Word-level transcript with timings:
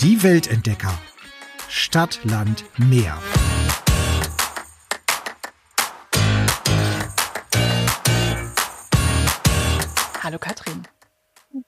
Die 0.00 0.22
Weltentdecker. 0.22 0.98
Stadt, 1.68 2.20
Land, 2.24 2.64
Meer. 2.78 3.18
Hallo 10.22 10.38
Katrin. 10.38 10.84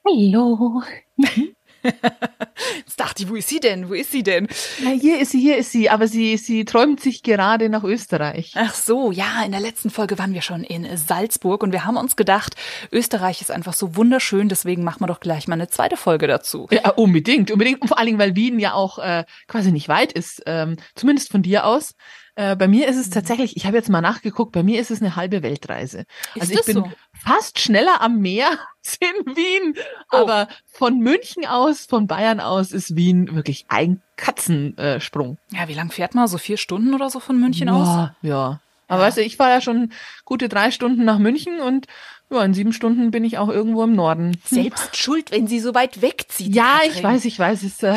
Hallo. 0.07 0.83
Jetzt 2.79 2.99
dachte 2.99 3.23
ich, 3.23 3.29
wo 3.29 3.35
ist 3.35 3.49
sie 3.49 3.61
denn? 3.61 3.89
Wo 3.89 3.95
ist 3.95 4.13
sie 4.13 4.23
denn? 4.23 4.49
Na, 4.83 4.91
hier 4.91 5.21
ist 5.21 5.33
sie, 5.33 5.41
hier 5.41 5.57
ist 5.57 5.73
sie, 5.73 5.91
aber 5.91 6.09
sie, 6.09 6.37
sie 6.37 6.65
träumt 6.65 7.01
sich 7.01 7.23
gerade 7.23 7.69
nach 7.69 7.85
Österreich. 7.85 8.53
Ach 8.57 8.75
so, 8.75 9.11
ja, 9.11 9.43
in 9.45 9.53
der 9.53 9.61
letzten 9.61 9.91
Folge 9.91 10.19
waren 10.19 10.35
wir 10.35 10.43
schon 10.43 10.65
in 10.65 10.97
Salzburg 10.97 11.63
und 11.63 11.73
wir 11.73 11.85
haben 11.85 11.97
uns 11.97 12.17
gedacht, 12.17 12.55
Österreich 12.91 13.41
ist 13.41 13.51
einfach 13.51 13.73
so 13.73 13.97
wunderschön, 13.97 14.49
deswegen 14.49 14.85
machen 14.85 15.01
wir 15.01 15.07
doch 15.07 15.21
gleich 15.21 15.49
mal 15.49 15.55
eine 15.55 15.69
zweite 15.69 15.97
Folge 15.97 16.27
dazu. 16.27 16.69
Ja, 16.71 16.91
unbedingt, 16.91 17.51
unbedingt. 17.51 17.83
Und 17.83 17.89
vor 17.89 17.99
allen 17.99 18.07
Dingen, 18.07 18.19
weil 18.19 18.37
Wien 18.37 18.59
ja 18.59 18.75
auch 18.75 18.99
äh, 18.99 19.25
quasi 19.47 19.73
nicht 19.73 19.89
weit 19.89 20.13
ist, 20.13 20.43
ähm, 20.47 20.77
zumindest 20.95 21.31
von 21.31 21.43
dir 21.43 21.67
aus. 21.67 21.95
Äh, 22.35 22.57
bei 22.57 22.67
mir 22.67 22.89
ist 22.89 22.97
es 22.97 23.11
tatsächlich, 23.11 23.57
ich 23.57 23.67
habe 23.67 23.77
jetzt 23.77 23.91
mal 23.91 24.01
nachgeguckt, 24.01 24.53
bei 24.53 24.63
mir 24.63 24.81
ist 24.81 24.91
es 24.91 25.03
eine 25.03 25.17
halbe 25.17 25.43
Weltreise. 25.43 26.07
Ist 26.35 26.43
also 26.43 26.55
ich 26.55 26.65
bin 26.65 26.77
so? 26.77 26.93
fast 27.13 27.59
schneller 27.59 28.01
am 28.01 28.21
Meer 28.21 28.49
als 28.83 28.99
in 29.01 29.37
Wien. 29.37 29.75
Oh. 30.11 30.17
Aber 30.17 30.49
von 30.65 30.99
München 30.99 31.45
aus, 31.47 31.85
von 31.85 32.07
Bayern 32.07 32.41
aus 32.41 32.62
ist 32.71 32.95
Wien 32.95 33.35
wirklich 33.35 33.65
ein 33.69 34.01
Katzensprung. 34.17 35.39
Ja, 35.51 35.67
wie 35.67 35.75
lang 35.75 35.91
fährt 35.91 36.15
man? 36.15 36.29
So 36.29 36.39
vier 36.39 36.57
Stunden 36.57 36.95
oder 36.95 37.11
so 37.11 37.19
von 37.19 37.41
München 37.41 37.69
aus? 37.69 37.89
Ja, 37.89 38.15
ja. 38.23 38.61
Aber 38.87 39.03
weißt 39.03 39.17
du, 39.17 39.23
ich 39.23 39.37
fahre 39.37 39.51
ja 39.53 39.61
schon 39.61 39.91
gute 40.25 40.49
drei 40.49 40.71
Stunden 40.71 41.05
nach 41.05 41.19
München 41.19 41.61
und 41.61 41.87
ja, 42.31 42.45
in 42.45 42.55
sieben 42.55 42.73
Stunden 42.73 43.11
bin 43.11 43.25
ich 43.25 43.39
auch 43.39 43.49
irgendwo 43.49 43.83
im 43.83 43.95
Norden. 43.95 44.37
Selbst 44.45 44.97
schuld, 44.97 45.31
wenn 45.33 45.47
sie 45.47 45.61
so 45.61 45.75
weit 45.75 46.01
wegzieht. 46.03 46.55
Ja, 46.55 46.77
Katrin. 46.83 46.93
ich 46.93 47.03
weiß, 47.03 47.25
ich 47.25 47.39
weiß. 47.39 47.63
Es, 47.63 47.83
äh, 47.83 47.95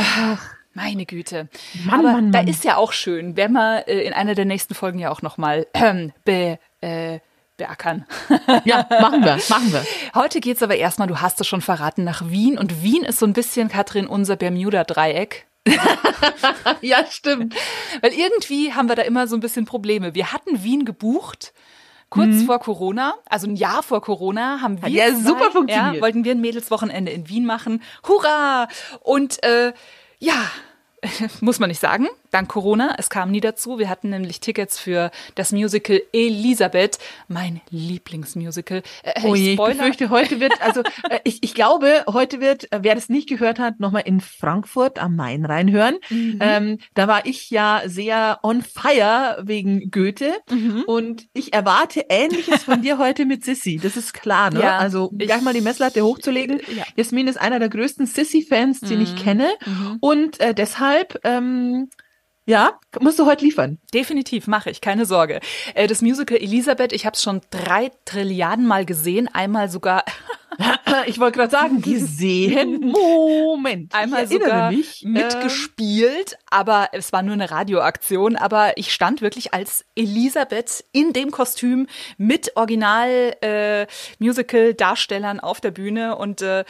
Meine 0.73 1.05
Güte. 1.05 1.47
Mann, 1.85 1.99
Aber 1.99 2.11
Mann, 2.13 2.31
da 2.31 2.39
Mann. 2.39 2.47
ist 2.47 2.63
ja 2.63 2.77
auch 2.77 2.91
schön, 2.91 3.37
werden 3.37 3.53
wir 3.53 3.87
äh, 3.87 4.05
in 4.05 4.13
einer 4.13 4.35
der 4.35 4.45
nächsten 4.45 4.73
Folgen 4.73 4.99
ja 4.99 5.09
auch 5.11 5.21
nochmal 5.21 5.67
ähm, 5.73 6.11
be, 6.25 6.59
äh, 6.81 7.19
beackern. 7.57 8.05
ja, 8.65 8.85
machen 9.01 9.23
wir, 9.23 9.37
machen 9.49 9.71
wir. 9.73 9.85
Heute 10.13 10.39
geht's 10.41 10.61
aber 10.63 10.75
erstmal, 10.75 11.07
du 11.07 11.21
hast 11.21 11.39
es 11.41 11.47
schon 11.47 11.61
verraten, 11.61 12.03
nach 12.03 12.29
Wien. 12.29 12.57
Und 12.57 12.83
Wien 12.83 13.03
ist 13.03 13.19
so 13.19 13.25
ein 13.25 13.33
bisschen, 13.33 13.69
Katrin, 13.69 14.07
unser 14.07 14.35
Bermuda-Dreieck. 14.35 15.47
Ja, 16.81 17.05
stimmt. 17.09 17.55
Weil 18.01 18.13
irgendwie 18.13 18.73
haben 18.73 18.87
wir 18.89 18.95
da 18.95 19.01
immer 19.01 19.27
so 19.27 19.35
ein 19.35 19.39
bisschen 19.39 19.65
Probleme. 19.65 20.13
Wir 20.15 20.31
hatten 20.31 20.63
Wien 20.63 20.85
gebucht. 20.85 21.53
Kurz 22.09 22.43
vor 22.43 22.59
Corona, 22.59 23.15
also 23.27 23.47
ein 23.47 23.55
Jahr 23.55 23.83
vor 23.83 23.99
Corona, 24.01 24.61
haben 24.61 24.81
wir 24.81 24.87
Mhm. 24.89 24.95
ja 24.95 25.07
zwei, 25.07 25.15
super 25.27 25.51
funktioniert. 25.51 25.95
Ja, 25.95 26.01
wollten 26.01 26.23
wir 26.23 26.31
ein 26.31 26.39
Mädelswochenende 26.39 27.11
in 27.11 27.27
Wien 27.27 27.45
machen. 27.45 27.81
Hurra! 28.07 28.67
Und 29.01 29.43
äh, 29.43 29.73
ja, 30.19 30.35
muss 31.41 31.59
man 31.59 31.67
nicht 31.69 31.81
sagen, 31.81 32.07
dank 32.35 32.49
Corona, 32.49 32.95
es 32.97 33.09
kam 33.09 33.31
nie 33.31 33.39
dazu. 33.41 33.79
Wir 33.79 33.89
hatten 33.89 34.09
nämlich 34.09 34.39
Tickets 34.41 34.77
für 34.77 35.09
das 35.35 35.51
Musical 35.51 36.01
Elisabeth, 36.13 36.99
mein 37.27 37.61
Lieblingsmusical. 37.69 38.83
Äh, 39.03 39.21
Oh 39.23 39.33
je, 39.35 39.53
ich 39.53 39.57
befürchte, 39.57 40.09
heute 40.09 40.39
wird, 40.39 40.61
also 40.61 40.81
äh, 41.09 41.19
ich, 41.23 41.41
ich 41.43 41.53
glaube, 41.55 42.03
heute 42.11 42.39
wird, 42.41 42.71
äh, 42.71 42.79
wer 42.81 42.93
das 42.95 43.09
nicht 43.09 43.29
gehört 43.29 43.57
hat, 43.59 43.79
nochmal 43.79 44.03
in 44.05 44.19
Frankfurt 44.21 44.99
am 44.99 45.15
Main 45.15 45.45
reinhören. 45.45 45.95
Mhm. 46.09 46.37
Ähm, 46.41 46.77
da 46.93 47.07
war 47.07 47.25
ich 47.25 47.49
ja 47.49 47.81
sehr 47.85 48.39
on 48.43 48.61
fire 48.61 49.37
wegen 49.43 49.89
Goethe 49.91 50.33
Mhm. 50.49 50.83
und 50.87 51.25
ich 51.33 51.53
erwarte 51.53 52.05
Ähnliches 52.09 52.63
von 52.63 52.81
dir 52.81 52.97
heute 52.97 53.25
mit 53.25 53.43
Sissy. 53.45 53.79
Das 53.81 53.95
ist 53.97 54.13
klar, 54.13 54.51
ne? 54.51 54.59
Ja, 54.61 54.77
also 54.77 55.11
ich- 55.17 55.27
gleich 55.27 55.41
mal 55.41 55.53
die 55.53 55.61
Messlatte 55.61 56.03
hochzulegen. 56.03 56.59
Ja. 56.75 56.83
Jasmin 56.97 57.27
ist 57.27 57.37
einer 57.39 57.59
der 57.59 57.69
größten 57.69 58.05
Sissy-Fans, 58.05 58.81
den 58.81 59.01
ich 59.01 59.13
Mhm. 59.13 59.17
kenne 59.17 59.49
Mhm. 59.65 59.97
und 60.01 60.39
äh, 60.39 60.53
deshalb, 60.53 61.19
ähm, 61.23 61.89
ja, 62.45 62.79
musst 62.99 63.19
du 63.19 63.25
heute 63.25 63.43
liefern. 63.43 63.79
Definitiv 63.93 64.47
mache 64.47 64.69
ich, 64.69 64.81
keine 64.81 65.05
Sorge. 65.05 65.39
Äh, 65.73 65.87
Das 65.87 66.01
Musical 66.01 66.37
Elisabeth, 66.37 66.93
ich 66.93 67.05
habe 67.05 67.15
es 67.15 67.23
schon 67.23 67.41
drei 67.49 67.91
Trilliarden 68.05 68.65
Mal 68.65 68.85
gesehen, 68.85 69.27
einmal 69.33 69.69
sogar 69.69 70.03
Ich 71.07 71.19
wollte 71.19 71.39
gerade 71.39 71.51
sagen, 71.51 71.81
gesehen. 71.81 72.79
Moment. 72.91 73.93
einmal 73.93 74.27
sogar 74.27 74.71
mich, 74.71 75.03
äh, 75.03 75.07
mitgespielt, 75.07 76.37
aber 76.49 76.89
es 76.93 77.11
war 77.13 77.23
nur 77.23 77.33
eine 77.33 77.51
Radioaktion. 77.51 78.35
Aber 78.35 78.77
ich 78.77 78.93
stand 78.93 79.21
wirklich 79.21 79.53
als 79.53 79.85
Elisabeth 79.95 80.85
in 80.91 81.13
dem 81.13 81.31
Kostüm 81.31 81.87
mit 82.17 82.55
Original 82.55 83.35
äh, 83.41 83.87
auf 85.41 85.61
der 85.61 85.71
Bühne 85.71 86.15
und 86.15 86.41
äh, 86.41 86.63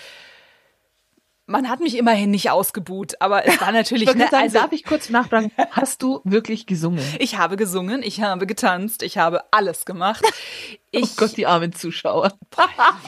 man 1.47 1.69
hat 1.69 1.79
mich 1.79 1.97
immerhin 1.97 2.31
nicht 2.31 2.50
ausgebuht, 2.50 3.22
aber 3.22 3.45
es 3.45 3.59
war 3.61 3.72
natürlich, 3.72 4.09
Ich 4.09 4.16
ne, 4.16 4.28
sagen, 4.29 4.44
also, 4.44 4.59
darf 4.59 4.72
ich 4.72 4.83
kurz 4.83 5.09
nachfragen, 5.09 5.51
hast 5.72 6.01
du 6.01 6.22
wirklich 6.23 6.66
gesungen? 6.66 7.03
ich 7.19 7.38
habe 7.38 7.56
gesungen, 7.56 8.01
ich 8.03 8.22
habe 8.22 8.47
getanzt, 8.47 9.03
ich 9.03 9.17
habe 9.17 9.41
alles 9.51 9.85
gemacht. 9.85 10.25
Ich, 10.91 11.03
oh 11.11 11.13
Gott, 11.17 11.38
die 11.38 11.45
armen 11.45 11.73
Zuschauer. 11.73 12.33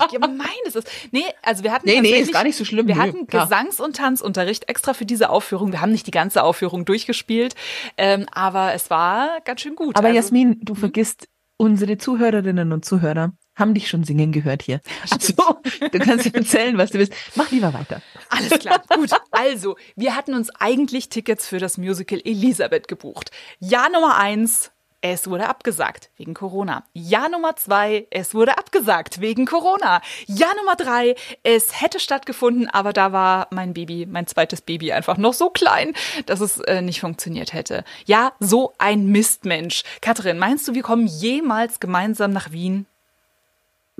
Wie 0.09 0.15
gemein 0.17 0.47
ist 0.65 0.75
es. 0.75 0.83
Nee, 1.11 1.23
also 1.41 1.63
wir 1.63 1.71
hatten 1.71 1.87
Nee, 1.87 2.01
nee, 2.01 2.19
ist 2.19 2.31
gar 2.33 2.43
nicht 2.43 2.57
so 2.57 2.65
schlimm. 2.65 2.87
Wir 2.87 2.95
Nö, 2.95 3.01
hatten 3.01 3.27
klar. 3.27 3.45
Gesangs- 3.45 3.79
und 3.81 3.95
Tanzunterricht 3.95 4.69
extra 4.69 4.93
für 4.93 5.05
diese 5.05 5.29
Aufführung. 5.29 5.71
Wir 5.71 5.81
haben 5.81 5.91
nicht 5.91 6.07
die 6.07 6.11
ganze 6.11 6.43
Aufführung 6.43 6.85
durchgespielt, 6.85 7.55
ähm, 7.97 8.27
aber 8.31 8.73
es 8.73 8.89
war 8.89 9.39
ganz 9.45 9.61
schön 9.61 9.75
gut. 9.75 9.95
Aber 9.95 10.07
also, 10.07 10.15
Jasmin, 10.17 10.59
du 10.61 10.75
vergisst, 10.75 11.27
unsere 11.57 11.97
Zuhörerinnen 11.97 12.71
und 12.71 12.85
Zuhörer 12.85 13.31
haben 13.57 13.73
dich 13.73 13.89
schon 13.89 14.03
singen 14.03 14.31
gehört 14.31 14.61
hier. 14.61 14.81
Also, 15.09 15.33
du 15.79 15.99
kannst 15.99 16.33
erzählen, 16.33 16.77
was 16.77 16.91
du 16.91 16.99
willst. 16.99 17.13
Mach 17.35 17.49
lieber 17.51 17.73
weiter. 17.73 18.01
Alles 18.29 18.59
klar, 18.59 18.81
gut. 18.95 19.09
Also, 19.31 19.75
wir 19.95 20.15
hatten 20.15 20.33
uns 20.33 20.49
eigentlich 20.59 21.09
Tickets 21.09 21.47
für 21.47 21.59
das 21.59 21.77
Musical 21.77 22.21
Elisabeth 22.23 22.87
gebucht. 22.87 23.31
Jahr 23.59 23.89
Nummer 23.89 24.17
eins, 24.17 24.71
es 25.01 25.29
wurde 25.29 25.47
abgesagt 25.47 26.09
wegen 26.17 26.33
Corona. 26.33 26.83
Jahr 26.93 27.29
Nummer 27.29 27.55
zwei, 27.55 28.07
es 28.09 28.33
wurde 28.33 28.57
abgesagt 28.57 29.21
wegen 29.21 29.45
Corona. 29.45 30.01
Jahr 30.25 30.55
Nummer 30.57 30.75
drei, 30.75 31.15
es 31.43 31.81
hätte 31.81 31.99
stattgefunden, 31.99 32.69
aber 32.69 32.93
da 32.93 33.11
war 33.11 33.47
mein 33.51 33.73
Baby, 33.73 34.05
mein 34.05 34.27
zweites 34.27 34.61
Baby 34.61 34.91
einfach 34.91 35.17
noch 35.17 35.33
so 35.33 35.49
klein, 35.49 35.93
dass 36.25 36.41
es 36.41 36.59
äh, 36.61 36.81
nicht 36.81 36.99
funktioniert 36.99 37.53
hätte. 37.53 37.83
Ja, 38.05 38.33
so 38.39 38.73
ein 38.79 39.07
Mistmensch. 39.07 39.83
Katrin, 40.01 40.39
meinst 40.39 40.67
du, 40.67 40.73
wir 40.73 40.83
kommen 40.83 41.07
jemals 41.07 41.79
gemeinsam 41.79 42.31
nach 42.31 42.51
Wien? 42.51 42.87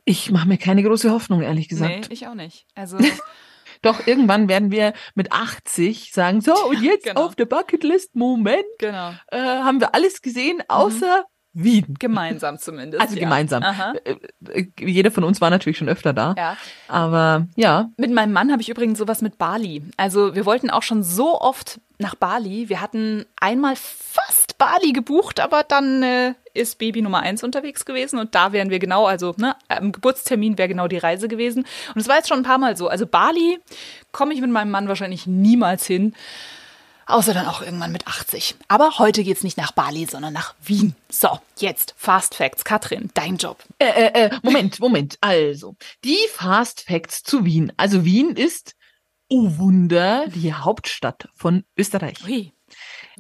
Ich 0.10 0.32
mache 0.32 0.48
mir 0.48 0.58
keine 0.58 0.84
große 0.84 1.12
Hoffnung, 1.12 1.42
ehrlich 1.42 1.66
Nee, 1.70 1.76
gesagt. 1.78 2.08
ich 2.14 2.28
auch 2.28 2.34
nicht. 2.34 2.66
Also, 2.76 2.98
Doch 3.82 4.08
irgendwann 4.08 4.48
werden 4.48 4.72
wir 4.72 4.94
mit 5.16 5.34
80 5.34 6.12
sagen, 6.14 6.40
so, 6.40 6.54
und 6.70 6.82
jetzt 6.82 7.04
Genau. 7.04 7.26
auf 7.26 7.36
der 7.36 7.44
Bucketlist, 7.46 8.16
Moment, 8.16 8.64
genau. 8.80 9.12
äh, 9.32 9.38
haben 9.38 9.82
wir 9.82 9.94
alles 9.94 10.22
gesehen, 10.22 10.64
außer 10.70 11.26
Wien. 11.64 11.96
Gemeinsam 12.00 12.60
zumindest. 12.60 13.02
Also 13.02 13.16
ja. 13.16 13.22
gemeinsam. 13.22 13.64
Aha. 13.64 13.94
Äh, 14.04 14.16
äh, 14.52 14.68
Jeder 14.80 15.12
von 15.12 15.24
uns 15.24 15.42
war 15.42 15.50
natürlich 15.50 15.78
schon 15.78 15.90
öfter 15.90 16.14
da. 16.14 16.36
Ja. 16.38 16.58
Aber 16.88 17.48
ja, 17.56 17.90
Mit 17.98 18.12
meinem 18.12 18.32
Mann 18.32 18.52
habe 18.52 18.62
ich 18.62 18.70
übrigens 18.70 19.00
sowas 19.00 19.22
mit 19.22 19.38
Bali. 19.38 19.84
Also 19.98 20.36
wir 20.36 20.46
wollten 20.46 20.70
auch 20.70 20.84
schon 20.84 21.04
so 21.04 21.40
oft 21.42 21.80
nach 22.00 22.16
Bali. 22.16 22.70
Wir 22.70 22.80
hatten 22.80 23.26
einmal 23.40 23.76
fast 23.76 24.58
Bali 24.58 24.92
gebucht, 24.94 25.40
aber 25.40 25.64
dann 25.64 26.04
äh, 26.04 26.34
ist 26.54 26.78
Baby 26.78 27.02
Nummer 27.02 27.22
eins 27.22 27.44
unterwegs 27.44 27.86
gewesen 27.86 28.20
und 28.20 28.36
da 28.36 28.52
wären 28.52 28.70
wir 28.70 28.80
genau, 28.80 29.06
also 29.08 29.34
ne, 29.38 29.56
am 29.68 29.92
Geburtstermin 29.92 30.58
wäre 30.58 30.68
genau 30.68 30.88
die 30.88 30.98
Reise 30.98 31.28
gewesen. 31.28 31.66
Und 31.96 32.02
es 32.02 32.08
war 32.08 32.18
jetzt 32.18 32.30
schon 32.30 32.40
ein 32.40 32.44
paar 32.44 32.60
Mal 32.60 32.78
so. 32.78 32.88
Also 32.88 33.08
Bali 33.08 33.60
komme 34.12 34.34
ich 34.34 34.42
mit 34.42 34.52
meinem 34.52 34.72
Mann 34.72 34.88
wahrscheinlich 34.88 35.26
niemals 35.26 35.86
hin. 35.88 36.14
Außer 37.08 37.34
dann 37.34 37.48
auch 37.48 37.62
irgendwann 37.62 37.94
mit 37.94 38.06
80. 38.06 38.56
Aber 38.68 39.00
heute 39.00 39.24
geht's 39.24 39.44
nicht 39.44 39.58
nach 39.58 39.72
Bali, 39.72 40.06
sondern 40.06 40.34
nach 40.34 40.56
Wien. 40.62 40.94
So, 41.10 41.40
jetzt 41.58 41.96
Fast 41.98 42.36
Facts. 42.36 42.66
Katrin, 42.66 43.10
dein 43.14 43.38
Job. 43.38 43.64
Äh, 43.80 43.86
äh, 43.86 44.26
äh, 44.26 44.40
Moment, 44.44 44.80
Moment. 44.82 45.18
Also, 45.22 45.76
die 46.04 46.20
Fast 46.34 46.82
Facts 46.82 47.24
zu 47.24 47.46
Wien. 47.46 47.72
Also 47.78 48.04
Wien 48.04 48.36
ist, 48.36 48.76
oh 49.30 49.58
Wunder, 49.58 50.28
die 50.28 50.54
Hauptstadt 50.54 51.30
von 51.34 51.64
Österreich 51.78 52.26
Ui. 52.26 52.52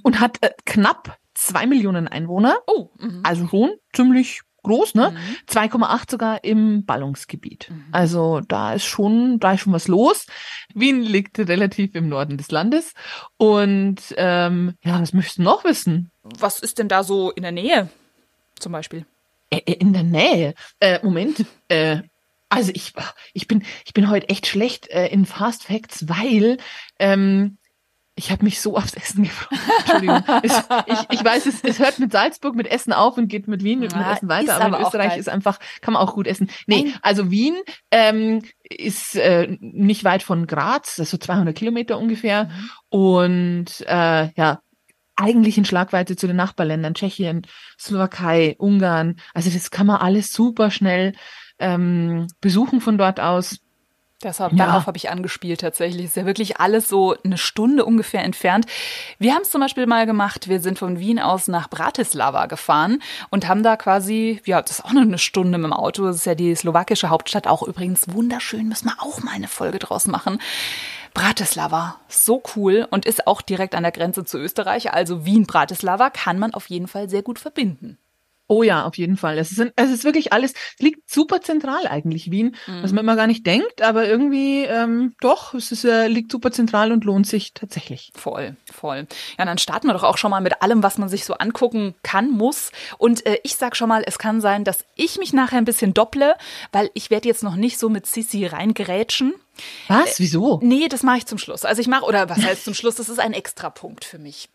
und 0.03 0.19
hat 0.19 0.43
äh, 0.43 0.51
knapp 0.65 1.17
zwei 1.33 1.65
Millionen 1.65 2.09
Einwohner. 2.09 2.57
Oh, 2.67 2.89
mhm. 2.99 3.21
Also 3.23 3.47
schon 3.47 3.71
ziemlich 3.93 4.41
groß, 4.63 4.95
ne? 4.95 5.11
Mhm. 5.11 5.37
2,8 5.49 6.11
sogar 6.11 6.43
im 6.43 6.85
Ballungsgebiet. 6.85 7.71
Also 7.91 8.41
da 8.47 8.73
ist 8.73 8.85
schon, 8.85 9.39
da 9.39 9.53
ist 9.53 9.61
schon 9.61 9.73
was 9.73 9.87
los. 9.87 10.25
Wien 10.73 11.01
liegt 11.01 11.39
relativ 11.39 11.95
im 11.95 12.09
Norden 12.09 12.37
des 12.37 12.51
Landes. 12.51 12.93
Und 13.37 14.01
ähm, 14.17 14.73
ja, 14.83 15.01
was 15.01 15.13
möchtest 15.13 15.39
du 15.39 15.43
noch 15.43 15.63
wissen? 15.63 16.11
Was 16.23 16.59
ist 16.59 16.79
denn 16.79 16.87
da 16.87 17.03
so 17.03 17.31
in 17.31 17.43
der 17.43 17.51
Nähe? 17.51 17.89
Zum 18.59 18.71
Beispiel. 18.71 19.05
In 19.49 19.93
der 19.93 20.03
Nähe. 20.03 20.53
Äh, 20.79 20.99
Moment. 21.03 21.45
äh, 21.69 22.01
also 22.49 22.71
ich, 22.73 22.93
ich 23.33 23.47
bin, 23.47 23.63
ich 23.85 23.93
bin 23.93 24.09
heute 24.09 24.29
echt 24.29 24.47
schlecht 24.47 24.89
äh, 24.89 25.07
in 25.07 25.25
Fast 25.25 25.65
Facts, 25.65 26.07
weil 26.07 26.57
ähm, 26.97 27.56
Ich 28.19 28.31
habe 28.31 28.43
mich 28.43 28.59
so 28.59 28.75
aufs 28.75 28.95
Essen 28.95 29.23
gefreut. 29.23 29.59
Entschuldigung. 29.79 30.23
ich, 30.41 30.51
ich 31.11 31.23
weiß, 31.23 31.45
es, 31.45 31.63
es 31.63 31.77
hört 31.77 31.99
mit 31.99 32.11
Salzburg 32.11 32.55
mit 32.55 32.65
Essen 32.65 32.91
auf 32.91 33.15
und 33.15 33.27
geht 33.27 33.47
mit 33.47 33.63
Wien 33.63 33.79
mit, 33.79 33.95
mit 33.95 34.07
Essen 34.07 34.27
weiter, 34.27 34.55
aber, 34.55 34.65
aber 34.65 34.79
in 34.79 34.85
Österreich 34.85 35.17
ist 35.17 35.29
einfach, 35.29 35.59
kann 35.81 35.93
man 35.93 36.01
auch 36.01 36.15
gut 36.15 36.25
essen. 36.25 36.49
Nee, 36.65 36.85
Nein. 36.85 36.93
also 37.03 37.29
Wien 37.29 37.55
ähm, 37.91 38.41
ist 38.63 39.15
äh, 39.15 39.55
nicht 39.61 40.03
weit 40.03 40.23
von 40.23 40.47
Graz, 40.47 40.95
das 40.95 41.05
ist 41.05 41.11
so 41.11 41.17
200 41.17 41.55
Kilometer 41.55 41.99
ungefähr. 41.99 42.45
Mhm. 42.45 42.69
Und 42.89 43.85
äh, 43.87 44.31
ja, 44.35 44.61
eigentlich 45.15 45.59
in 45.59 45.65
Schlagweite 45.65 46.15
zu 46.15 46.25
den 46.25 46.37
Nachbarländern, 46.37 46.95
Tschechien, 46.95 47.45
Slowakei, 47.79 48.55
Ungarn. 48.57 49.17
Also 49.35 49.51
das 49.51 49.69
kann 49.69 49.87
man 49.87 49.97
alles 49.97 50.33
super 50.33 50.71
schnell 50.71 51.13
ähm, 51.59 52.27
besuchen 52.41 52.81
von 52.81 52.97
dort 52.97 53.19
aus. 53.19 53.59
Deshalb, 54.23 54.53
ja. 54.53 54.65
Darauf 54.65 54.87
habe 54.87 54.97
ich 54.97 55.11
angespielt 55.11 55.61
tatsächlich. 55.61 56.05
Ist 56.05 56.15
ja 56.15 56.25
wirklich 56.25 56.59
alles 56.59 56.89
so 56.89 57.15
eine 57.23 57.37
Stunde 57.37 57.85
ungefähr 57.85 58.23
entfernt. 58.23 58.65
Wir 59.19 59.35
haben 59.35 59.43
es 59.43 59.51
zum 59.51 59.61
Beispiel 59.61 59.85
mal 59.85 60.07
gemacht, 60.07 60.47
wir 60.47 60.59
sind 60.59 60.79
von 60.79 60.99
Wien 60.99 61.19
aus 61.19 61.47
nach 61.47 61.69
Bratislava 61.69 62.47
gefahren 62.47 63.03
und 63.29 63.47
haben 63.47 63.61
da 63.61 63.77
quasi, 63.77 64.41
ja, 64.45 64.59
das 64.61 64.79
ist 64.79 64.85
auch 64.85 64.93
nur 64.93 65.03
eine 65.03 65.19
Stunde 65.19 65.59
mit 65.59 65.65
dem 65.65 65.73
Auto. 65.73 66.03
Das 66.05 66.15
ist 66.15 66.25
ja 66.25 66.33
die 66.33 66.55
slowakische 66.55 67.09
Hauptstadt, 67.09 67.45
auch 67.45 67.61
übrigens 67.61 68.11
wunderschön, 68.11 68.67
müssen 68.67 68.87
wir 68.87 68.95
auch 68.99 69.21
mal 69.21 69.35
eine 69.35 69.47
Folge 69.47 69.77
draus 69.77 70.07
machen. 70.07 70.39
Bratislava, 71.13 71.99
so 72.07 72.41
cool 72.55 72.87
und 72.89 73.05
ist 73.05 73.27
auch 73.27 73.43
direkt 73.43 73.75
an 73.75 73.83
der 73.83 73.91
Grenze 73.91 74.25
zu 74.25 74.39
Österreich. 74.39 74.93
Also 74.93 75.25
Wien-Bratislava 75.25 76.09
kann 76.09 76.39
man 76.39 76.55
auf 76.55 76.67
jeden 76.67 76.87
Fall 76.87 77.07
sehr 77.07 77.21
gut 77.21 77.37
verbinden. 77.37 77.99
Oh 78.47 78.63
ja, 78.63 78.85
auf 78.85 78.97
jeden 78.97 79.17
Fall. 79.17 79.37
Es 79.37 79.51
ist, 79.51 79.71
es 79.75 79.91
ist 79.91 80.03
wirklich 80.05 80.31
alles, 80.31 80.53
es 80.53 80.81
liegt 80.81 81.09
super 81.09 81.41
zentral 81.41 81.85
eigentlich, 81.87 82.31
Wien, 82.31 82.55
mhm. 82.65 82.81
was 82.81 82.93
man 82.93 83.03
immer 83.03 83.17
gar 83.17 83.27
nicht 83.27 83.45
denkt, 83.45 83.81
aber 83.81 84.07
irgendwie 84.07 84.63
ähm, 84.63 85.15
doch, 85.19 85.53
es 85.53 85.71
ist, 85.73 85.83
äh, 85.83 86.07
liegt 86.07 86.31
super 86.31 86.51
zentral 86.51 86.91
und 86.93 87.03
lohnt 87.03 87.27
sich 87.27 87.53
tatsächlich. 87.53 88.11
Voll, 88.15 88.55
voll. 88.71 89.07
Ja, 89.37 89.45
dann 89.45 89.57
starten 89.57 89.87
wir 89.87 89.93
doch 89.93 90.03
auch 90.03 90.17
schon 90.17 90.31
mal 90.31 90.39
mit 90.39 90.61
allem, 90.61 90.81
was 90.81 90.97
man 90.97 91.09
sich 91.09 91.25
so 91.25 91.33
angucken 91.33 91.95
kann, 92.03 92.29
muss. 92.29 92.71
Und 92.97 93.25
äh, 93.25 93.37
ich 93.43 93.55
sag 93.55 93.75
schon 93.75 93.89
mal, 93.89 94.03
es 94.05 94.17
kann 94.17 94.39
sein, 94.39 94.63
dass 94.63 94.85
ich 94.95 95.17
mich 95.17 95.33
nachher 95.33 95.57
ein 95.57 95.65
bisschen 95.65 95.93
dopple, 95.93 96.35
weil 96.71 96.89
ich 96.93 97.09
werde 97.09 97.27
jetzt 97.27 97.43
noch 97.43 97.55
nicht 97.55 97.77
so 97.77 97.89
mit 97.89 98.05
Sissi 98.05 98.45
reingerätschen. 98.45 99.33
Was? 99.87 100.19
Wieso? 100.19 100.59
Äh, 100.61 100.65
nee, 100.65 100.87
das 100.87 101.03
mache 101.03 101.17
ich 101.17 101.25
zum 101.25 101.37
Schluss. 101.37 101.65
Also 101.65 101.81
ich 101.81 101.87
mache, 101.87 102.05
oder 102.05 102.29
was 102.29 102.43
heißt 102.43 102.63
zum 102.65 102.73
Schluss? 102.73 102.95
Das 102.95 103.09
ist 103.09 103.19
ein 103.19 103.33
Extrapunkt 103.33 104.05
für 104.05 104.19
mich. 104.19 104.49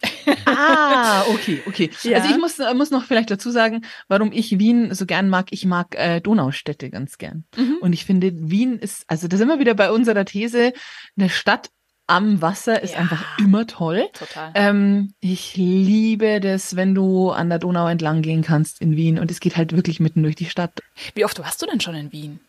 ah, 0.46 1.22
okay, 1.28 1.62
okay. 1.66 1.90
Ja. 2.02 2.18
Also 2.18 2.30
ich 2.30 2.38
muss, 2.38 2.58
muss 2.74 2.90
noch 2.90 3.04
vielleicht 3.04 3.30
dazu 3.30 3.50
sagen, 3.50 3.84
warum 4.08 4.32
ich 4.32 4.58
Wien 4.58 4.94
so 4.94 5.06
gern 5.06 5.28
mag. 5.28 5.46
Ich 5.50 5.64
mag 5.64 5.94
äh, 5.94 6.20
Donaustädte 6.20 6.90
ganz 6.90 7.18
gern. 7.18 7.44
Mhm. 7.56 7.78
Und 7.80 7.92
ich 7.92 8.04
finde, 8.04 8.32
Wien 8.34 8.78
ist, 8.78 9.04
also 9.06 9.28
da 9.28 9.36
sind 9.36 9.48
wir 9.48 9.58
wieder 9.58 9.74
bei 9.74 9.90
unserer 9.90 10.24
These, 10.24 10.72
eine 11.16 11.28
Stadt 11.28 11.70
am 12.06 12.42
Wasser 12.42 12.82
ist 12.82 12.94
ja, 12.94 13.00
einfach 13.00 13.38
immer 13.38 13.66
toll. 13.66 14.08
Total. 14.12 14.50
Ähm, 14.54 15.14
ich 15.20 15.56
liebe 15.56 16.40
das, 16.40 16.76
wenn 16.76 16.94
du 16.94 17.30
an 17.30 17.48
der 17.48 17.58
Donau 17.58 17.86
entlang 17.86 18.22
gehen 18.22 18.42
kannst 18.42 18.80
in 18.80 18.96
Wien 18.96 19.18
und 19.18 19.30
es 19.30 19.40
geht 19.40 19.56
halt 19.56 19.74
wirklich 19.74 20.00
mitten 20.00 20.22
durch 20.22 20.36
die 20.36 20.46
Stadt. 20.46 20.80
Wie 21.14 21.24
oft 21.24 21.38
warst 21.38 21.62
du 21.62 21.66
denn 21.66 21.80
schon 21.80 21.94
in 21.94 22.12
Wien? 22.12 22.40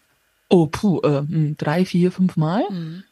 Oh, 0.54 0.68
puh, 0.68 1.00
äh, 1.02 1.22
hm, 1.22 1.58
drei, 1.58 1.84
vier, 1.84 2.12
fünf 2.12 2.38
Mal. 2.38 2.64
Mhm. 2.70 3.04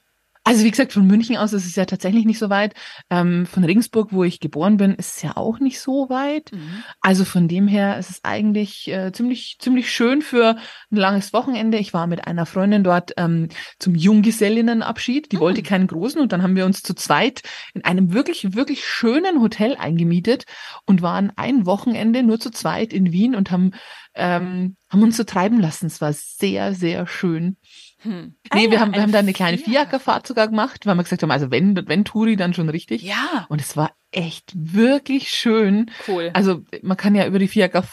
Also 0.43 0.63
wie 0.63 0.71
gesagt, 0.71 0.91
von 0.91 1.05
München 1.05 1.37
aus 1.37 1.53
ist 1.53 1.67
es 1.67 1.75
ja 1.75 1.85
tatsächlich 1.85 2.25
nicht 2.25 2.39
so 2.39 2.49
weit. 2.49 2.73
Ähm, 3.11 3.45
von 3.45 3.63
Regensburg, 3.63 4.11
wo 4.11 4.23
ich 4.23 4.39
geboren 4.39 4.77
bin, 4.77 4.95
ist 4.95 5.17
es 5.17 5.21
ja 5.21 5.37
auch 5.37 5.59
nicht 5.59 5.79
so 5.79 6.09
weit. 6.09 6.51
Mhm. 6.51 6.83
Also 6.99 7.25
von 7.25 7.47
dem 7.47 7.67
her 7.67 7.99
ist 7.99 8.09
es 8.09 8.23
eigentlich 8.23 8.87
äh, 8.87 9.11
ziemlich 9.11 9.57
ziemlich 9.59 9.91
schön 9.91 10.23
für 10.23 10.57
ein 10.91 10.95
langes 10.95 11.31
Wochenende. 11.31 11.77
Ich 11.77 11.93
war 11.93 12.07
mit 12.07 12.25
einer 12.25 12.47
Freundin 12.47 12.83
dort 12.83 13.11
ähm, 13.17 13.49
zum 13.77 13.93
Junggesellinnenabschied. 13.93 15.31
Die 15.31 15.35
mhm. 15.35 15.41
wollte 15.41 15.61
keinen 15.61 15.85
großen 15.85 16.19
und 16.19 16.31
dann 16.31 16.41
haben 16.41 16.55
wir 16.55 16.65
uns 16.65 16.81
zu 16.81 16.95
zweit 16.95 17.43
in 17.75 17.85
einem 17.85 18.11
wirklich 18.11 18.55
wirklich 18.55 18.83
schönen 18.83 19.41
Hotel 19.41 19.75
eingemietet 19.75 20.45
und 20.87 21.03
waren 21.03 21.31
ein 21.35 21.67
Wochenende 21.67 22.23
nur 22.23 22.39
zu 22.39 22.49
zweit 22.49 22.93
in 22.93 23.11
Wien 23.11 23.35
und 23.35 23.51
haben 23.51 23.73
ähm, 24.15 24.75
haben 24.89 25.03
uns 25.03 25.17
so 25.17 25.23
treiben 25.23 25.59
lassen. 25.59 25.85
Es 25.85 26.01
war 26.01 26.13
sehr 26.13 26.73
sehr 26.73 27.05
schön. 27.05 27.57
Hm. 28.03 28.35
Nee, 28.53 28.67
ah, 28.67 28.71
wir, 28.71 28.79
haben, 28.79 28.93
wir 28.93 29.01
haben 29.01 29.11
da 29.11 29.19
eine 29.19 29.33
kleine 29.33 29.57
Viererkerfahrt 29.57 30.25
sogar 30.25 30.47
gemacht, 30.47 30.85
weil 30.85 30.95
wir 30.95 31.03
gesagt 31.03 31.21
haben, 31.21 31.31
also 31.31 31.51
wenn, 31.51 31.87
wenn 31.87 32.03
Touri, 32.03 32.35
dann 32.35 32.53
schon 32.53 32.69
richtig. 32.69 33.03
Ja. 33.03 33.45
Und 33.49 33.61
es 33.61 33.77
war 33.77 33.91
echt 34.11 34.51
wirklich 34.55 35.29
schön. 35.29 35.91
Cool. 36.07 36.31
Also 36.33 36.61
man 36.81 36.97
kann 36.97 37.15
ja 37.15 37.27
über 37.27 37.39
die 37.39 37.47
Viererker 37.47 37.83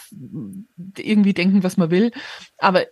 irgendwie 0.97 1.33
denken, 1.33 1.63
was 1.63 1.77
man 1.77 1.91
will, 1.91 2.11
aber 2.57 2.85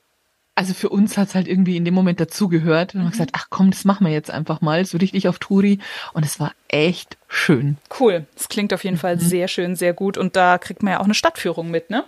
also 0.57 0.73
für 0.73 0.89
uns 0.89 1.17
hat's 1.17 1.35
halt 1.35 1.47
irgendwie 1.47 1.77
in 1.77 1.85
dem 1.85 1.93
Moment 1.93 2.19
dazugehört. 2.19 2.95
Und 2.95 3.01
mhm. 3.01 3.05
haben 3.05 3.11
gesagt, 3.11 3.31
ach 3.33 3.47
komm, 3.51 3.69
das 3.69 3.85
machen 3.85 4.07
wir 4.07 4.11
jetzt 4.11 4.31
einfach 4.31 4.59
mal, 4.59 4.83
so 4.85 4.97
richtig 4.97 5.27
auf 5.27 5.37
Touri. 5.37 5.77
Und 6.13 6.25
es 6.25 6.39
war 6.39 6.51
echt 6.67 7.17
schön. 7.27 7.77
Cool. 7.99 8.25
Es 8.35 8.49
klingt 8.49 8.73
auf 8.73 8.83
jeden 8.83 8.97
Fall 8.97 9.17
mhm. 9.17 9.19
sehr 9.19 9.47
schön, 9.47 9.75
sehr 9.75 9.93
gut. 9.93 10.17
Und 10.17 10.35
da 10.35 10.57
kriegt 10.57 10.81
man 10.81 10.93
ja 10.93 10.99
auch 10.99 11.05
eine 11.05 11.13
Stadtführung 11.13 11.69
mit, 11.69 11.91
ne? 11.91 12.05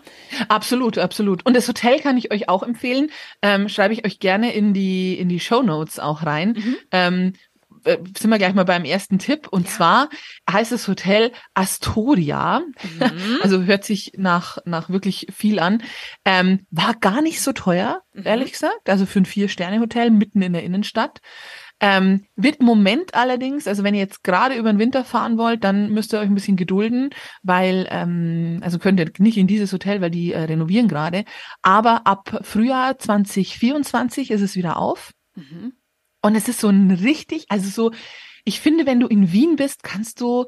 Absolut, 0.48 0.98
absolut. 0.98 1.46
Und 1.46 1.56
das 1.56 1.68
Hotel 1.68 2.00
kann 2.00 2.18
ich 2.18 2.32
euch 2.32 2.50
auch 2.50 2.64
empfehlen. 2.64 3.12
Ähm, 3.44 3.70
schreibe 3.70 3.94
ich 3.94 4.04
euch 4.04 4.20
gerne 4.20 4.52
in 4.52 4.74
die, 4.74 5.20
in 5.20 5.30
die 5.30 5.40
Show 5.40 5.62
Notes 5.62 6.00
auch 6.00 6.26
rein. 6.26 6.54
Mhm. 6.58 6.76
Ähm, 6.92 7.34
äh, 7.84 7.98
sind 8.18 8.30
wir 8.30 8.38
gleich 8.38 8.54
mal 8.54 8.66
beim 8.66 8.86
ersten 8.86 9.20
Tipp. 9.20 9.48
Und 9.48 9.68
ja. 9.68 9.72
zwar 9.72 10.10
heißt 10.50 10.72
das 10.72 10.88
Hotel 10.88 11.32
Astoria. 11.54 12.62
Mhm. 13.00 13.40
Also 13.42 13.64
hört 13.64 13.84
sich 13.84 14.14
nach, 14.18 14.58
nach 14.66 14.90
wirklich 14.90 15.28
viel 15.34 15.60
an. 15.60 15.82
Ähm, 16.26 16.66
war 16.72 16.94
gar 16.94 17.22
nicht 17.22 17.42
so 17.42 17.54
teuer, 17.54 18.02
mhm. 18.14 18.24
ehrlich 18.26 18.52
gesagt. 18.52 18.90
Also 18.90 19.06
für 19.06 19.20
ein 19.20 19.26
Vier-Sterne-Hotel 19.26 20.12
mitten 20.12 20.42
in 20.42 20.54
der 20.54 20.64
Innenstadt. 20.64 21.20
Ähm, 21.82 22.26
wird 22.36 22.58
im 22.58 22.66
Moment 22.66 23.16
allerdings, 23.16 23.66
also 23.66 23.84
wenn 23.84 23.94
ihr 23.94 24.02
jetzt 24.02 24.24
gerade 24.24 24.56
über 24.56 24.72
den 24.72 24.80
Winter 24.80 25.06
fahren 25.06 25.38
wollt, 25.38 25.64
dann 25.64 25.92
müsst 25.92 26.14
ihr 26.14 26.20
euch 26.20 26.28
ein 26.28 26.36
bisschen 26.36 26.58
gedulden, 26.58 27.12
weil, 27.42 27.88
ähm, 27.90 28.60
also 28.62 28.80
könnt 28.80 29.00
ihr 29.00 29.10
nicht 29.20 29.38
in 29.38 29.48
dieses 29.48 29.72
Hotel, 29.72 30.02
weil 30.02 30.12
die 30.12 30.34
äh, 30.34 30.42
renovieren 30.42 30.90
gerade. 30.90 31.24
Aber 31.62 32.06
ab 32.06 32.42
Frühjahr 32.44 32.98
2024 33.00 34.32
ist 34.32 34.42
es 34.42 34.58
wieder 34.58 34.78
auf. 34.78 35.14
Mhm. 35.36 35.74
Und 36.22 36.36
es 36.36 36.48
ist 36.48 36.60
so 36.60 36.70
ein 36.70 36.92
richtig, 36.92 37.46
also 37.50 37.70
so, 37.70 37.92
ich 38.44 38.60
finde, 38.60 38.86
wenn 38.86 39.00
du 39.00 39.08
in 39.08 39.32
Wien 39.32 39.56
bist, 39.56 39.84
kannst 39.84 40.22
du 40.22 40.46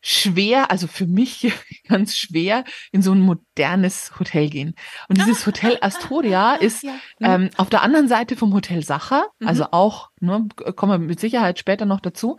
schwer, 0.00 0.70
also 0.70 0.86
für 0.86 1.06
mich 1.06 1.52
ganz 1.88 2.16
schwer, 2.16 2.64
in 2.92 3.02
so 3.02 3.12
ein 3.12 3.20
modernes 3.20 4.12
Hotel 4.18 4.48
gehen. 4.48 4.74
Und 5.08 5.18
dieses 5.18 5.46
Hotel 5.46 5.78
Astoria 5.80 6.54
ist 6.54 6.84
ja. 6.84 6.94
ähm, 7.20 7.50
auf 7.56 7.70
der 7.70 7.82
anderen 7.82 8.08
Seite 8.08 8.36
vom 8.36 8.54
Hotel 8.54 8.84
Sacher, 8.84 9.26
also 9.44 9.64
mhm. 9.64 9.68
auch, 9.72 10.10
ne, 10.20 10.46
kommen 10.76 10.92
wir 10.92 10.98
mit 10.98 11.20
Sicherheit 11.20 11.58
später 11.58 11.86
noch 11.86 12.00
dazu. 12.00 12.36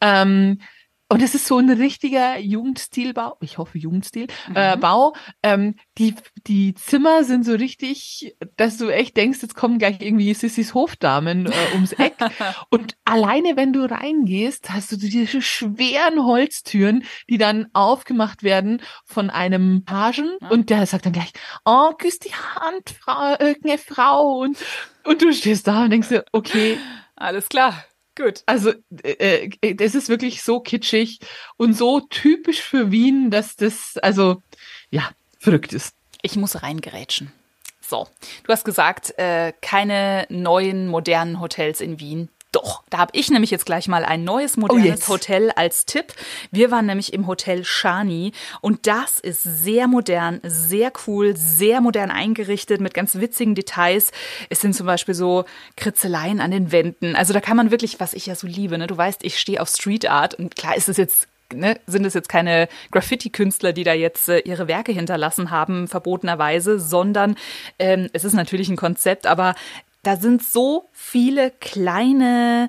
Ähm, 0.00 0.60
und 1.10 1.22
es 1.22 1.34
ist 1.34 1.46
so 1.46 1.58
ein 1.58 1.70
richtiger 1.70 2.38
Jugendstilbau, 2.38 3.38
ich 3.40 3.56
hoffe 3.56 3.78
Jugendstil, 3.78 4.26
äh, 4.48 4.50
mhm. 4.50 4.56
äh, 4.56 4.76
Bau. 4.76 5.14
Ähm, 5.42 5.76
die, 5.96 6.14
die 6.46 6.74
Zimmer 6.74 7.24
sind 7.24 7.44
so 7.44 7.54
richtig, 7.54 8.36
dass 8.56 8.76
du 8.76 8.88
echt 8.90 9.16
denkst, 9.16 9.38
jetzt 9.40 9.54
kommen 9.54 9.78
gleich 9.78 10.00
irgendwie 10.00 10.34
Sissys 10.34 10.74
Hofdamen 10.74 11.46
äh, 11.46 11.52
ums 11.72 11.92
Eck. 11.92 12.14
und 12.70 12.94
alleine, 13.06 13.56
wenn 13.56 13.72
du 13.72 13.90
reingehst, 13.90 14.70
hast 14.70 14.92
du 14.92 14.96
diese 14.96 15.40
schweren 15.40 16.24
Holztüren, 16.24 17.04
die 17.30 17.38
dann 17.38 17.68
aufgemacht 17.72 18.42
werden 18.42 18.82
von 19.06 19.30
einem 19.30 19.84
Pagen. 19.84 20.36
Ja. 20.42 20.50
Und 20.50 20.68
der 20.68 20.84
sagt 20.86 21.06
dann 21.06 21.14
gleich, 21.14 21.32
oh, 21.64 21.92
küss 21.96 22.18
die 22.18 22.34
Hand, 22.34 22.90
Frau, 22.90 23.30
irgendeine 23.38 23.78
Frau. 23.78 24.40
Und, 24.40 24.58
und 25.04 25.22
du 25.22 25.32
stehst 25.32 25.66
da 25.66 25.84
und 25.84 25.90
denkst 25.90 26.08
dir, 26.08 26.24
okay. 26.32 26.76
Alles 27.16 27.48
klar. 27.48 27.84
Gut. 28.18 28.42
Also 28.46 28.72
äh, 29.04 29.48
äh, 29.60 29.74
das 29.76 29.94
ist 29.94 30.08
wirklich 30.08 30.42
so 30.42 30.58
kitschig 30.58 31.20
und 31.56 31.74
so 31.74 32.00
typisch 32.00 32.60
für 32.60 32.90
Wien, 32.90 33.30
dass 33.30 33.54
das 33.54 33.96
also 33.98 34.42
ja 34.90 35.10
verrückt 35.38 35.72
ist. 35.72 35.94
Ich 36.22 36.34
muss 36.34 36.64
reingerätschen. 36.64 37.32
So, 37.80 38.08
du 38.42 38.52
hast 38.52 38.64
gesagt, 38.64 39.16
äh, 39.18 39.52
keine 39.62 40.26
neuen 40.30 40.88
modernen 40.88 41.40
Hotels 41.40 41.80
in 41.80 42.00
Wien. 42.00 42.28
Doch, 42.60 42.82
da 42.90 42.98
habe 42.98 43.12
ich 43.14 43.30
nämlich 43.30 43.52
jetzt 43.52 43.66
gleich 43.66 43.86
mal 43.86 44.04
ein 44.04 44.24
neues 44.24 44.56
oh, 44.56 44.62
modernes 44.62 45.04
oh 45.04 45.12
Hotel 45.12 45.52
als 45.54 45.86
Tipp. 45.86 46.12
Wir 46.50 46.72
waren 46.72 46.86
nämlich 46.86 47.12
im 47.12 47.28
Hotel 47.28 47.64
Shani 47.64 48.32
und 48.60 48.88
das 48.88 49.20
ist 49.20 49.44
sehr 49.44 49.86
modern, 49.86 50.40
sehr 50.42 50.90
cool, 51.06 51.36
sehr 51.36 51.80
modern 51.80 52.10
eingerichtet 52.10 52.80
mit 52.80 52.94
ganz 52.94 53.14
witzigen 53.14 53.54
Details. 53.54 54.10
Es 54.48 54.60
sind 54.60 54.74
zum 54.74 54.86
Beispiel 54.86 55.14
so 55.14 55.44
Kritzeleien 55.76 56.40
an 56.40 56.50
den 56.50 56.72
Wänden. 56.72 57.14
Also 57.14 57.32
da 57.32 57.40
kann 57.40 57.56
man 57.56 57.70
wirklich, 57.70 58.00
was 58.00 58.12
ich 58.12 58.26
ja 58.26 58.34
so 58.34 58.48
liebe, 58.48 58.76
ne? 58.76 58.88
du 58.88 58.96
weißt, 58.96 59.22
ich 59.22 59.38
stehe 59.38 59.62
auf 59.62 59.68
Street 59.68 60.10
Art 60.10 60.34
und 60.34 60.56
klar 60.56 60.76
ist 60.76 60.88
es 60.88 60.96
jetzt 60.96 61.28
Ne, 61.54 61.80
sind 61.86 62.04
es 62.04 62.12
jetzt 62.12 62.28
keine 62.28 62.68
Graffiti-Künstler, 62.90 63.72
die 63.72 63.82
da 63.82 63.94
jetzt 63.94 64.28
äh, 64.28 64.40
ihre 64.40 64.68
Werke 64.68 64.92
hinterlassen 64.92 65.50
haben, 65.50 65.88
verbotenerweise, 65.88 66.78
sondern 66.78 67.36
ähm, 67.78 68.10
es 68.12 68.24
ist 68.24 68.34
natürlich 68.34 68.68
ein 68.68 68.76
Konzept, 68.76 69.26
aber 69.26 69.54
da 70.02 70.16
sind 70.16 70.42
so 70.42 70.88
viele 70.92 71.50
kleine, 71.50 72.68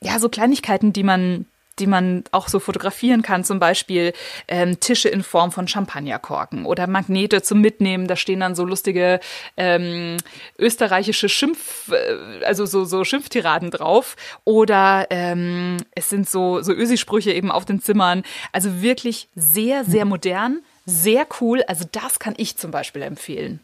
ja, 0.00 0.18
so 0.18 0.28
Kleinigkeiten, 0.28 0.92
die 0.92 1.02
man 1.02 1.46
die 1.78 1.86
man 1.86 2.24
auch 2.32 2.48
so 2.48 2.60
fotografieren 2.60 3.22
kann, 3.22 3.44
zum 3.44 3.58
Beispiel 3.58 4.12
ähm, 4.48 4.80
Tische 4.80 5.08
in 5.08 5.22
Form 5.22 5.52
von 5.52 5.68
Champagnerkorken 5.68 6.66
oder 6.66 6.86
Magnete 6.86 7.42
zum 7.42 7.60
Mitnehmen. 7.60 8.06
Da 8.06 8.16
stehen 8.16 8.40
dann 8.40 8.54
so 8.54 8.64
lustige 8.64 9.20
ähm, 9.56 10.16
österreichische 10.58 11.28
Schimpf, 11.28 11.90
äh, 11.90 12.44
also 12.44 12.66
so, 12.66 12.84
so 12.84 13.04
Schimpftiraden 13.04 13.70
drauf. 13.70 14.16
Oder 14.44 15.06
ähm, 15.10 15.78
es 15.94 16.08
sind 16.08 16.28
so, 16.28 16.62
so 16.62 16.72
Ösi-Sprüche 16.72 17.32
eben 17.32 17.50
auf 17.50 17.64
den 17.64 17.80
Zimmern. 17.80 18.22
Also 18.52 18.82
wirklich 18.82 19.28
sehr, 19.34 19.84
sehr 19.84 20.04
modern, 20.04 20.60
sehr 20.86 21.26
cool. 21.40 21.62
Also 21.68 21.84
das 21.90 22.18
kann 22.18 22.34
ich 22.36 22.56
zum 22.56 22.70
Beispiel 22.70 23.02
empfehlen. 23.02 23.60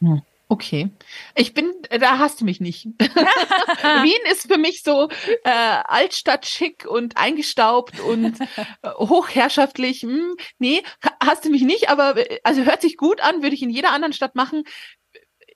Hm. 0.00 0.22
Okay. 0.50 0.90
Ich 1.36 1.54
bin, 1.54 1.72
da 1.90 2.18
hast 2.18 2.40
du 2.40 2.44
mich 2.44 2.60
nicht. 2.60 2.84
Wien 2.98 4.32
ist 4.32 4.48
für 4.52 4.58
mich 4.58 4.82
so 4.82 5.08
äh, 5.44 5.50
Altstadt 5.84 6.44
schick 6.44 6.84
und 6.86 7.16
eingestaubt 7.16 8.00
und 8.00 8.40
äh, 8.40 8.88
hochherrschaftlich. 8.98 10.02
Hm, 10.02 10.34
nee, 10.58 10.82
hast 11.24 11.44
du 11.44 11.50
mich 11.50 11.62
nicht, 11.62 11.88
aber 11.88 12.16
also 12.42 12.64
hört 12.64 12.82
sich 12.82 12.96
gut 12.96 13.20
an, 13.20 13.44
würde 13.44 13.54
ich 13.54 13.62
in 13.62 13.70
jeder 13.70 13.92
anderen 13.92 14.12
Stadt 14.12 14.34
machen. 14.34 14.64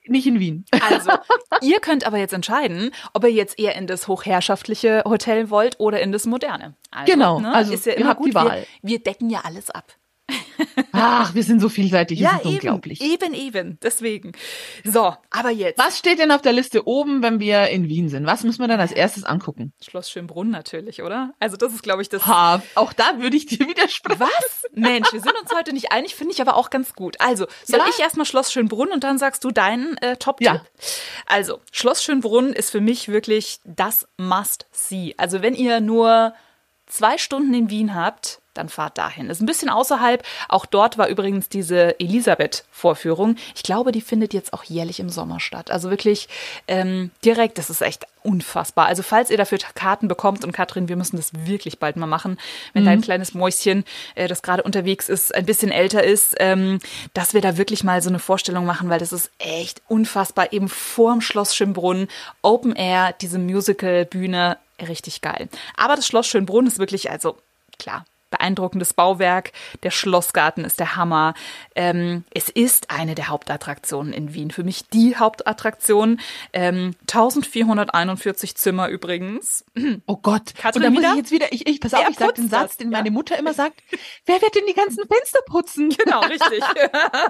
Nicht 0.07 0.27
in 0.27 0.39
Wien. 0.39 0.63
Also, 0.71 1.11
ihr 1.61 1.81
könnt 1.81 2.07
aber 2.07 2.17
jetzt 2.17 2.33
entscheiden, 2.33 2.91
ob 3.11 3.25
ihr 3.25 3.31
jetzt 3.31 3.59
eher 3.59 3.75
in 3.75 3.87
das 3.87 4.07
hochherrschaftliche 4.07 5.03
Hotel 5.03 5.49
wollt 5.49 5.77
oder 5.81 5.99
in 5.99 6.13
das 6.13 6.25
moderne. 6.25 6.77
Also, 6.91 7.11
genau, 7.11 7.41
ne, 7.41 7.53
also 7.53 7.73
ist 7.73 7.85
ja 7.85 7.93
immer 7.93 8.15
gut. 8.15 8.33
Wir, 8.33 8.65
wir 8.81 8.99
decken 8.99 9.29
ja 9.29 9.41
alles 9.43 9.69
ab. 9.71 9.91
Ach, 10.91 11.33
wir 11.33 11.43
sind 11.43 11.59
so 11.59 11.69
vielseitig, 11.69 12.19
ja, 12.19 12.37
ist 12.37 12.45
eben, 12.45 12.55
unglaublich. 12.55 13.01
Eben, 13.01 13.33
eben, 13.33 13.77
deswegen. 13.81 14.31
So, 14.83 15.13
aber 15.29 15.49
jetzt. 15.49 15.77
Was 15.77 15.97
steht 15.97 16.19
denn 16.19 16.31
auf 16.31 16.41
der 16.41 16.53
Liste 16.53 16.87
oben, 16.87 17.21
wenn 17.21 17.39
wir 17.39 17.67
in 17.69 17.87
Wien 17.87 18.09
sind? 18.09 18.25
Was 18.25 18.43
müssen 18.43 18.61
wir 18.61 18.67
dann 18.67 18.79
als 18.79 18.91
erstes 18.91 19.23
angucken? 19.23 19.73
Schloss 19.81 20.09
Schönbrunn 20.09 20.49
natürlich, 20.49 21.01
oder? 21.01 21.33
Also 21.39 21.57
das 21.57 21.73
ist, 21.73 21.83
glaube 21.83 22.01
ich, 22.01 22.09
das. 22.09 22.25
Ha, 22.25 22.61
auch 22.75 22.93
da 22.93 23.19
würde 23.19 23.37
ich 23.37 23.45
dir 23.45 23.67
widersprechen. 23.67 24.19
Was? 24.19 24.65
Mensch, 24.73 25.11
wir 25.11 25.21
sind 25.21 25.33
uns 25.41 25.53
heute 25.55 25.73
nicht 25.73 25.91
einig, 25.91 26.15
finde 26.15 26.33
ich 26.33 26.41
aber 26.41 26.55
auch 26.55 26.69
ganz 26.69 26.93
gut. 26.93 27.19
Also, 27.19 27.47
soll 27.63 27.79
ja? 27.79 27.85
ich 27.89 27.99
erstmal 27.99 28.25
Schloss 28.25 28.51
Schönbrunn 28.51 28.91
und 28.91 29.03
dann 29.03 29.17
sagst 29.17 29.43
du 29.43 29.51
deinen 29.51 29.97
äh, 29.97 30.17
Top-Tipp? 30.17 30.47
Ja. 30.47 30.61
Also, 31.25 31.59
Schloss 31.71 32.03
Schönbrunn 32.03 32.53
ist 32.53 32.69
für 32.69 32.81
mich 32.81 33.07
wirklich 33.07 33.59
das 33.63 34.07
Must-See. 34.17 35.15
Also, 35.17 35.41
wenn 35.41 35.53
ihr 35.53 35.79
nur 35.79 36.33
zwei 36.87 37.17
Stunden 37.17 37.53
in 37.53 37.69
Wien 37.69 37.95
habt, 37.95 38.41
dann 38.57 38.69
fahrt 38.69 38.97
dahin. 38.97 39.29
Ist 39.29 39.41
ein 39.41 39.45
bisschen 39.45 39.69
außerhalb. 39.69 40.23
Auch 40.49 40.65
dort 40.65 40.97
war 40.97 41.07
übrigens 41.07 41.49
diese 41.49 41.99
Elisabeth-Vorführung. 41.99 43.35
Ich 43.55 43.63
glaube, 43.63 43.91
die 43.91 44.01
findet 44.01 44.33
jetzt 44.33 44.53
auch 44.53 44.63
jährlich 44.63 44.99
im 44.99 45.09
Sommer 45.09 45.39
statt. 45.39 45.71
Also 45.71 45.89
wirklich 45.89 46.27
ähm, 46.67 47.11
direkt, 47.23 47.57
das 47.57 47.69
ist 47.69 47.81
echt 47.81 48.07
unfassbar. 48.23 48.87
Also 48.87 49.03
falls 49.03 49.29
ihr 49.29 49.37
dafür 49.37 49.59
Karten 49.75 50.07
bekommt 50.07 50.43
und 50.43 50.51
Katrin, 50.51 50.89
wir 50.89 50.95
müssen 50.95 51.17
das 51.17 51.31
wirklich 51.45 51.79
bald 51.79 51.95
mal 51.95 52.07
machen, 52.07 52.37
wenn 52.73 52.83
mhm. 52.83 52.87
dein 52.87 53.01
kleines 53.01 53.33
Mäuschen, 53.33 53.85
äh, 54.15 54.27
das 54.27 54.41
gerade 54.41 54.63
unterwegs 54.63 55.09
ist, 55.09 55.33
ein 55.33 55.45
bisschen 55.45 55.71
älter 55.71 56.03
ist, 56.03 56.35
ähm, 56.39 56.79
dass 57.13 57.33
wir 57.33 57.41
da 57.41 57.57
wirklich 57.57 57.83
mal 57.83 58.01
so 58.01 58.09
eine 58.09 58.19
Vorstellung 58.19 58.65
machen, 58.65 58.89
weil 58.89 58.99
das 58.99 59.13
ist 59.13 59.31
echt 59.37 59.81
unfassbar. 59.87 60.51
Eben 60.51 60.69
vorm 60.69 61.21
Schloss 61.21 61.55
Schönbrunn, 61.55 62.07
Open 62.41 62.75
Air, 62.75 63.13
diese 63.21 63.37
Musical-Bühne, 63.37 64.57
richtig 64.81 65.21
geil. 65.21 65.47
Aber 65.77 65.95
das 65.95 66.07
Schloss 66.07 66.27
Schönbrunn 66.27 66.67
ist 66.67 66.79
wirklich, 66.79 67.11
also 67.11 67.37
klar, 67.77 68.05
beeindruckendes 68.35 68.93
Bauwerk. 68.93 69.51
Der 69.83 69.91
Schlossgarten 69.91 70.65
ist 70.65 70.79
der 70.79 70.95
Hammer. 70.95 71.33
Ähm, 71.75 72.23
es 72.33 72.49
ist 72.49 72.91
eine 72.91 73.15
der 73.15 73.29
Hauptattraktionen 73.29 74.13
in 74.13 74.33
Wien. 74.33 74.51
Für 74.51 74.63
mich 74.63 74.87
die 74.89 75.15
Hauptattraktion. 75.15 76.19
Ähm, 76.53 76.95
1441 77.01 78.55
Zimmer 78.55 78.89
übrigens. 78.89 79.63
Oh 80.07 80.17
Gott. 80.17 80.53
Katrin 80.55 80.83
Und 80.83 80.93
da 80.93 81.01
muss 81.01 81.11
ich 81.11 81.17
jetzt 81.17 81.31
wieder, 81.31 81.51
ich, 81.51 81.67
ich 81.67 81.79
pass 81.79 81.93
auf, 81.93 82.01
Wer 82.01 82.09
ich 82.09 82.17
sage 82.17 82.33
den 82.33 82.49
Satz, 82.49 82.77
den 82.77 82.91
ja. 82.91 82.97
meine 82.97 83.11
Mutter 83.11 83.37
immer 83.39 83.53
sagt. 83.55 83.81
Wer 84.25 84.41
wird 84.41 84.53
denn 84.55 84.65
die 84.67 84.73
ganzen 84.73 85.03
Fenster 85.07 85.39
putzen? 85.47 85.89
Genau, 85.89 86.19
richtig. 86.25 86.63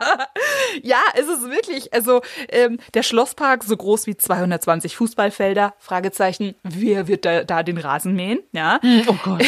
ja, 0.84 1.00
es 1.14 1.28
ist 1.28 1.50
wirklich, 1.50 1.94
also 1.94 2.22
ähm, 2.50 2.80
der 2.94 3.04
Schlosspark 3.04 3.64
so 3.64 3.78
groß 3.78 4.08
wie 4.08 4.18
220 4.18 4.96
Fußballfelder. 4.96 5.76
Fragezeichen. 5.80 6.56
Wer 6.64 7.08
wird 7.08 7.26
da, 7.26 7.44
da 7.44 7.64
den 7.64 7.78
Rasen 7.78 8.16
mähen? 8.16 8.40
Ja. 8.52 8.80
Hm, 8.82 9.04
oh 9.08 9.16
Gott. 9.24 9.44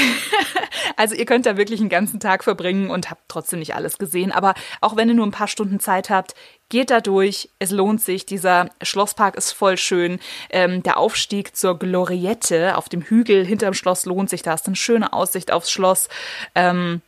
also 0.95 1.15
ihr 1.15 1.25
könnt 1.25 1.46
da 1.47 1.57
wirklich 1.57 1.79
einen 1.79 1.89
ganzen 1.89 2.19
Tag 2.19 2.43
verbringen 2.43 2.89
und 2.89 3.09
habt 3.09 3.23
trotzdem 3.27 3.59
nicht 3.59 3.75
alles 3.75 3.97
gesehen. 3.97 4.31
Aber 4.31 4.53
auch 4.81 4.95
wenn 4.95 5.09
ihr 5.09 5.15
nur 5.15 5.25
ein 5.25 5.31
paar 5.31 5.47
Stunden 5.47 5.79
Zeit 5.79 6.09
habt, 6.09 6.35
geht 6.69 6.91
da 6.91 7.01
durch. 7.01 7.49
Es 7.59 7.71
lohnt 7.71 8.01
sich. 8.01 8.25
Dieser 8.25 8.69
Schlosspark 8.81 9.35
ist 9.35 9.51
voll 9.51 9.77
schön. 9.77 10.19
Ähm, 10.49 10.83
der 10.83 10.97
Aufstieg 10.97 11.55
zur 11.55 11.79
Gloriette 11.79 12.77
auf 12.77 12.89
dem 12.89 13.01
Hügel 13.01 13.45
hinterm 13.45 13.73
Schloss 13.73 14.05
lohnt 14.05 14.29
sich. 14.29 14.41
Da 14.41 14.53
ist 14.53 14.67
eine 14.67 14.75
schöne 14.75 15.13
Aussicht 15.13 15.51
aufs 15.51 15.71
Schloss. 15.71 16.09
Ähm, 16.55 17.01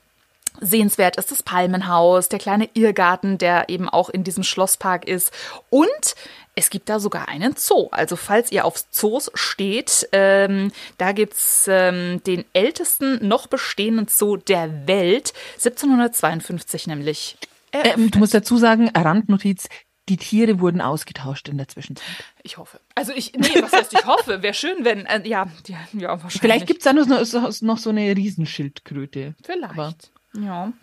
Sehenswert 0.61 1.17
ist 1.17 1.31
das 1.31 1.43
Palmenhaus, 1.43 2.27
der 2.29 2.39
kleine 2.39 2.69
Irrgarten, 2.73 3.37
der 3.37 3.69
eben 3.69 3.87
auch 3.87 4.09
in 4.09 4.23
diesem 4.23 4.43
Schlosspark 4.43 5.07
ist. 5.07 5.31
Und 5.69 6.15
es 6.59 6.69
gibt 6.69 6.89
da 6.89 6.99
sogar 6.99 7.29
einen 7.29 7.55
Zoo. 7.55 7.87
Also 7.91 8.17
falls 8.17 8.51
ihr 8.51 8.65
auf 8.65 8.83
Zoos 8.91 9.31
steht, 9.33 10.09
ähm, 10.11 10.71
da 10.97 11.13
gibt's 11.13 11.67
ähm, 11.69 12.21
den 12.27 12.43
ältesten 12.51 13.25
noch 13.25 13.47
bestehenden 13.47 14.07
Zoo 14.09 14.35
der 14.35 14.85
Welt, 14.85 15.33
1752 15.55 16.87
nämlich. 16.87 17.37
Ähm, 17.71 18.11
du 18.11 18.19
musst 18.19 18.33
dazu 18.33 18.57
sagen, 18.57 18.89
Randnotiz, 18.89 19.69
die 20.09 20.17
Tiere 20.17 20.59
wurden 20.59 20.81
ausgetauscht 20.81 21.47
in 21.47 21.57
der 21.57 21.69
Zwischenzeit. 21.69 22.05
Ich 22.43 22.57
hoffe. 22.57 22.81
Also 22.93 23.13
ich, 23.13 23.33
nee, 23.33 23.61
was 23.61 23.71
heißt 23.71 23.93
ich 23.93 24.05
hoffe? 24.05 24.41
Wäre 24.41 24.53
schön, 24.53 24.83
wenn, 24.83 25.05
äh, 25.05 25.25
ja, 25.25 25.47
ja, 25.67 25.77
ja, 25.93 26.09
wahrscheinlich. 26.09 26.41
Vielleicht 26.41 26.67
gibt's 26.67 26.83
da 26.83 26.91
noch, 26.91 27.07
noch 27.07 27.77
so 27.77 27.89
eine 27.89 28.15
Riesenschildkröte. 28.17 29.35
Vielleicht. 29.43 29.71
Aber 29.71 29.93
ja. 30.35 30.73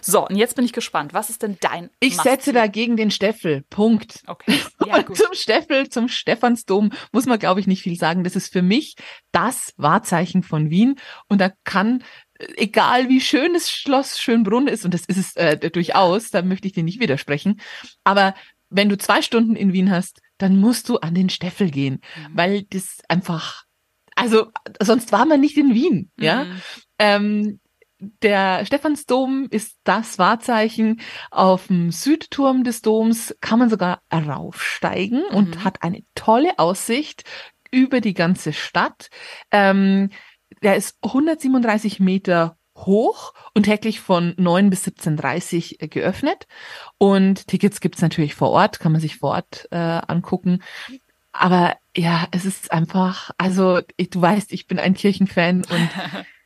So, 0.00 0.26
und 0.26 0.36
jetzt 0.36 0.56
bin 0.56 0.64
ich 0.64 0.72
gespannt. 0.72 1.14
Was 1.14 1.30
ist 1.30 1.42
denn 1.42 1.56
dein 1.60 1.90
Ich 2.00 2.16
setze 2.16 2.52
dagegen 2.52 2.96
den 2.96 3.10
Steffel. 3.10 3.64
Punkt. 3.70 4.22
Okay. 4.26 4.58
Ja, 4.86 4.96
und 5.06 5.16
zum 5.16 5.32
Steffel, 5.34 5.88
zum 5.88 6.08
Stephansdom 6.08 6.92
muss 7.12 7.26
man, 7.26 7.38
glaube 7.38 7.60
ich, 7.60 7.66
nicht 7.66 7.82
viel 7.82 7.96
sagen. 7.96 8.24
Das 8.24 8.36
ist 8.36 8.52
für 8.52 8.62
mich 8.62 8.96
das 9.30 9.74
Wahrzeichen 9.76 10.42
von 10.42 10.70
Wien. 10.70 10.98
Und 11.28 11.40
da 11.40 11.50
kann, 11.64 12.02
egal 12.56 13.08
wie 13.08 13.20
schön 13.20 13.54
das 13.54 13.70
Schloss 13.70 14.18
Schönbrunn 14.18 14.68
ist, 14.68 14.84
und 14.84 14.94
das 14.94 15.04
ist 15.06 15.18
es 15.18 15.36
äh, 15.36 15.70
durchaus, 15.70 16.30
da 16.30 16.42
möchte 16.42 16.66
ich 16.66 16.72
dir 16.72 16.84
nicht 16.84 17.00
widersprechen, 17.00 17.60
aber 18.04 18.34
wenn 18.72 18.88
du 18.88 18.96
zwei 18.96 19.22
Stunden 19.22 19.54
in 19.54 19.72
Wien 19.72 19.90
hast, 19.90 20.20
dann 20.38 20.58
musst 20.58 20.88
du 20.88 20.98
an 20.98 21.14
den 21.14 21.28
Steffel 21.28 21.70
gehen, 21.70 22.00
mhm. 22.16 22.36
weil 22.36 22.62
das 22.62 22.98
einfach, 23.08 23.64
also 24.16 24.50
sonst 24.80 25.12
war 25.12 25.26
man 25.26 25.40
nicht 25.40 25.56
in 25.56 25.74
Wien, 25.74 26.10
ja. 26.18 26.44
Mhm. 26.44 26.60
Ähm, 26.98 27.60
der 28.22 28.66
Stephansdom 28.66 29.46
ist 29.50 29.78
das 29.84 30.18
Wahrzeichen. 30.18 31.00
Auf 31.30 31.68
dem 31.68 31.90
Südturm 31.90 32.64
des 32.64 32.82
Doms 32.82 33.34
kann 33.40 33.58
man 33.58 33.70
sogar 33.70 34.02
raufsteigen 34.12 35.22
mhm. 35.30 35.36
und 35.36 35.64
hat 35.64 35.82
eine 35.82 36.02
tolle 36.14 36.58
Aussicht 36.58 37.24
über 37.70 38.00
die 38.00 38.14
ganze 38.14 38.52
Stadt. 38.52 39.08
Ähm, 39.50 40.10
der 40.62 40.76
ist 40.76 40.98
137 41.02 42.00
Meter 42.00 42.56
hoch 42.76 43.34
und 43.54 43.64
täglich 43.64 44.00
von 44.00 44.34
9 44.36 44.70
bis 44.70 44.84
17.30 44.86 45.82
Uhr 45.82 45.88
geöffnet. 45.88 46.46
Und 46.98 47.46
Tickets 47.46 47.80
gibt's 47.80 48.02
natürlich 48.02 48.34
vor 48.34 48.50
Ort, 48.50 48.80
kann 48.80 48.92
man 48.92 49.00
sich 49.00 49.16
vor 49.16 49.30
Ort 49.30 49.68
äh, 49.70 49.76
angucken. 49.76 50.62
Aber 51.32 51.76
ja, 51.96 52.26
es 52.30 52.44
ist 52.44 52.72
einfach, 52.72 53.30
also 53.38 53.80
ich, 53.96 54.10
du 54.10 54.20
weißt, 54.20 54.52
ich 54.52 54.66
bin 54.66 54.78
ein 54.78 54.94
Kirchenfan 54.94 55.64
und 55.64 55.90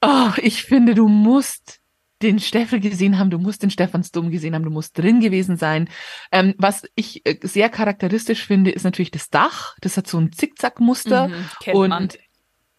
Oh, 0.00 0.30
ich 0.36 0.64
finde, 0.64 0.94
du 0.94 1.08
musst 1.08 1.80
den 2.22 2.40
Steffel 2.40 2.80
gesehen 2.80 3.18
haben, 3.18 3.30
du 3.30 3.38
musst 3.38 3.62
den 3.62 3.70
Stephansdom 3.70 4.30
gesehen 4.30 4.54
haben, 4.54 4.64
du 4.64 4.70
musst 4.70 4.98
drin 4.98 5.20
gewesen 5.20 5.56
sein. 5.56 5.88
Ähm, 6.32 6.54
was 6.58 6.84
ich 6.94 7.24
äh, 7.26 7.38
sehr 7.42 7.68
charakteristisch 7.68 8.44
finde, 8.44 8.70
ist 8.70 8.82
natürlich 8.84 9.10
das 9.10 9.30
Dach. 9.30 9.76
Das 9.80 9.96
hat 9.96 10.06
so 10.06 10.18
ein 10.18 10.32
Zickzackmuster. 10.32 11.28
Mhm, 11.28 11.72
und 11.72 11.88
man. 11.88 12.08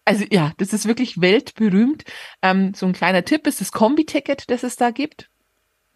also 0.04 0.24
ja, 0.30 0.52
das 0.58 0.72
ist 0.72 0.86
wirklich 0.86 1.20
weltberühmt. 1.20 2.04
Ähm, 2.42 2.74
so 2.74 2.86
ein 2.86 2.92
kleiner 2.92 3.24
Tipp 3.24 3.46
ist 3.46 3.60
das 3.60 3.72
Kombi-Ticket, 3.72 4.50
das 4.50 4.62
es 4.62 4.76
da 4.76 4.90
gibt. 4.90 5.30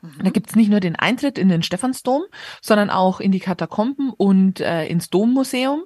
Mhm. 0.00 0.25
Da 0.25 0.31
gibt's 0.31 0.57
nicht 0.57 0.71
nur 0.71 0.81
den 0.81 0.97
Eintritt 0.97 1.38
in 1.38 1.50
den 1.50 1.62
Stephansdom, 1.62 2.23
sondern 2.62 2.88
auch 2.88 3.21
in 3.21 3.33
die 3.33 3.40
Katakomben 3.40 4.11
und 4.11 4.61
äh, 4.61 4.87
ins 4.87 5.11
Dommuseum. 5.11 5.85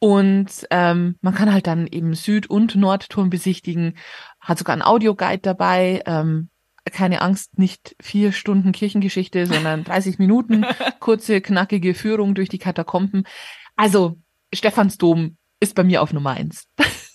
Und 0.00 0.66
ähm, 0.70 1.16
man 1.20 1.34
kann 1.34 1.52
halt 1.52 1.66
dann 1.66 1.86
eben 1.86 2.14
Süd- 2.14 2.48
und 2.48 2.76
Nordturm 2.76 3.30
besichtigen, 3.30 3.96
hat 4.40 4.58
sogar 4.58 4.74
einen 4.74 4.82
Audioguide 4.82 5.42
dabei. 5.42 6.02
Ähm, 6.06 6.50
keine 6.92 7.20
Angst, 7.20 7.58
nicht 7.58 7.96
vier 8.00 8.32
Stunden 8.32 8.72
Kirchengeschichte, 8.72 9.46
sondern 9.46 9.84
30 9.84 10.18
Minuten, 10.18 10.64
kurze, 11.00 11.40
knackige 11.40 11.94
Führung 11.94 12.34
durch 12.34 12.48
die 12.48 12.58
Katakomben. 12.58 13.24
Also 13.76 14.18
Stephansdom 14.54 15.36
ist 15.60 15.74
bei 15.74 15.84
mir 15.84 16.02
auf 16.02 16.12
Nummer 16.12 16.30
eins. 16.30 16.66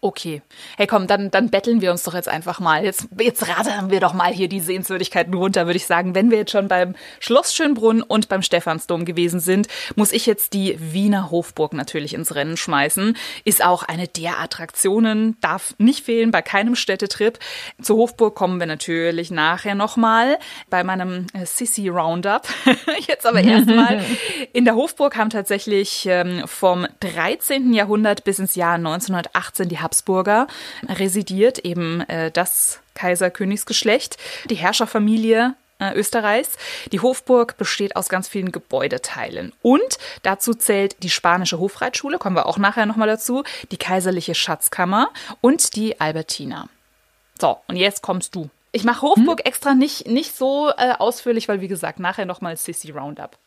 Okay. 0.00 0.42
Hey, 0.76 0.86
komm, 0.86 1.06
dann, 1.06 1.30
dann 1.30 1.50
betteln 1.50 1.80
wir 1.80 1.90
uns 1.90 2.02
doch 2.02 2.14
jetzt 2.14 2.28
einfach 2.28 2.60
mal. 2.60 2.84
Jetzt, 2.84 3.08
jetzt 3.18 3.48
rattern 3.48 3.90
wir 3.90 4.00
doch 4.00 4.12
mal 4.12 4.32
hier 4.32 4.48
die 4.48 4.60
Sehenswürdigkeiten 4.60 5.32
runter, 5.34 5.66
würde 5.66 5.76
ich 5.76 5.86
sagen. 5.86 6.14
Wenn 6.14 6.30
wir 6.30 6.38
jetzt 6.38 6.50
schon 6.52 6.68
beim 6.68 6.94
Schloss 7.20 7.54
Schönbrunn 7.54 8.02
und 8.02 8.28
beim 8.28 8.42
Stephansdom 8.42 9.04
gewesen 9.04 9.40
sind, 9.40 9.68
muss 9.94 10.12
ich 10.12 10.26
jetzt 10.26 10.52
die 10.52 10.76
Wiener 10.78 11.30
Hofburg 11.30 11.72
natürlich 11.72 12.14
ins 12.14 12.34
Rennen 12.34 12.56
schmeißen. 12.56 13.16
Ist 13.44 13.64
auch 13.64 13.82
eine 13.82 14.08
der 14.08 14.38
Attraktionen, 14.40 15.36
darf 15.40 15.74
nicht 15.78 16.04
fehlen 16.04 16.30
bei 16.30 16.42
keinem 16.42 16.76
Städtetrip. 16.76 17.38
Zur 17.80 17.96
Hofburg 17.96 18.34
kommen 18.34 18.60
wir 18.60 18.66
natürlich 18.66 19.30
nachher 19.30 19.74
nochmal 19.74 20.38
bei 20.70 20.84
meinem 20.84 21.26
äh, 21.32 21.46
Sissy 21.46 21.88
Roundup. 21.88 22.48
jetzt 23.06 23.26
aber 23.26 23.40
erstmal. 23.40 24.04
In 24.52 24.64
der 24.64 24.74
Hofburg 24.74 25.16
haben 25.16 25.30
tatsächlich 25.30 26.06
ähm, 26.06 26.42
vom 26.46 26.86
13. 27.00 27.72
Jahrhundert 27.72 28.24
bis 28.24 28.38
ins 28.38 28.54
Jahr 28.54 28.74
1918 28.74 29.68
die 29.68 29.78
Habsburger 29.96 30.46
residiert, 30.88 31.58
eben 31.60 32.00
äh, 32.02 32.30
das 32.30 32.80
Kaiserkönigsgeschlecht, 32.94 34.18
die 34.50 34.54
Herrscherfamilie 34.54 35.54
äh, 35.78 35.94
Österreichs. 35.94 36.56
Die 36.92 37.00
Hofburg 37.00 37.56
besteht 37.56 37.96
aus 37.96 38.08
ganz 38.08 38.28
vielen 38.28 38.52
Gebäudeteilen. 38.52 39.52
Und 39.62 39.98
dazu 40.22 40.52
zählt 40.52 41.02
die 41.02 41.10
spanische 41.10 41.58
Hofreitschule, 41.58 42.18
kommen 42.18 42.36
wir 42.36 42.46
auch 42.46 42.58
nachher 42.58 42.86
nochmal 42.86 43.08
dazu, 43.08 43.42
die 43.70 43.78
kaiserliche 43.78 44.34
Schatzkammer 44.34 45.08
und 45.40 45.76
die 45.76 46.00
Albertina. 46.00 46.68
So, 47.40 47.58
und 47.68 47.76
jetzt 47.76 48.02
kommst 48.02 48.34
du. 48.34 48.50
Ich 48.72 48.84
mache 48.84 49.02
Hofburg 49.02 49.40
hm? 49.40 49.46
extra 49.46 49.74
nicht, 49.74 50.06
nicht 50.06 50.36
so 50.36 50.70
äh, 50.76 50.92
ausführlich, 50.98 51.48
weil 51.48 51.62
wie 51.62 51.68
gesagt, 51.68 52.00
nachher 52.00 52.26
nochmal 52.26 52.56
Sissy 52.58 52.90
Roundup. 52.90 53.38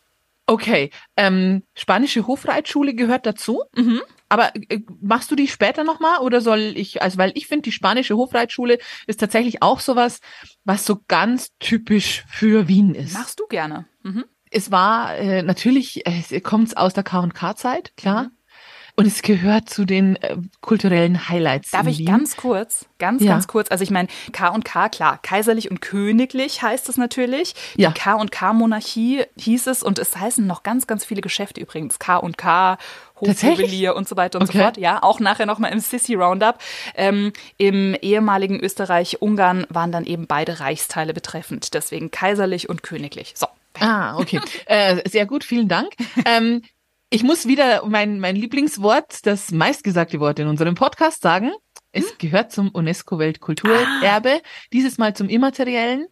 Okay, 0.50 0.90
ähm, 1.16 1.62
spanische 1.74 2.26
Hofreitschule 2.26 2.92
gehört 2.94 3.24
dazu. 3.24 3.62
Mhm. 3.76 4.00
Aber 4.28 4.50
äh, 4.68 4.80
machst 5.00 5.30
du 5.30 5.36
die 5.36 5.46
später 5.46 5.84
nochmal 5.84 6.18
oder 6.22 6.40
soll 6.40 6.72
ich, 6.74 7.02
also 7.02 7.18
weil 7.18 7.30
ich 7.36 7.46
finde, 7.46 7.62
die 7.62 7.72
spanische 7.72 8.16
Hofreitschule 8.16 8.78
ist 9.06 9.20
tatsächlich 9.20 9.62
auch 9.62 9.78
sowas, 9.78 10.18
was 10.64 10.84
so 10.84 11.02
ganz 11.06 11.50
typisch 11.60 12.24
für 12.26 12.66
Wien 12.66 12.96
ist. 12.96 13.14
Machst 13.14 13.38
du 13.38 13.46
gerne. 13.46 13.86
Mhm. 14.02 14.24
Es 14.50 14.72
war 14.72 15.16
äh, 15.18 15.44
natürlich, 15.44 16.04
äh, 16.04 16.40
kommt 16.40 16.76
aus 16.76 16.94
der 16.94 17.04
K&K-Zeit, 17.04 17.96
klar. 17.96 18.24
Mhm. 18.24 18.30
Und 19.00 19.06
es 19.06 19.22
gehört 19.22 19.70
zu 19.70 19.84
den 19.84 20.16
äh, 20.16 20.36
kulturellen 20.60 21.28
Highlights. 21.28 21.70
Darf 21.70 21.86
ich 21.86 21.98
Wien. 21.98 22.06
ganz 22.06 22.36
kurz, 22.36 22.86
ganz, 22.98 23.22
ja. 23.22 23.32
ganz 23.32 23.46
kurz, 23.46 23.70
also 23.70 23.82
ich 23.82 23.90
meine, 23.90 24.08
K 24.32 24.48
und 24.48 24.64
K, 24.64 24.88
klar, 24.88 25.18
kaiserlich 25.22 25.70
und 25.70 25.80
königlich 25.80 26.62
heißt 26.62 26.88
es 26.88 26.96
natürlich. 26.96 27.54
Die 27.76 27.82
ja. 27.82 27.92
K 27.92 28.14
und 28.14 28.30
K-Monarchie 28.30 29.24
hieß 29.38 29.66
es 29.68 29.82
und 29.82 29.98
es 29.98 30.16
heißen 30.16 30.46
noch 30.46 30.62
ganz, 30.62 30.86
ganz 30.86 31.04
viele 31.04 31.20
Geschäfte 31.20 31.60
übrigens. 31.60 31.98
K 31.98 32.16
und 32.16 32.36
K, 32.38 32.78
Hofjuwelier 33.20 33.96
und 33.96 34.08
so 34.08 34.16
weiter 34.16 34.38
und 34.38 34.48
okay. 34.48 34.58
so 34.58 34.64
fort. 34.64 34.76
Ja, 34.76 35.02
auch 35.02 35.20
nachher 35.20 35.46
nochmal 35.46 35.72
im 35.72 35.80
Sissy 35.80 36.14
Roundup. 36.14 36.58
Ähm, 36.94 37.32
Im 37.56 37.94
ehemaligen 38.00 38.60
Österreich-Ungarn 38.60 39.66
waren 39.68 39.92
dann 39.92 40.04
eben 40.04 40.26
beide 40.26 40.60
Reichsteile 40.60 41.12
betreffend. 41.12 41.74
Deswegen 41.74 42.10
kaiserlich 42.10 42.68
und 42.68 42.82
königlich. 42.82 43.34
So. 43.36 43.46
Ah, 43.78 44.16
okay. 44.18 44.40
äh, 44.66 45.08
sehr 45.08 45.26
gut, 45.26 45.44
vielen 45.44 45.68
Dank. 45.68 45.92
Ähm, 46.26 46.62
ich 47.10 47.24
muss 47.24 47.46
wieder 47.46 47.84
mein, 47.86 48.20
mein 48.20 48.36
Lieblingswort, 48.36 49.26
das 49.26 49.50
meistgesagte 49.50 50.20
Wort 50.20 50.38
in 50.38 50.46
unserem 50.46 50.76
Podcast 50.76 51.22
sagen. 51.22 51.50
Es 51.90 52.08
hm? 52.08 52.18
gehört 52.18 52.52
zum 52.52 52.70
UNESCO-Weltkulturerbe, 52.70 54.34
ah. 54.36 54.48
dieses 54.72 54.96
Mal 54.96 55.14
zum 55.14 55.28
Immateriellen. 55.28 56.06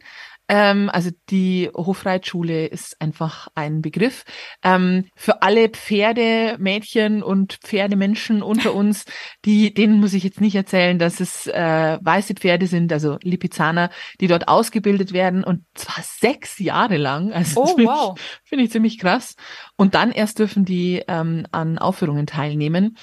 Ähm, 0.48 0.90
also 0.90 1.10
die 1.30 1.70
Hofreitschule 1.74 2.66
ist 2.66 3.00
einfach 3.00 3.48
ein 3.54 3.82
Begriff. 3.82 4.24
Ähm, 4.62 5.06
für 5.14 5.42
alle 5.42 5.68
Pferdemädchen 5.68 7.22
und 7.22 7.58
Pferdemenschen 7.62 8.42
unter 8.42 8.74
uns, 8.74 9.04
die, 9.44 9.74
denen 9.74 10.00
muss 10.00 10.14
ich 10.14 10.24
jetzt 10.24 10.40
nicht 10.40 10.54
erzählen, 10.54 10.98
dass 10.98 11.20
es 11.20 11.46
äh, 11.46 11.98
weiße 12.00 12.34
Pferde 12.34 12.66
sind, 12.66 12.92
also 12.92 13.18
Lipizzaner, 13.22 13.90
die 14.20 14.26
dort 14.26 14.48
ausgebildet 14.48 15.12
werden 15.12 15.44
und 15.44 15.64
zwar 15.74 16.02
sechs 16.02 16.58
Jahre 16.58 16.96
lang. 16.96 17.32
Also 17.32 17.62
oh, 17.62 17.66
wow. 17.78 18.20
Finde 18.42 18.64
ich 18.64 18.70
ziemlich 18.70 18.98
krass. 18.98 19.36
Und 19.76 19.94
dann 19.94 20.10
erst 20.10 20.38
dürfen 20.38 20.64
die 20.64 21.02
ähm, 21.06 21.46
an 21.52 21.78
Aufführungen 21.78 22.26
teilnehmen. 22.26 22.96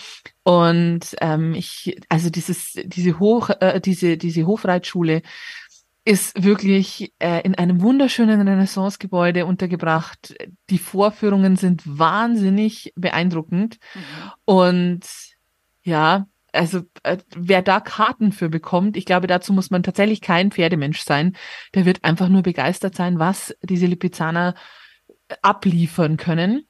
Und 0.43 1.15
ähm, 1.21 1.55
ich, 1.55 1.97
also 2.07 2.29
dieses, 2.29 2.73
diese 2.83 3.17
Hoch, 3.17 3.49
äh, 3.61 3.81
diese, 3.81 4.15
diese 4.15 4.45
Hofreitschule, 4.45 5.23
ist 6.05 6.43
wirklich 6.43 7.13
äh, 7.17 7.41
in 7.41 7.55
einem 7.55 7.81
wunderschönen 7.81 8.47
Renaissance-Gebäude 8.47 9.47
untergebracht. 9.47 10.35
Die 10.69 10.77
Vorführungen 10.77 11.55
sind 11.55 11.81
wahnsinnig 11.85 12.93
beeindruckend. 12.95 13.79
Mhm. 13.95 14.31
Und 14.45 15.01
ja, 15.81 16.27
also 16.53 16.83
äh, 17.01 17.17
wer 17.35 17.63
da 17.63 17.79
Karten 17.79 18.31
für 18.31 18.49
bekommt, 18.49 18.97
ich 18.97 19.05
glaube, 19.05 19.25
dazu 19.25 19.51
muss 19.51 19.71
man 19.71 19.81
tatsächlich 19.81 20.21
kein 20.21 20.51
Pferdemensch 20.51 21.01
sein. 21.01 21.35
Der 21.73 21.85
wird 21.85 22.03
einfach 22.03 22.29
nur 22.29 22.43
begeistert 22.43 22.95
sein, 22.95 23.17
was 23.17 23.55
diese 23.63 23.87
Lipizzaner 23.87 24.53
abliefern 25.41 26.17
können. 26.17 26.67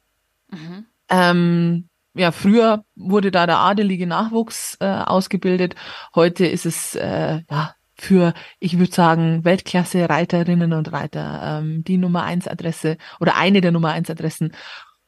Mhm. 0.49 0.85
Ähm, 1.09 1.89
ja, 2.13 2.31
früher 2.31 2.85
wurde 2.95 3.31
da 3.31 3.45
der 3.45 3.57
adelige 3.57 4.07
Nachwuchs 4.07 4.77
äh, 4.79 4.85
ausgebildet. 4.85 5.75
Heute 6.15 6.45
ist 6.45 6.65
es 6.65 6.95
äh, 6.95 7.41
ja 7.49 7.74
für, 7.95 8.33
ich 8.59 8.77
würde 8.77 8.91
sagen, 8.91 9.43
Weltklasse-Reiterinnen 9.43 10.73
und 10.73 10.91
Reiter, 10.91 11.59
ähm, 11.59 11.83
die 11.83 11.97
Nummer 11.97 12.23
eins 12.23 12.47
Adresse 12.47 12.97
oder 13.19 13.35
eine 13.35 13.61
der 13.61 13.71
Nummer 13.71 13.91
eins 13.91 14.09
Adressen. 14.09 14.53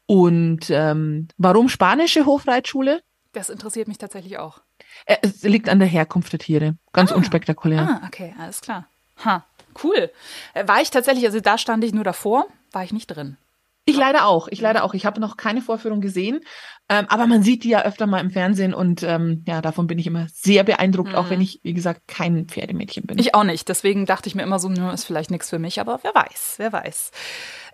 Und 0.05 0.69
ähm, 0.69 1.27
warum 1.37 1.69
spanische 1.69 2.25
Hofreitschule? 2.25 3.01
Das 3.33 3.49
interessiert 3.49 3.87
mich 3.87 3.97
tatsächlich 3.97 4.39
auch. 4.39 4.61
Äh, 5.05 5.17
es 5.21 5.43
liegt 5.43 5.69
an 5.69 5.79
der 5.79 5.87
Herkunft 5.87 6.31
der 6.31 6.39
Tiere. 6.39 6.77
Ganz 6.93 7.11
ah, 7.11 7.15
unspektakulär. 7.15 7.99
Ah, 8.01 8.07
okay, 8.07 8.33
alles 8.39 8.61
klar. 8.61 8.87
Ha, 9.23 9.45
cool. 9.83 10.09
Äh, 10.53 10.67
war 10.67 10.81
ich 10.81 10.89
tatsächlich, 10.89 11.25
also 11.25 11.39
da 11.41 11.57
stand 11.57 11.83
ich 11.83 11.93
nur 11.93 12.05
davor, 12.05 12.47
war 12.71 12.83
ich 12.83 12.93
nicht 12.93 13.07
drin. 13.07 13.37
Ich 13.85 13.95
leider 13.95 14.25
auch. 14.25 14.47
Ich 14.49 14.59
leider 14.59 14.83
auch. 14.83 14.93
Ich 14.93 15.05
habe 15.05 15.21
noch 15.21 15.37
keine 15.37 15.61
Vorführung 15.61 16.01
gesehen, 16.01 16.41
ähm, 16.89 17.05
aber 17.09 17.27
man 17.27 17.43
sieht 17.43 17.63
die 17.63 17.69
ja 17.69 17.83
öfter 17.83 18.07
mal 18.07 18.19
im 18.19 18.31
Fernsehen 18.31 18.73
und 18.73 19.03
ähm, 19.03 19.43
ja, 19.45 19.61
davon 19.61 19.87
bin 19.87 19.99
ich 19.99 20.07
immer 20.07 20.27
sehr 20.33 20.63
beeindruckt, 20.63 21.11
mhm. 21.11 21.15
auch 21.15 21.29
wenn 21.29 21.41
ich, 21.41 21.59
wie 21.63 21.73
gesagt, 21.73 22.07
kein 22.07 22.45
Pferdemädchen 22.45 23.05
bin. 23.05 23.19
Ich 23.19 23.35
auch 23.35 23.43
nicht. 23.43 23.67
Deswegen 23.67 24.05
dachte 24.05 24.29
ich 24.29 24.35
mir 24.35 24.43
immer 24.43 24.59
so, 24.59 24.69
nur 24.69 24.93
ist 24.93 25.03
vielleicht 25.03 25.31
nichts 25.31 25.49
für 25.49 25.59
mich, 25.59 25.81
aber 25.81 25.99
wer 26.03 26.15
weiß, 26.15 26.55
wer 26.57 26.71
weiß. 26.71 27.11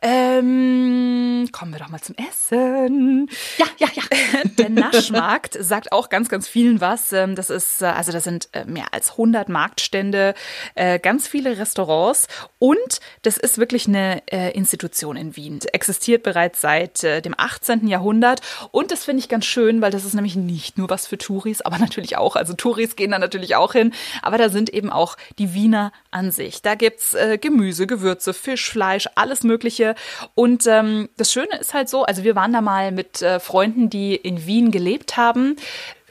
Ähm, 0.05 1.47
kommen 1.53 1.71
wir 1.71 1.79
doch 1.79 1.87
mal 1.87 2.01
zum 2.01 2.15
Essen. 2.15 3.29
Ja, 3.57 3.65
ja, 3.77 3.87
ja. 3.93 4.03
Der 4.57 4.69
Naschmarkt 4.69 5.55
sagt 5.57 5.93
auch 5.93 6.09
ganz, 6.09 6.27
ganz 6.27 6.45
vielen 6.45 6.81
was. 6.81 7.13
Ähm, 7.13 7.35
das 7.35 7.49
ist, 7.49 7.81
äh, 7.81 7.85
also 7.85 8.11
das 8.11 8.25
sind 8.25 8.49
äh, 8.51 8.65
mehr 8.65 8.87
als 8.91 9.11
100 9.11 9.47
Marktstände, 9.47 10.33
äh, 10.75 10.99
ganz 10.99 11.29
viele 11.29 11.57
Restaurants 11.57 12.27
und 12.59 12.99
das 13.21 13.37
ist 13.37 13.57
wirklich 13.57 13.87
eine 13.87 14.23
Institution 14.53 15.15
in 15.15 15.35
Wien. 15.35 15.59
Existiert 15.71 16.23
bereits 16.23 16.61
seit 16.61 17.03
dem 17.03 17.33
18. 17.37 17.87
Jahrhundert 17.87 18.41
und 18.71 18.91
finde 19.03 19.19
ich 19.21 19.29
ganz 19.29 19.45
schön, 19.45 19.81
weil 19.81 19.91
das 19.91 20.05
ist 20.05 20.13
nämlich 20.13 20.35
nicht 20.35 20.77
nur 20.77 20.89
was 20.89 21.07
für 21.07 21.17
Touris, 21.17 21.61
aber 21.61 21.77
natürlich 21.79 22.17
auch, 22.17 22.35
also 22.35 22.53
Touris 22.53 22.95
gehen 22.95 23.11
da 23.11 23.19
natürlich 23.19 23.55
auch 23.55 23.73
hin, 23.73 23.93
aber 24.21 24.37
da 24.37 24.49
sind 24.49 24.69
eben 24.69 24.89
auch 24.89 25.17
die 25.39 25.53
Wiener 25.53 25.91
an 26.11 26.31
sich. 26.31 26.61
Da 26.61 26.75
gibt's 26.75 27.15
Gemüse, 27.41 27.87
Gewürze, 27.87 28.33
Fisch, 28.33 28.69
Fleisch, 28.69 29.07
alles 29.15 29.43
mögliche 29.43 29.95
und 30.35 30.67
ähm, 30.67 31.09
das 31.17 31.31
Schöne 31.31 31.57
ist 31.59 31.73
halt 31.73 31.89
so, 31.89 32.03
also 32.03 32.23
wir 32.23 32.35
waren 32.35 32.53
da 32.53 32.61
mal 32.61 32.91
mit 32.91 33.21
äh, 33.21 33.39
Freunden, 33.39 33.89
die 33.89 34.15
in 34.15 34.45
Wien 34.45 34.71
gelebt 34.71 35.17
haben. 35.17 35.55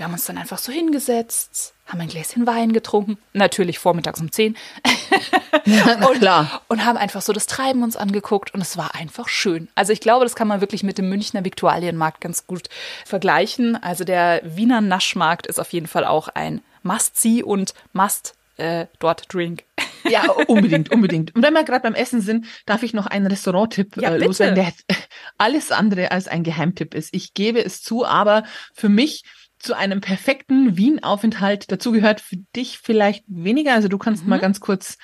Wir 0.02 0.06
haben 0.06 0.14
uns 0.14 0.24
dann 0.24 0.36
einfach 0.36 0.58
so 0.58 0.72
hingesetzt, 0.72 1.74
haben 1.86 2.00
ein 2.00 2.08
Gläschen 2.08 2.44
Wein 2.44 2.72
getrunken, 2.72 3.18
natürlich 3.34 3.78
vormittags 3.78 4.20
um 4.20 4.32
10. 4.32 4.56
ja, 5.64 6.08
und, 6.08 6.18
klar. 6.18 6.60
und 6.66 6.84
haben 6.84 6.96
einfach 6.96 7.22
so 7.22 7.32
das 7.32 7.46
Treiben 7.46 7.84
uns 7.84 7.96
angeguckt 7.96 8.52
und 8.52 8.60
es 8.60 8.76
war 8.76 8.96
einfach 8.96 9.28
schön. 9.28 9.68
Also 9.76 9.92
ich 9.92 10.00
glaube, 10.00 10.24
das 10.24 10.34
kann 10.34 10.48
man 10.48 10.60
wirklich 10.60 10.82
mit 10.82 10.98
dem 10.98 11.08
Münchner 11.08 11.44
Viktualienmarkt 11.44 12.20
ganz 12.20 12.48
gut 12.48 12.68
vergleichen. 13.04 13.80
Also 13.80 14.02
der 14.02 14.40
Wiener 14.42 14.80
Naschmarkt 14.80 15.46
ist 15.46 15.60
auf 15.60 15.72
jeden 15.72 15.86
Fall 15.86 16.04
auch 16.04 16.26
ein 16.26 16.62
Must-See 16.82 17.44
und 17.44 17.72
Must 17.92 18.34
äh, 18.56 18.86
dort 18.98 19.32
Drink. 19.32 19.62
Ja, 20.02 20.28
unbedingt, 20.48 20.90
unbedingt. 20.90 21.32
Und 21.36 21.44
wenn 21.44 21.52
wir 21.52 21.62
gerade 21.62 21.84
beim 21.84 21.94
Essen 21.94 22.22
sind, 22.22 22.46
darf 22.66 22.82
ich 22.82 22.92
noch 22.92 23.06
einen 23.06 23.28
Restauranttipp 23.28 23.98
ja, 23.98 24.10
äh, 24.10 24.18
loswerden, 24.18 24.56
der 24.56 24.72
alles 25.38 25.70
andere 25.70 26.10
als 26.10 26.26
ein 26.26 26.42
Geheimtipp 26.42 26.92
ist. 26.92 27.14
Ich 27.14 27.34
gebe 27.34 27.64
es 27.64 27.82
zu, 27.82 28.04
aber 28.04 28.42
für 28.74 28.88
mich 28.88 29.22
zu 29.62 29.76
einem 29.76 30.00
perfekten 30.00 30.76
Wien-Aufenthalt 30.76 31.70
dazu 31.70 31.92
gehört 31.92 32.20
für 32.20 32.36
dich 32.56 32.78
vielleicht 32.78 33.24
weniger. 33.28 33.74
Also 33.74 33.88
du 33.88 33.98
kannst 33.98 34.24
mhm. 34.24 34.30
mal 34.30 34.40
ganz 34.40 34.60
kurz 34.60 34.98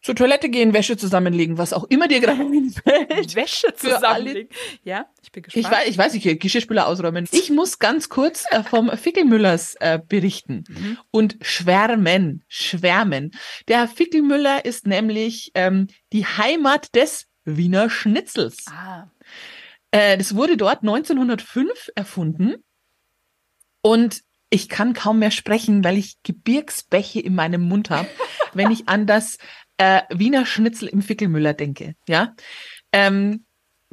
zur 0.00 0.14
Toilette 0.14 0.48
gehen, 0.48 0.72
Wäsche 0.72 0.96
zusammenlegen, 0.96 1.58
was 1.58 1.72
auch 1.72 1.84
immer 1.84 2.06
dir 2.06 2.20
gerade 2.20 2.40
einfällt. 2.40 3.34
Wäsche 3.34 3.74
zusammenlegen. 3.74 4.48
Ja, 4.84 5.06
ich 5.22 5.32
bin 5.32 5.42
gespannt. 5.42 5.66
Ich 5.66 5.70
weiß, 5.70 5.88
ich 5.88 5.98
weiß 5.98 6.14
nicht, 6.14 6.40
Geschirrspüler 6.40 6.86
ausräumen. 6.86 7.26
Ich 7.32 7.50
muss 7.50 7.78
ganz 7.78 8.08
kurz 8.08 8.44
äh, 8.50 8.62
vom 8.62 8.90
Fickelmüllers 8.96 9.74
äh, 9.80 9.98
berichten 10.06 10.64
mhm. 10.68 10.98
und 11.10 11.36
schwärmen, 11.42 12.44
schwärmen. 12.48 13.32
Der 13.66 13.88
Fickelmüller 13.88 14.64
ist 14.64 14.86
nämlich 14.86 15.50
ähm, 15.54 15.88
die 16.12 16.24
Heimat 16.24 16.94
des 16.94 17.26
Wiener 17.44 17.90
Schnitzels. 17.90 18.66
Ah. 18.68 19.10
Äh, 19.90 20.16
das 20.16 20.36
wurde 20.36 20.56
dort 20.56 20.82
1905 20.82 21.90
erfunden 21.96 22.62
und 23.82 24.22
ich 24.50 24.68
kann 24.68 24.94
kaum 24.94 25.18
mehr 25.18 25.30
sprechen, 25.30 25.84
weil 25.84 25.98
ich 25.98 26.16
Gebirgsbäche 26.22 27.20
in 27.20 27.34
meinem 27.34 27.62
Mund 27.62 27.90
habe, 27.90 28.08
wenn 28.54 28.70
ich 28.70 28.88
an 28.88 29.06
das 29.06 29.38
äh, 29.76 30.02
Wiener 30.10 30.46
Schnitzel 30.46 30.88
im 30.88 31.02
Fickelmüller 31.02 31.54
denke. 31.54 31.94
Ja, 32.08 32.34
ähm, 32.92 33.44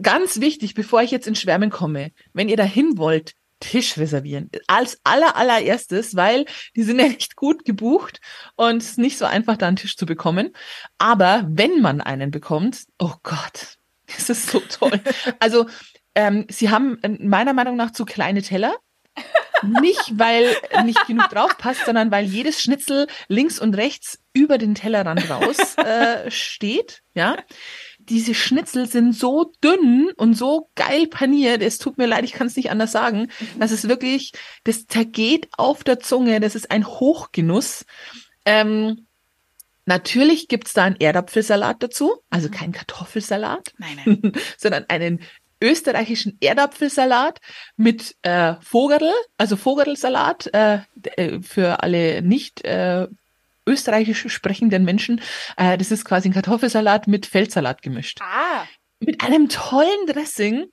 ganz 0.02 0.40
wichtig, 0.40 0.74
bevor 0.74 1.02
ich 1.02 1.12
jetzt 1.12 1.28
ins 1.28 1.40
Schwärmen 1.40 1.70
komme, 1.70 2.12
wenn 2.34 2.50
ihr 2.50 2.58
dahin 2.58 2.98
wollt, 2.98 3.34
Tisch 3.62 3.98
reservieren. 3.98 4.50
Als 4.68 5.00
aller, 5.04 5.36
allererstes, 5.36 6.16
weil 6.16 6.46
die 6.76 6.84
sind 6.84 7.00
ja 7.00 7.08
nicht 7.08 7.36
gut 7.36 7.66
gebucht 7.66 8.20
und 8.56 8.78
es 8.78 8.92
ist 8.92 8.98
nicht 8.98 9.18
so 9.18 9.26
einfach, 9.26 9.58
da 9.58 9.68
einen 9.68 9.78
Tisch 9.78 9.96
zu 9.96 10.06
bekommen. 10.06 10.52
Aber 10.98 11.46
wenn 11.50 11.82
man 11.82 12.02
einen 12.02 12.32
bekommt, 12.32 12.86
oh 13.00 13.14
Gott, 13.24 13.78
das 14.08 14.30
ist 14.30 14.50
so 14.50 14.60
toll. 14.60 15.00
Also, 15.40 15.68
ähm, 16.16 16.46
sie 16.50 16.70
haben 16.70 17.02
äh, 17.02 17.10
meiner 17.10 17.54
Meinung 17.54 17.76
nach 17.76 17.92
zu 17.92 18.06
kleine 18.06 18.42
Teller. 18.42 18.76
Nicht, 19.66 20.18
weil 20.18 20.56
nicht 20.84 21.06
genug 21.08 21.30
drauf 21.30 21.58
passt, 21.58 21.86
sondern 21.86 22.12
weil 22.12 22.26
jedes 22.26 22.62
Schnitzel 22.62 23.08
links 23.28 23.60
und 23.60 23.76
rechts 23.76 24.20
über 24.34 24.58
den 24.58 24.76
Tellerrand 24.76 25.30
raus 25.30 25.78
äh, 25.78 26.30
steht. 26.30 27.02
Ja, 27.14 27.38
diese 28.10 28.36
Schnitzel 28.36 28.88
sind 28.88 29.14
so 29.14 29.52
dünn 29.64 30.10
und 30.16 30.36
so 30.36 30.70
geil 30.76 31.08
paniert. 31.08 31.62
Es 31.62 31.78
tut 31.78 31.98
mir 31.98 32.06
leid, 32.06 32.24
ich 32.24 32.34
kann 32.34 32.48
es 32.48 32.56
nicht 32.56 32.70
anders 32.70 32.92
sagen. 32.92 33.30
Das 33.60 33.72
ist 33.72 33.88
wirklich, 33.88 34.32
das 34.64 34.86
zergeht 34.86 35.48
auf 35.58 35.84
der 35.84 36.00
Zunge. 36.00 36.40
Das 36.40 36.56
ist 36.56 36.72
ein 36.72 36.86
Hochgenuss. 36.86 37.86
Ähm, 38.46 39.08
natürlich 39.86 40.48
gibt's 40.48 40.74
da 40.74 40.84
einen 40.84 40.98
Erdapfelsalat 40.98 41.82
dazu, 41.82 42.18
also 42.30 42.50
kein 42.50 42.72
Kartoffelsalat, 42.72 43.74
Nein, 43.78 43.98
nein. 44.06 44.34
sondern 44.58 44.86
einen 44.88 45.22
österreichischen 45.62 46.38
Erdapfelsalat 46.42 47.40
mit 47.78 48.16
äh, 48.24 48.56
Vogerl, 48.62 49.12
also 49.38 49.56
Vogerlsalat 49.58 50.48
äh, 50.54 50.80
äh, 51.16 51.42
für 51.42 51.82
alle 51.84 52.22
nicht 52.22 52.64
äh, 52.66 53.08
österreichisch 53.68 54.28
sprechenden 54.32 54.84
Menschen. 54.84 55.22
Äh, 55.58 55.78
das 55.78 55.92
ist 55.92 56.06
quasi 56.06 56.30
ein 56.30 56.34
Kartoffelsalat 56.34 57.08
mit 57.08 57.26
Feldsalat 57.26 57.82
gemischt. 57.82 58.20
Ah, 58.22 58.66
Mit 59.00 59.24
einem 59.24 59.50
tollen 59.50 60.06
Dressing 60.08 60.66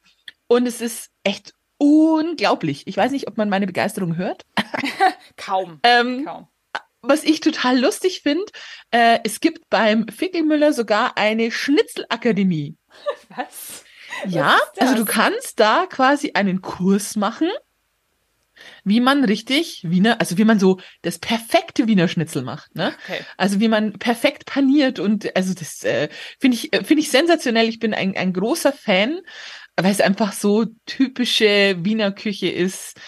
und 0.47 0.67
es 0.67 0.81
ist 0.81 1.11
echt 1.25 1.55
unglaublich. 1.79 2.87
Ich 2.87 2.97
weiß 2.97 3.13
nicht, 3.13 3.29
ob 3.29 3.37
man 3.37 3.49
meine 3.49 3.67
Begeisterung 3.67 4.17
hört. 4.17 4.45
kaum. 5.37 5.81
Ähm, 5.83 6.25
Kaum. 6.27 6.49
was 7.01 7.25
ich 7.25 7.41
total 7.41 7.79
lustig 7.81 8.21
finde, 8.23 8.45
äh, 8.91 9.19
es 9.25 9.41
gibt 9.41 9.69
beim 9.71 10.07
Fickelmüller 10.09 10.73
sogar 10.73 11.17
eine 11.17 11.51
Schnitzelakademie. 11.51 12.77
Was? 13.31 13.85
Ja, 14.27 14.59
also 14.79 14.95
du 14.95 15.05
kannst 15.05 15.61
da 15.61 15.87
quasi 15.87 16.33
einen 16.35 16.63
Kurs 16.63 17.17
machen, 17.17 17.49
wie 18.85 19.01
man 19.01 19.25
richtig 19.25 19.83
Wiener, 19.85 20.21
also 20.21 20.39
wie 20.39 20.45
man 20.45 20.59
so 20.59 20.79
das 21.03 21.19
perfekte 21.19 21.87
Wiener 21.87 22.09
Schnitzel 22.09 22.43
macht, 22.43 22.75
ne? 22.75 22.95
Okay. 23.05 23.21
Also 23.37 23.61
wie 23.61 23.69
man 23.69 23.95
perfekt 23.95 24.47
paniert 24.47 24.99
und 24.99 25.35
also 25.37 25.55
das 25.55 25.83
äh, 25.85 26.09
finde 26.39 26.57
ich 26.57 26.73
äh, 26.73 26.85
finde 26.85 27.03
ich 27.03 27.11
sensationell. 27.11 27.69
Ich 27.69 27.79
bin 27.79 27.95
ein, 27.95 28.17
ein 28.17 28.33
großer 28.33 28.73
Fan, 28.73 29.21
weil 29.77 29.93
es 29.93 30.01
einfach 30.01 30.33
so 30.33 30.67
typische 30.87 31.77
Wiener 31.81 32.13
Küche 32.13 32.49
ist. 32.49 33.01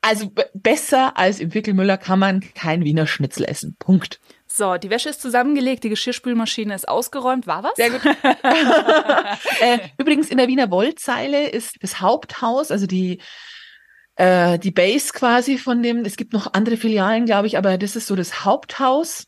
Also 0.00 0.32
besser 0.54 1.16
als 1.16 1.40
im 1.40 1.52
Wickelmüller 1.52 1.96
kann 1.98 2.18
man 2.18 2.40
kein 2.54 2.84
Wiener 2.84 3.06
Schnitzel 3.06 3.44
essen. 3.44 3.76
Punkt. 3.78 4.20
So, 4.56 4.78
die 4.78 4.88
Wäsche 4.88 5.10
ist 5.10 5.20
zusammengelegt, 5.20 5.84
die 5.84 5.90
Geschirrspülmaschine 5.90 6.74
ist 6.74 6.88
ausgeräumt. 6.88 7.46
War 7.46 7.62
was? 7.62 7.76
Sehr 7.76 7.90
gut. 7.90 8.00
äh, 9.60 9.78
übrigens 9.98 10.30
in 10.30 10.38
der 10.38 10.48
Wiener 10.48 10.70
Wollzeile 10.70 11.50
ist 11.50 11.76
das 11.82 12.00
Haupthaus, 12.00 12.70
also 12.70 12.86
die 12.86 13.20
äh, 14.14 14.58
die 14.58 14.70
Base 14.70 15.12
quasi 15.12 15.58
von 15.58 15.82
dem. 15.82 16.06
Es 16.06 16.16
gibt 16.16 16.32
noch 16.32 16.54
andere 16.54 16.78
Filialen, 16.78 17.26
glaube 17.26 17.48
ich, 17.48 17.58
aber 17.58 17.76
das 17.76 17.96
ist 17.96 18.06
so 18.06 18.16
das 18.16 18.46
Haupthaus. 18.46 19.26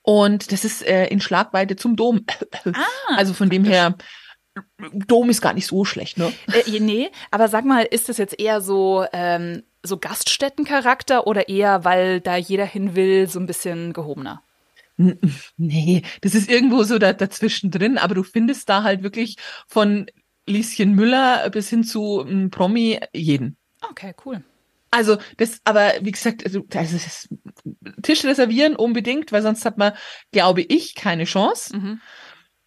Und 0.00 0.50
das 0.50 0.64
ist 0.64 0.82
äh, 0.82 1.08
in 1.08 1.20
Schlagweite 1.20 1.76
zum 1.76 1.96
Dom. 1.96 2.24
Ah, 2.72 2.86
also 3.16 3.34
von 3.34 3.50
dem 3.50 3.64
her, 3.64 3.96
Dom 5.08 5.28
ist 5.28 5.42
gar 5.42 5.52
nicht 5.52 5.66
so 5.66 5.84
schlecht, 5.84 6.16
ne? 6.16 6.32
Äh, 6.52 6.80
nee, 6.80 7.10
aber 7.30 7.48
sag 7.48 7.66
mal, 7.66 7.82
ist 7.82 8.08
das 8.08 8.16
jetzt 8.16 8.40
eher 8.40 8.62
so, 8.62 9.04
ähm, 9.12 9.62
so 9.82 9.98
Gaststättencharakter 9.98 11.26
oder 11.26 11.48
eher, 11.48 11.84
weil 11.84 12.20
da 12.20 12.36
jeder 12.36 12.64
hin 12.64 12.94
will, 12.94 13.28
so 13.28 13.40
ein 13.40 13.46
bisschen 13.46 13.92
gehobener? 13.92 14.42
Nee, 15.56 16.02
das 16.20 16.34
ist 16.34 16.50
irgendwo 16.50 16.84
so 16.84 16.98
da, 16.98 17.12
dazwischen 17.12 17.70
drin, 17.70 17.98
aber 17.98 18.14
du 18.14 18.22
findest 18.22 18.68
da 18.68 18.82
halt 18.82 19.02
wirklich 19.02 19.36
von 19.66 20.06
Lieschen 20.46 20.94
Müller 20.94 21.48
bis 21.50 21.70
hin 21.70 21.84
zu 21.84 22.24
ähm, 22.26 22.50
Promi 22.50 23.00
jeden. 23.12 23.56
Okay, 23.90 24.14
cool. 24.24 24.42
Also 24.90 25.16
das, 25.38 25.60
aber 25.64 25.92
wie 26.02 26.10
gesagt, 26.10 26.44
also, 26.44 26.64
das 26.68 27.28
Tisch 28.02 28.24
reservieren 28.24 28.76
unbedingt, 28.76 29.32
weil 29.32 29.42
sonst 29.42 29.64
hat 29.64 29.78
man, 29.78 29.94
glaube 30.32 30.60
ich, 30.60 30.94
keine 30.94 31.24
Chance. 31.24 31.76
Mhm. 31.76 32.00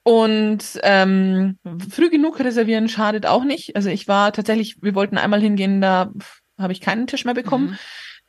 Und 0.04 0.80
ähm, 0.84 1.58
früh 1.90 2.10
genug 2.10 2.40
reservieren 2.40 2.90
schadet 2.90 3.26
auch 3.26 3.44
nicht. 3.44 3.76
Also 3.76 3.90
ich 3.90 4.08
war 4.08 4.34
tatsächlich, 4.34 4.82
wir 4.82 4.96
wollten 4.96 5.18
einmal 5.18 5.42
hingehen, 5.42 5.82
da 5.82 6.12
habe 6.58 6.74
ich 6.74 6.82
keinen 6.82 7.08
Tisch 7.08 7.26
mehr 7.26 7.34
bekommen. 7.34 7.72
Mhm. 7.72 7.78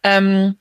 Ähm, 0.03 0.59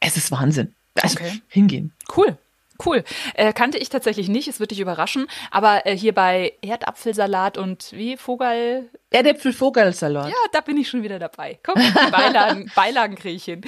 es 0.00 0.16
ist 0.16 0.30
Wahnsinn. 0.30 0.74
Also 1.00 1.18
Okay. 1.18 1.40
hingehen. 1.48 1.92
Cool. 2.16 2.36
Cool. 2.84 3.02
Äh, 3.34 3.52
kannte 3.52 3.76
ich 3.78 3.88
tatsächlich 3.88 4.28
nicht, 4.28 4.46
es 4.46 4.60
wird 4.60 4.70
dich 4.70 4.78
überraschen. 4.78 5.26
Aber 5.50 5.84
äh, 5.86 5.96
hier 5.96 6.14
bei 6.14 6.52
Erdapfelsalat 6.60 7.58
und 7.58 7.90
wie 7.92 8.16
Vogel. 8.16 8.88
Erdäpfel 9.10 9.52
Vogelsalat. 9.52 10.28
Ja, 10.28 10.36
da 10.52 10.60
bin 10.60 10.76
ich 10.76 10.88
schon 10.88 11.02
wieder 11.02 11.18
dabei. 11.18 11.58
Komm, 11.62 11.80
Beilagen, 12.10 12.70
Beilagen 12.76 13.14
kriege 13.16 13.36
ich 13.36 13.44
hin. 13.44 13.62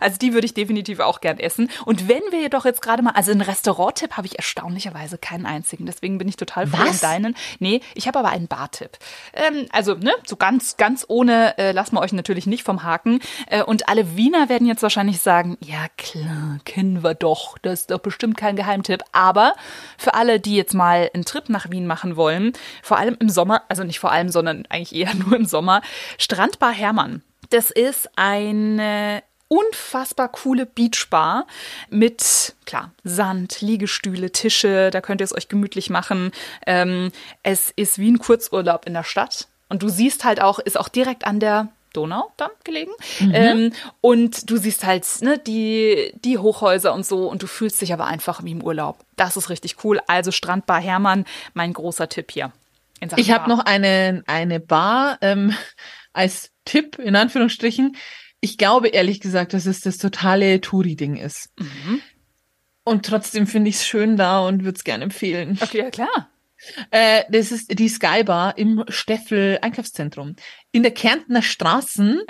Also 0.00 0.16
die 0.16 0.32
würde 0.32 0.46
ich 0.46 0.54
definitiv 0.54 0.98
auch 1.00 1.20
gern 1.20 1.38
essen. 1.38 1.70
Und 1.84 2.08
wenn 2.08 2.22
wir 2.30 2.40
jedoch 2.40 2.64
jetzt 2.64 2.80
gerade 2.80 3.02
mal, 3.02 3.10
also 3.10 3.30
einen 3.32 3.42
Restaurant-Tipp 3.42 4.16
habe 4.16 4.26
ich 4.26 4.36
erstaunlicherweise 4.36 5.18
keinen 5.18 5.46
einzigen. 5.46 5.86
Deswegen 5.86 6.18
bin 6.18 6.26
ich 6.26 6.36
total 6.36 6.66
froh 6.66 6.78
Was? 6.86 6.94
um 6.94 7.00
deinen. 7.00 7.36
Nee, 7.58 7.82
ich 7.94 8.08
habe 8.08 8.18
aber 8.18 8.30
einen 8.30 8.48
Bar-Tipp. 8.48 8.98
Ähm, 9.34 9.66
also, 9.72 9.94
ne, 9.94 10.12
so 10.26 10.36
ganz, 10.36 10.78
ganz 10.78 11.04
ohne 11.06 11.58
äh, 11.58 11.72
lassen 11.72 11.96
wir 11.96 12.00
euch 12.00 12.12
natürlich 12.12 12.46
nicht 12.46 12.64
vom 12.64 12.82
Haken. 12.82 13.20
Äh, 13.46 13.62
und 13.62 13.88
alle 13.88 14.16
Wiener 14.16 14.48
werden 14.48 14.66
jetzt 14.66 14.82
wahrscheinlich 14.82 15.20
sagen, 15.20 15.58
ja 15.60 15.86
klar, 15.98 16.58
kennen 16.64 17.04
wir 17.04 17.14
doch. 17.14 17.58
Das 17.58 17.80
ist 17.80 17.90
doch 17.90 18.00
bestimmt 18.00 18.38
kein 18.38 18.56
Geheimtipp. 18.56 19.02
Aber 19.12 19.52
für 19.98 20.14
alle, 20.14 20.40
die 20.40 20.56
jetzt 20.56 20.72
mal 20.72 21.10
einen 21.12 21.26
Trip 21.26 21.48
nach 21.50 21.70
Wien 21.70 21.86
machen 21.86 22.16
wollen, 22.16 22.54
vor 22.82 22.96
allem 22.96 23.16
im 23.20 23.28
Sommer, 23.28 23.62
also 23.68 23.84
nicht 23.84 24.00
vor 24.00 24.10
allem, 24.12 24.29
sondern 24.30 24.66
eigentlich 24.68 24.94
eher 24.94 25.14
nur 25.26 25.34
im 25.36 25.44
Sommer, 25.44 25.82
Strandbar 26.18 26.72
Hermann. 26.72 27.22
Das 27.50 27.70
ist 27.70 28.08
eine 28.16 29.22
unfassbar 29.48 30.28
coole 30.28 30.64
Beachbar 30.64 31.46
mit, 31.90 32.54
klar, 32.66 32.92
Sand, 33.02 33.60
Liegestühle, 33.60 34.30
Tische, 34.30 34.90
da 34.90 35.00
könnt 35.00 35.20
ihr 35.20 35.24
es 35.24 35.34
euch 35.34 35.48
gemütlich 35.48 35.90
machen. 35.90 36.30
Ähm, 36.66 37.10
es 37.42 37.70
ist 37.70 37.98
wie 37.98 38.12
ein 38.12 38.20
Kurzurlaub 38.20 38.86
in 38.86 38.94
der 38.94 39.02
Stadt. 39.02 39.48
Und 39.68 39.82
du 39.82 39.88
siehst 39.88 40.24
halt 40.24 40.40
auch, 40.40 40.60
ist 40.60 40.78
auch 40.78 40.88
direkt 40.88 41.26
an 41.26 41.40
der 41.40 41.68
Donau 41.92 42.30
dann 42.36 42.50
gelegen. 42.62 42.92
Ähm, 43.32 43.72
und 44.00 44.48
du 44.50 44.56
siehst 44.56 44.84
halt 44.84 45.04
ne, 45.22 45.38
die, 45.38 46.12
die 46.24 46.38
Hochhäuser 46.38 46.94
und 46.94 47.04
so 47.04 47.28
und 47.28 47.42
du 47.42 47.46
fühlst 47.46 47.80
dich 47.80 47.92
aber 47.92 48.06
einfach 48.06 48.44
wie 48.44 48.52
im 48.52 48.62
Urlaub. 48.62 48.98
Das 49.16 49.36
ist 49.36 49.50
richtig 49.50 49.84
cool. 49.84 50.00
Also 50.06 50.30
Strandbar 50.30 50.80
Hermann, 50.80 51.24
mein 51.54 51.72
großer 51.72 52.08
Tipp 52.08 52.30
hier. 52.30 52.52
Ich 53.16 53.30
habe 53.30 53.48
noch 53.48 53.60
eine, 53.60 54.22
eine 54.26 54.60
Bar 54.60 55.18
ähm, 55.22 55.54
als 56.12 56.50
Tipp, 56.64 56.98
in 56.98 57.16
Anführungsstrichen. 57.16 57.96
Ich 58.40 58.58
glaube 58.58 58.88
ehrlich 58.88 59.20
gesagt, 59.20 59.52
dass 59.52 59.66
es 59.66 59.80
das 59.80 59.98
totale 59.98 60.60
Touri-Ding 60.60 61.16
ist. 61.16 61.50
Mhm. 61.58 62.00
Und 62.84 63.06
trotzdem 63.06 63.46
finde 63.46 63.70
ich 63.70 63.76
es 63.76 63.86
schön 63.86 64.16
da 64.16 64.40
und 64.40 64.64
würde 64.64 64.76
es 64.76 64.84
gerne 64.84 65.04
empfehlen. 65.04 65.58
Okay, 65.60 65.78
ja 65.78 65.90
klar. 65.90 66.30
Äh, 66.90 67.22
das 67.30 67.52
ist 67.52 67.78
die 67.78 67.88
Sky 67.88 68.22
Bar 68.24 68.56
im 68.58 68.84
Steffel 68.88 69.58
Einkaufszentrum. 69.62 70.36
In 70.72 70.82
der 70.82 70.92
Kärntner 70.92 71.42
Straßen. 71.42 72.20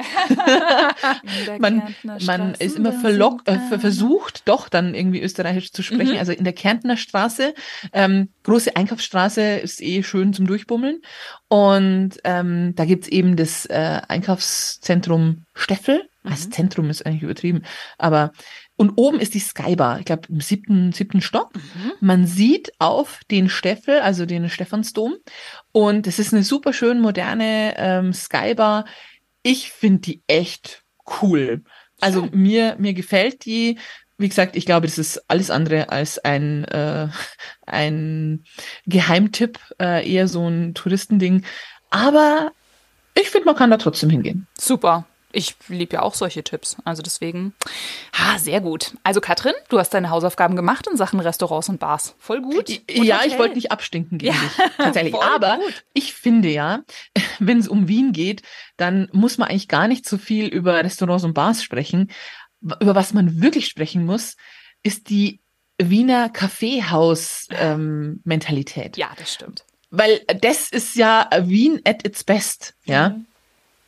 man, 1.59 1.95
man 2.25 2.55
ist 2.55 2.77
immer 2.77 2.93
verlock, 2.93 3.43
äh, 3.47 3.59
ver- 3.69 3.81
versucht, 3.81 4.49
doch 4.49 4.69
dann 4.69 4.95
irgendwie 4.95 5.21
österreichisch 5.21 5.73
zu 5.73 5.83
sprechen. 5.83 6.13
Mhm. 6.13 6.19
Also 6.19 6.33
in 6.33 6.45
der 6.45 6.53
Kärntner 6.53 6.97
Straße, 6.97 7.55
ähm, 7.93 8.31
große 8.45 8.77
Einkaufsstraße 8.77 9.43
ist 9.59 9.83
eh 9.83 10.03
schön 10.03 10.33
zum 10.33 10.47
Durchbummeln. 10.47 11.01
Und 11.49 12.13
ähm, 12.25 12.75
da 12.77 12.85
gibt's 12.85 13.09
eben 13.09 13.37
das 13.37 13.67
äh, 13.67 14.01
Einkaufszentrum 14.09 15.45
Steffel. 15.55 16.09
Das 16.23 16.47
Mhm. 16.47 16.53
Zentrum 16.53 16.91
ist 16.91 17.05
eigentlich 17.07 17.23
übertrieben. 17.23 17.63
Aber 17.99 18.33
und 18.81 18.95
oben 18.97 19.21
ist 19.21 19.35
die 19.35 19.41
Skybar, 19.41 19.99
ich 19.99 20.07
glaube 20.07 20.23
im 20.31 20.41
siebten, 20.41 20.93
siebten 20.93 21.21
Stock. 21.21 21.55
Mhm. 21.55 21.93
Man 22.01 22.27
sieht 22.27 22.73
auf 22.79 23.21
den 23.31 23.51
Steffel, 23.51 24.01
also 24.01 24.25
den 24.25 24.49
Stephansdom. 24.49 25.17
Und 25.71 26.07
es 26.07 26.19
ist 26.19 26.33
eine 26.33 26.43
super 26.43 26.73
schön 26.73 26.99
moderne 26.99 27.75
ähm, 27.77 28.15
Skybar. 28.15 28.87
Ich 29.43 29.71
finde 29.71 30.01
die 30.01 30.23
echt 30.29 30.83
cool. 31.21 31.63
Also 32.01 32.27
mir, 32.33 32.77
mir 32.79 32.95
gefällt 32.95 33.45
die. 33.45 33.79
Wie 34.17 34.31
gesagt, 34.31 34.57
ich 34.57 34.65
glaube, 34.65 34.87
das 34.87 34.97
ist 34.97 35.29
alles 35.29 35.51
andere 35.51 35.91
als 35.91 36.19
ein, 36.19 36.65
äh, 36.65 37.09
ein 37.67 38.45
Geheimtipp, 38.87 39.59
äh, 39.79 40.11
eher 40.11 40.27
so 40.27 40.49
ein 40.49 40.73
Touristending. 40.73 41.45
Aber 41.91 42.53
ich 43.15 43.29
finde, 43.29 43.45
man 43.45 43.57
kann 43.57 43.71
da 43.71 43.77
trotzdem 43.77 44.09
hingehen. 44.09 44.47
Super. 44.59 45.05
Ich 45.33 45.55
liebe 45.69 45.95
ja 45.95 46.03
auch 46.03 46.15
solche 46.15 46.43
Tipps. 46.43 46.77
Also 46.85 47.03
deswegen, 47.03 47.55
ha, 48.13 48.37
sehr 48.39 48.61
gut. 48.61 48.97
Also 49.05 49.21
Katrin, 49.21 49.53
du 49.69 49.79
hast 49.79 49.91
deine 49.91 50.11
Hausaufgaben 50.11 50.57
gemacht 50.57 50.89
in 50.91 50.97
Sachen 50.97 51.21
Restaurants 51.21 51.69
und 51.69 51.79
Bars. 51.79 52.17
Voll 52.19 52.43
gut. 52.43 52.69
Und 52.69 53.05
ja, 53.05 53.19
Hotel. 53.19 53.31
ich 53.31 53.39
wollte 53.39 53.55
nicht 53.55 53.71
abstinken 53.73 54.19
gegen 54.19 54.35
ja, 54.35 54.41
dich, 54.41 54.51
tatsächlich. 54.77 55.15
Aber 55.23 55.59
gut. 55.59 55.85
ich 55.95 56.15
finde 56.15 56.49
ja, 56.49 56.81
wenn 57.39 57.59
es 57.59 57.69
um 57.69 57.87
Wien 57.89 58.13
geht, 58.13 58.43
dann 58.77 59.09
muss 59.13 59.39
man 59.39 59.49
eigentlich 59.49 59.69
gar 59.69 59.89
nicht 59.89 60.07
so 60.09 60.19
viel 60.19 60.47
über 60.47 60.83
Restaurants 60.83 61.25
und 61.25 61.35
Bars 61.35 61.63
sprechen. 61.63 62.11
Über 62.61 62.95
was 62.95 63.15
man 63.15 63.41
wirklich 63.41 63.67
sprechen 63.67 64.05
muss, 64.05 64.37
ist 64.83 65.09
die 65.11 65.41
Wiener 65.79 66.29
Kaffeehaus-Mentalität. 66.29 68.99
Ähm, 68.99 69.01
ja, 69.01 69.11
das 69.17 69.33
stimmt. 69.33 69.65
Weil 69.91 70.21
das 70.41 70.71
ist 70.71 70.95
ja 70.95 71.29
Wien 71.43 71.81
at 71.85 72.07
its 72.07 72.23
best, 72.23 72.75
ja. 72.85 73.11
Mhm. 73.11 73.27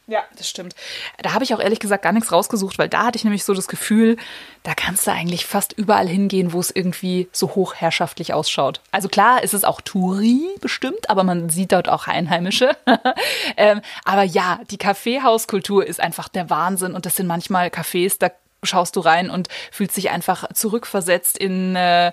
Ja, 0.08 0.24
das 0.36 0.48
stimmt. 0.48 0.74
Da 1.18 1.32
habe 1.32 1.44
ich 1.44 1.54
auch 1.54 1.60
ehrlich 1.60 1.78
gesagt 1.78 2.02
gar 2.02 2.12
nichts 2.12 2.32
rausgesucht, 2.32 2.76
weil 2.78 2.88
da 2.88 3.04
hatte 3.04 3.16
ich 3.16 3.24
nämlich 3.24 3.44
so 3.44 3.54
das 3.54 3.68
Gefühl, 3.68 4.16
da 4.64 4.74
kannst 4.74 5.06
du 5.06 5.12
eigentlich 5.12 5.46
fast 5.46 5.72
überall 5.72 6.08
hingehen, 6.08 6.52
wo 6.52 6.58
es 6.58 6.70
irgendwie 6.70 7.28
so 7.30 7.54
hochherrschaftlich 7.54 8.34
ausschaut. 8.34 8.80
Also 8.90 9.08
klar, 9.08 9.44
ist 9.44 9.54
es 9.54 9.64
auch 9.64 9.80
Touri 9.80 10.40
bestimmt, 10.60 11.08
aber 11.08 11.22
man 11.22 11.50
sieht 11.50 11.72
dort 11.72 11.88
auch 11.88 12.08
Einheimische. 12.08 12.76
ähm, 13.56 13.80
aber 14.04 14.24
ja, 14.24 14.60
die 14.70 14.78
Kaffeehauskultur 14.78 15.86
ist 15.86 16.00
einfach 16.00 16.28
der 16.28 16.50
Wahnsinn 16.50 16.94
und 16.94 17.06
das 17.06 17.16
sind 17.16 17.28
manchmal 17.28 17.68
Cafés, 17.68 18.16
da 18.18 18.30
schaust 18.64 18.96
du 18.96 19.00
rein 19.00 19.30
und 19.30 19.48
fühlst 19.70 19.96
dich 19.96 20.10
einfach 20.10 20.52
zurückversetzt 20.52 21.38
in 21.38 21.76
äh, 21.76 22.12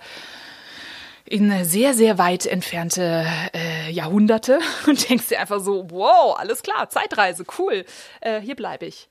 in 1.29 1.63
sehr, 1.63 1.93
sehr 1.93 2.17
weit 2.17 2.45
entfernte 2.45 3.25
äh, 3.53 3.91
Jahrhunderte 3.91 4.59
und 4.87 5.09
denkst 5.09 5.27
dir 5.29 5.39
einfach 5.39 5.59
so, 5.59 5.87
wow, 5.89 6.37
alles 6.37 6.63
klar, 6.63 6.89
Zeitreise, 6.89 7.43
cool, 7.57 7.85
äh, 8.21 8.41
hier 8.41 8.55
bleibe 8.55 8.85
ich. 8.85 9.09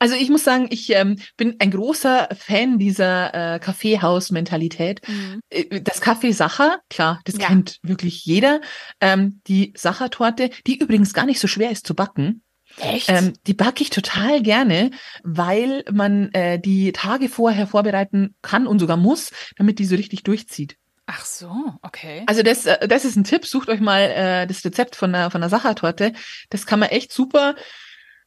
Also 0.00 0.16
ich 0.16 0.28
muss 0.28 0.44
sagen, 0.44 0.66
ich 0.70 0.90
ähm, 0.90 1.16
bin 1.36 1.56
ein 1.60 1.70
großer 1.70 2.28
Fan 2.36 2.78
dieser 2.78 3.54
äh, 3.54 3.58
Kaffeehaus-Mentalität. 3.58 5.00
Mhm. 5.08 5.40
Äh, 5.50 5.80
das 5.80 6.00
Kaffee 6.00 6.32
Sacher, 6.32 6.78
klar, 6.90 7.20
das 7.24 7.38
ja. 7.38 7.46
kennt 7.46 7.78
wirklich 7.82 8.24
jeder. 8.24 8.60
Ähm, 9.00 9.40
die 9.46 9.72
Sachertorte, 9.76 10.50
die 10.66 10.78
übrigens 10.78 11.14
gar 11.14 11.26
nicht 11.26 11.40
so 11.40 11.46
schwer 11.46 11.70
ist 11.70 11.86
zu 11.86 11.94
backen. 11.94 12.42
Echt? 12.78 13.08
Ähm, 13.08 13.34
die 13.46 13.54
backe 13.54 13.82
ich 13.82 13.90
total 13.90 14.42
gerne, 14.42 14.90
weil 15.22 15.84
man 15.90 16.32
äh, 16.32 16.58
die 16.58 16.92
Tage 16.92 17.28
vorher 17.28 17.66
vorbereiten 17.66 18.34
kann 18.42 18.66
und 18.66 18.80
sogar 18.80 18.96
muss, 18.96 19.30
damit 19.56 19.78
die 19.78 19.84
so 19.84 19.94
richtig 19.94 20.24
durchzieht. 20.24 20.76
Ach 21.06 21.24
so, 21.24 21.74
okay. 21.82 22.22
Also 22.26 22.42
das, 22.42 22.66
äh, 22.66 22.88
das 22.88 23.04
ist 23.04 23.16
ein 23.16 23.24
Tipp. 23.24 23.46
Sucht 23.46 23.68
euch 23.68 23.80
mal 23.80 24.00
äh, 24.00 24.46
das 24.46 24.64
Rezept 24.64 24.96
von 24.96 25.12
der 25.12 25.30
von 25.30 25.40
der 25.40 25.50
Sachertorte. 25.50 26.12
Das 26.50 26.66
kann 26.66 26.80
man 26.80 26.88
echt 26.88 27.12
super 27.12 27.54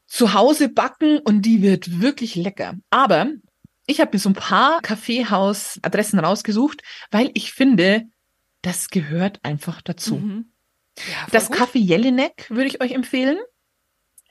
zu 0.06 0.34
Hause 0.34 0.70
backen 0.70 1.20
und 1.20 1.42
die 1.42 1.62
wird 1.62 2.02
wirklich 2.02 2.36
lecker. 2.36 2.76
Aber 2.90 3.28
ich 3.88 4.00
habe 4.00 4.12
mir 4.14 4.20
so 4.20 4.30
ein 4.30 4.36
paar 4.36 4.82
Kaffeehausadressen 4.82 6.20
rausgesucht, 6.20 6.82
weil 7.10 7.32
ich 7.34 7.52
finde, 7.52 8.04
das 8.62 8.90
gehört 8.90 9.40
einfach 9.44 9.82
dazu. 9.82 10.16
Mhm. 10.16 10.52
Ja, 10.98 11.28
das 11.32 11.48
gut. 11.48 11.58
Café 11.58 11.78
Jelinek 11.80 12.50
würde 12.50 12.68
ich 12.68 12.82
euch 12.82 12.92
empfehlen. 12.92 13.38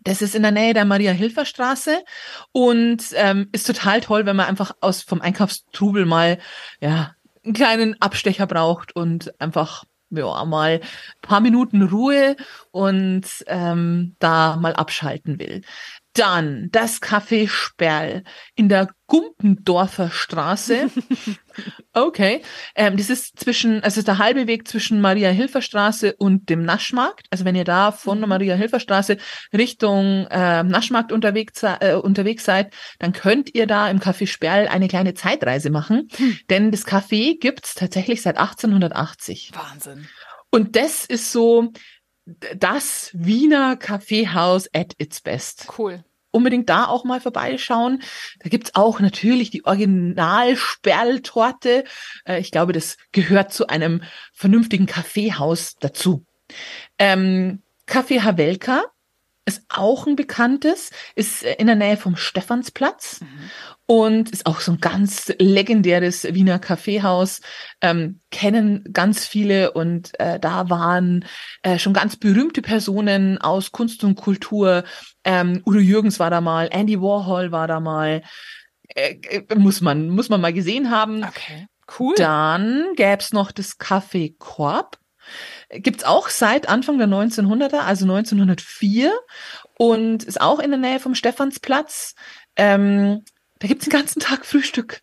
Das 0.05 0.23
ist 0.23 0.37
in 0.37 0.43
der 0.43 0.53
Nähe 0.53 0.73
der 0.73 0.85
Maria-Hilfer-Straße 0.85 2.05
und 2.53 3.03
ähm, 3.15 3.49
ist 3.51 3.67
total 3.67 4.01
toll, 4.01 4.25
wenn 4.25 4.37
man 4.37 4.47
einfach 4.47 4.77
aus 4.81 5.03
vom 5.03 5.21
Einkaufstrubel 5.21 6.07
mal 6.07 6.39
ja 6.81 7.16
einen 7.47 7.55
kleinen 7.55 8.01
Abstecher 8.03 8.47
braucht 8.47 8.95
und 8.95 9.41
einfach 9.41 9.85
ja, 10.11 10.45
mal 10.45 10.81
paar 11.21 11.41
Minuten 11.41 11.83
Ruhe 11.83 12.37
und 12.71 13.25
ähm, 13.47 14.15
da 14.19 14.57
mal 14.57 14.75
abschalten 14.75 15.39
will. 15.39 15.63
Dann 16.17 16.69
das 16.73 17.01
Café 17.03 17.49
Sperl 17.49 18.25
in 18.55 18.69
der 18.69 18.89
Gumpendorfer 19.07 20.11
Straße. 20.11 20.91
Okay. 21.95 22.43
Ähm, 22.75 22.99
das 22.99 23.09
ist 23.09 23.41
zwischen, 23.41 23.83
also 23.83 24.01
ist 24.01 24.09
der 24.09 24.19
halbe 24.19 24.47
Weg 24.47 24.69
zwischen 24.69 25.01
Maria-Hilfer-Straße 25.01 26.15
und 26.19 26.51
dem 26.51 26.63
Naschmarkt. 26.63 27.27
Also 27.31 27.47
wenn 27.47 27.55
ihr 27.55 27.65
da 27.65 27.93
von 27.93 28.19
der 28.19 28.27
mhm. 28.27 28.31
Maria-Hilfer-Straße 28.31 29.17
Richtung 29.55 30.27
äh, 30.31 30.63
Naschmarkt 30.63 31.13
unterwegs, 31.13 31.63
äh, 31.63 31.95
unterwegs 31.95 32.45
seid, 32.45 32.75
dann 32.99 33.15
könnt 33.15 33.55
ihr 33.55 33.67
da 33.67 33.89
im 33.89 34.01
Café 34.01 34.27
Sperl 34.27 34.69
eine 34.69 34.89
kleine 34.89 35.15
Zeitreise 35.15 35.71
machen. 35.71 36.09
Hm. 36.17 36.39
Denn 36.51 36.71
das 36.71 36.87
Café 36.87 37.41
gibt's 37.41 37.75
tatsächlich 37.75 38.21
seit 38.21 38.37
1880. 38.37 39.53
Wahnsinn. 39.55 40.07
Und 40.51 40.77
das 40.77 41.07
ist 41.07 41.33
so 41.33 41.73
das 42.57 43.11
Wiener 43.15 43.77
Kaffeehaus 43.77 44.69
at 44.75 44.95
its 44.99 45.21
best. 45.21 45.69
Cool 45.79 46.03
unbedingt 46.37 46.69
da 46.69 46.87
auch 46.87 47.05
mal 47.05 47.21
vorbeischauen. 47.21 48.03
Da 48.41 48.51
gibt's 48.51 48.75
auch 48.75 49.01
natürlich 49.01 49.49
die 49.51 49.65
Original-Sperltorte. 49.65 51.85
Äh, 52.27 52.41
ich 52.41 52.51
glaube, 52.53 52.75
das 52.75 52.99
gehört 53.11 53.55
zu 53.55 53.69
einem 53.69 54.03
vernünftigen 54.35 54.85
Kaffeehaus 54.87 55.77
dazu. 55.81 56.27
Ähm, 56.99 57.63
Café 57.89 58.23
Havelka 58.23 58.85
ist 59.47 59.63
auch 59.69 60.07
ein 60.07 60.17
bekanntes, 60.17 60.91
ist 61.15 61.43
in 61.43 61.69
der 61.69 61.77
Nähe 61.77 61.97
vom 61.97 62.17
Stephansplatz 62.17 63.23
mhm. 63.23 63.51
Und 63.87 64.31
ist 64.31 64.47
auch 64.47 64.61
so 64.61 64.73
ein 64.73 64.81
ganz 64.81 65.33
legendäres 65.39 66.25
Wiener 66.25 66.59
Kaffeehaus. 66.59 67.41
Ähm, 67.81 68.21
kennen 68.31 68.85
ganz 68.93 69.27
viele 69.27 69.73
und 69.73 70.19
äh, 70.19 70.41
da 70.41 70.69
waren 70.71 71.25
äh, 71.63 71.79
schon 71.79 71.93
ganz 71.93 72.17
berühmte 72.17 72.63
Personen 72.63 73.39
aus 73.39 73.73
Kunst 73.73 74.03
und 74.05 74.17
Kultur. 74.17 74.85
Ähm, 75.25 75.63
Udo 75.65 75.79
Jürgens 75.79 76.19
war 76.19 76.31
da 76.31 76.41
mal, 76.41 76.69
Andy 76.71 77.01
Warhol 77.01 77.53
war 77.53 77.69
da 77.69 77.81
mal. 77.81 78.23
Äh, 78.89 79.17
äh 79.29 79.55
muss 79.55 79.81
man 79.81 80.09
muss 80.09 80.29
man 80.29 80.41
mal 80.41 80.53
gesehen 80.53 80.91
haben. 80.91 81.23
Okay, 81.25 81.67
cool. 81.99 82.15
Dann 82.17 82.87
gäb's 82.97 83.33
noch 83.33 83.53
das 83.53 83.79
Café 83.79 84.35
Korb 84.39 84.99
Gibt's 85.71 86.05
auch 86.05 86.29
seit 86.29 86.69
Anfang 86.69 86.99
der 86.99 87.09
1900er, 87.09 87.79
also 87.79 88.05
1904 88.05 89.13
und 89.77 90.23
ist 90.23 90.41
auch 90.41 90.61
in 90.61 90.71
der 90.71 90.79
Nähe 90.79 91.01
vom 91.01 91.15
Stephansplatz. 91.15 92.15
Ähm, 92.57 93.25
da 93.59 93.69
gibt's 93.69 93.85
den 93.85 93.93
ganzen 93.93 94.21
Tag 94.21 94.45
Frühstück. 94.45 95.03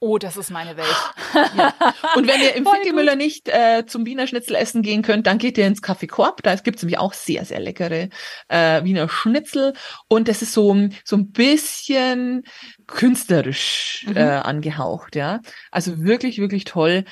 Oh, 0.00 0.18
das 0.18 0.36
ist 0.36 0.50
meine 0.50 0.76
Welt. 0.76 1.14
Ja. 1.56 1.74
Und 2.14 2.28
wenn 2.28 2.40
ihr 2.40 2.54
im 2.54 2.64
Finkelmüller 2.72 3.16
nicht 3.16 3.48
äh, 3.48 3.84
zum 3.86 4.06
Wiener 4.06 4.26
Schnitzel 4.26 4.54
essen 4.54 4.82
gehen 4.82 5.02
könnt, 5.02 5.26
dann 5.26 5.38
geht 5.38 5.58
ihr 5.58 5.66
ins 5.66 5.82
Café 5.82 6.06
Korb. 6.06 6.42
Da 6.42 6.54
gibt's 6.54 6.82
nämlich 6.82 6.98
auch 6.98 7.12
sehr, 7.12 7.44
sehr 7.44 7.58
leckere 7.58 8.08
äh, 8.48 8.84
Wiener 8.84 9.08
Schnitzel. 9.08 9.72
Und 10.06 10.28
das 10.28 10.42
ist 10.42 10.52
so, 10.52 10.88
so 11.04 11.16
ein 11.16 11.32
bisschen 11.32 12.44
künstlerisch 12.86 14.04
mhm. 14.06 14.16
äh, 14.16 14.20
angehaucht, 14.20 15.16
ja. 15.16 15.40
Also 15.70 16.04
wirklich, 16.04 16.38
wirklich 16.38 16.64
toll 16.64 17.04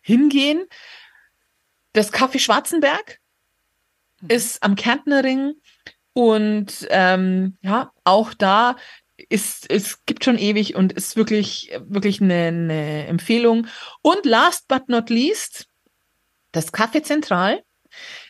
hingehen. 0.00 0.64
Das 1.92 2.12
Café 2.12 2.40
Schwarzenberg 2.40 3.18
mhm. 4.20 4.30
ist 4.30 4.62
am 4.62 4.74
Kärntner 4.74 5.22
Ring 5.22 5.54
und 6.14 6.86
ähm, 6.90 7.58
ja, 7.62 7.92
auch 8.02 8.34
da 8.34 8.76
ist, 9.28 9.70
es 9.70 10.04
gibt 10.06 10.24
schon 10.24 10.38
ewig 10.38 10.74
und 10.74 10.92
ist 10.92 11.16
wirklich, 11.16 11.72
wirklich 11.86 12.20
eine, 12.20 12.46
eine 12.46 13.06
Empfehlung. 13.06 13.66
Und 14.02 14.24
last 14.24 14.68
but 14.68 14.88
not 14.88 15.10
least, 15.10 15.66
das 16.52 16.72
Café 16.72 17.02
Zentral 17.02 17.62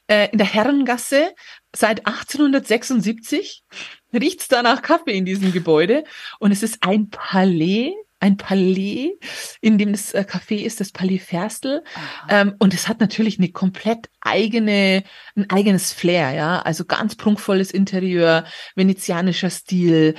äh, 0.07 0.31
in 0.31 0.38
der 0.38 0.46
Herrengasse 0.46 1.35
seit 1.74 2.07
1876 2.07 3.64
riecht's 4.12 4.48
da 4.48 4.62
nach 4.62 4.83
Kaffee 4.83 5.16
in 5.16 5.27
diesem 5.27 5.53
Gebäude 5.53 6.05
und 6.38 6.51
es 6.51 6.62
ist 6.62 6.79
ein 6.83 7.11
Palais 7.11 7.92
ein 8.20 8.37
Palais, 8.37 9.12
in 9.61 9.79
dem 9.79 9.92
das 9.92 10.12
äh, 10.12 10.24
Café 10.29 10.57
ist, 10.64 10.81
das 10.81 10.90
Palais 10.92 11.18
Ferstel. 11.18 11.85
Ähm, 12.29 12.55
und 12.59 12.74
es 12.74 12.88
hat 12.88 13.01
natürlich 13.01 13.38
eine 13.38 13.51
komplett 13.51 14.11
eigene, 14.20 15.05
ein 15.37 15.48
eigenes 15.51 15.92
Flair, 15.92 16.33
ja. 16.33 16.61
Also 16.61 16.85
ganz 16.85 17.14
prunkvolles 17.14 17.70
Interieur, 17.70 18.44
venezianischer 18.74 19.51
Stil. 19.51 20.14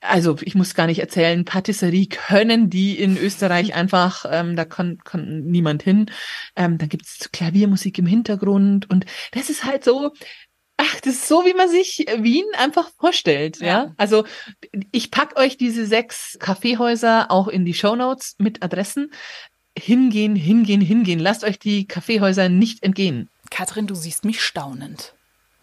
Also 0.00 0.36
ich 0.42 0.54
muss 0.54 0.74
gar 0.74 0.86
nicht 0.86 0.98
erzählen, 0.98 1.44
Patisserie 1.44 2.06
können 2.06 2.70
die 2.70 2.98
in 2.98 3.16
Österreich 3.16 3.74
einfach, 3.74 4.24
ähm, 4.28 4.56
da 4.56 4.64
kann, 4.64 4.98
kann 5.04 5.44
niemand 5.44 5.82
hin. 5.82 6.10
Ähm, 6.56 6.78
dann 6.78 6.88
gibt's 6.88 7.30
Klaviermusik 7.32 7.98
im 7.98 8.06
Hintergrund 8.06 8.88
und 8.90 9.06
das 9.32 9.50
ist 9.50 9.64
halt 9.64 9.84
so, 9.84 10.12
Ach, 10.78 11.00
das 11.00 11.14
ist 11.14 11.28
so, 11.28 11.44
wie 11.44 11.54
man 11.54 11.68
sich 11.68 12.06
Wien 12.18 12.46
einfach 12.58 12.90
vorstellt, 12.98 13.60
ja. 13.60 13.66
ja? 13.66 13.94
Also 13.98 14.24
ich 14.90 15.12
pack 15.12 15.38
euch 15.38 15.56
diese 15.56 15.86
sechs 15.86 16.36
Kaffeehäuser 16.40 17.30
auch 17.30 17.46
in 17.46 17.64
die 17.64 17.74
Show 17.74 17.94
Notes 17.94 18.34
mit 18.38 18.64
Adressen. 18.64 19.12
Hingehen, 19.78 20.34
hingehen, 20.34 20.80
hingehen. 20.80 21.20
Lasst 21.20 21.44
euch 21.44 21.58
die 21.58 21.86
Kaffeehäuser 21.86 22.48
nicht 22.48 22.82
entgehen. 22.82 23.28
Katrin, 23.50 23.86
du 23.86 23.94
siehst 23.94 24.24
mich 24.24 24.42
staunend. 24.42 25.14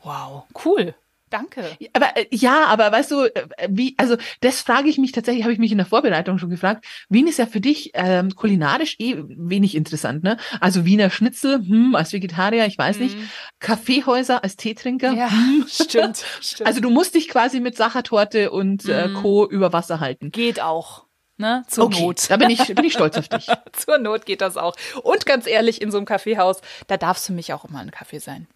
Wow, 0.04 0.46
cool. 0.64 0.96
Danke. 1.30 1.78
Aber 1.94 2.18
äh, 2.18 2.26
ja, 2.32 2.66
aber 2.66 2.92
weißt 2.92 3.12
du, 3.12 3.24
äh, 3.24 3.48
wie, 3.70 3.96
also 3.98 4.18
das 4.42 4.62
frage 4.62 4.90
ich 4.90 4.98
mich 4.98 5.12
tatsächlich, 5.12 5.44
habe 5.44 5.54
ich 5.54 5.60
mich 5.60 5.72
in 5.72 5.78
der 5.78 5.86
Vorbereitung 5.86 6.38
schon 6.38 6.50
gefragt. 6.50 6.86
Wien 7.10 7.28
ist 7.28 7.38
ja 7.38 7.46
für 7.46 7.62
dich 7.62 7.92
ähm, 7.94 8.36
kulinarisch 8.36 8.96
eh 9.00 9.16
wenig 9.28 9.76
interessant, 9.76 10.24
ne? 10.24 10.38
Also 10.60 10.86
Wiener 10.86 11.10
Schnitzel, 11.10 11.60
hm, 11.60 11.96
als 11.96 12.14
Vegetarier, 12.14 12.66
ich 12.66 12.78
weiß 12.78 13.00
nicht. 13.00 13.16
Kaffeehäuser 13.60 14.44
als 14.44 14.56
Teetrinker. 14.56 15.14
Ja, 15.14 15.32
hm. 15.32 15.66
stimmt, 15.70 16.26
stimmt. 16.42 16.68
Also 16.68 16.82
du 16.82 16.90
musst 16.90 17.16
dich 17.16 17.30
quasi 17.30 17.60
mit 17.60 17.78
Sachertorte 17.78 18.52
und 18.52 18.86
äh, 18.86 19.10
Co. 19.14 19.48
über 19.48 19.74
Wasser 19.74 20.00
halten. 20.00 20.32
Geht 20.32 20.60
auch. 20.62 21.06
Ne? 21.40 21.64
Zur 21.68 21.86
Okay, 21.86 22.06
Not. 22.06 22.30
da 22.30 22.36
bin 22.36 22.50
ich, 22.50 22.60
bin 22.76 22.84
ich 22.84 22.94
stolz 22.94 23.16
auf 23.16 23.30
dich. 23.30 23.48
Zur 23.72 23.98
Not 23.98 24.26
geht 24.26 24.42
das 24.42 24.58
auch. 24.58 24.76
Und 25.04 25.26
ganz 25.26 25.48
ehrlich, 25.48 25.82
in 25.82 25.90
so 25.90 25.98
einem 25.98 26.06
Kaffeehaus, 26.06 26.60
da 26.88 26.98
darf 26.98 27.16
es 27.16 27.28
für 27.28 27.34
mich 27.34 27.54
auch 27.54 27.64
immer 27.64 27.80
ein 27.80 27.92
Kaffee 27.92 28.20
sein. 28.20 28.48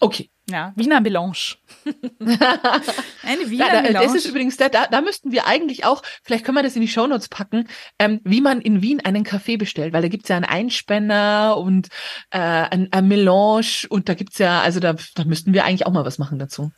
Okay. 0.00 0.30
Ja, 0.50 0.72
Wiener 0.74 1.00
Melange. 1.00 1.56
Eine 2.18 3.48
Wiener 3.48 3.66
Ja, 3.66 3.72
da, 3.72 3.82
Melange. 3.82 4.06
das 4.06 4.14
ist 4.14 4.26
übrigens, 4.26 4.56
da, 4.56 4.68
da, 4.68 4.86
da 4.86 5.00
müssten 5.00 5.30
wir 5.30 5.46
eigentlich 5.46 5.84
auch, 5.84 6.02
vielleicht 6.24 6.44
können 6.44 6.56
wir 6.56 6.62
das 6.62 6.74
in 6.74 6.82
die 6.82 6.88
Shownotes 6.88 7.28
packen, 7.28 7.68
ähm, 7.98 8.20
wie 8.24 8.40
man 8.40 8.60
in 8.60 8.82
Wien 8.82 9.00
einen 9.00 9.22
Kaffee 9.22 9.56
bestellt, 9.56 9.92
weil 9.92 10.02
da 10.02 10.08
gibt's 10.08 10.28
ja 10.28 10.36
einen 10.36 10.44
Einspänner 10.44 11.56
und 11.58 11.88
äh, 12.30 12.38
ein, 12.38 12.88
ein 12.90 13.08
Melange 13.08 13.86
und 13.88 14.08
da 14.08 14.14
gibt's 14.14 14.38
ja, 14.38 14.60
also 14.60 14.80
da, 14.80 14.96
da 15.14 15.24
müssten 15.24 15.54
wir 15.54 15.64
eigentlich 15.64 15.86
auch 15.86 15.92
mal 15.92 16.04
was 16.04 16.18
machen 16.18 16.38
dazu. 16.38 16.72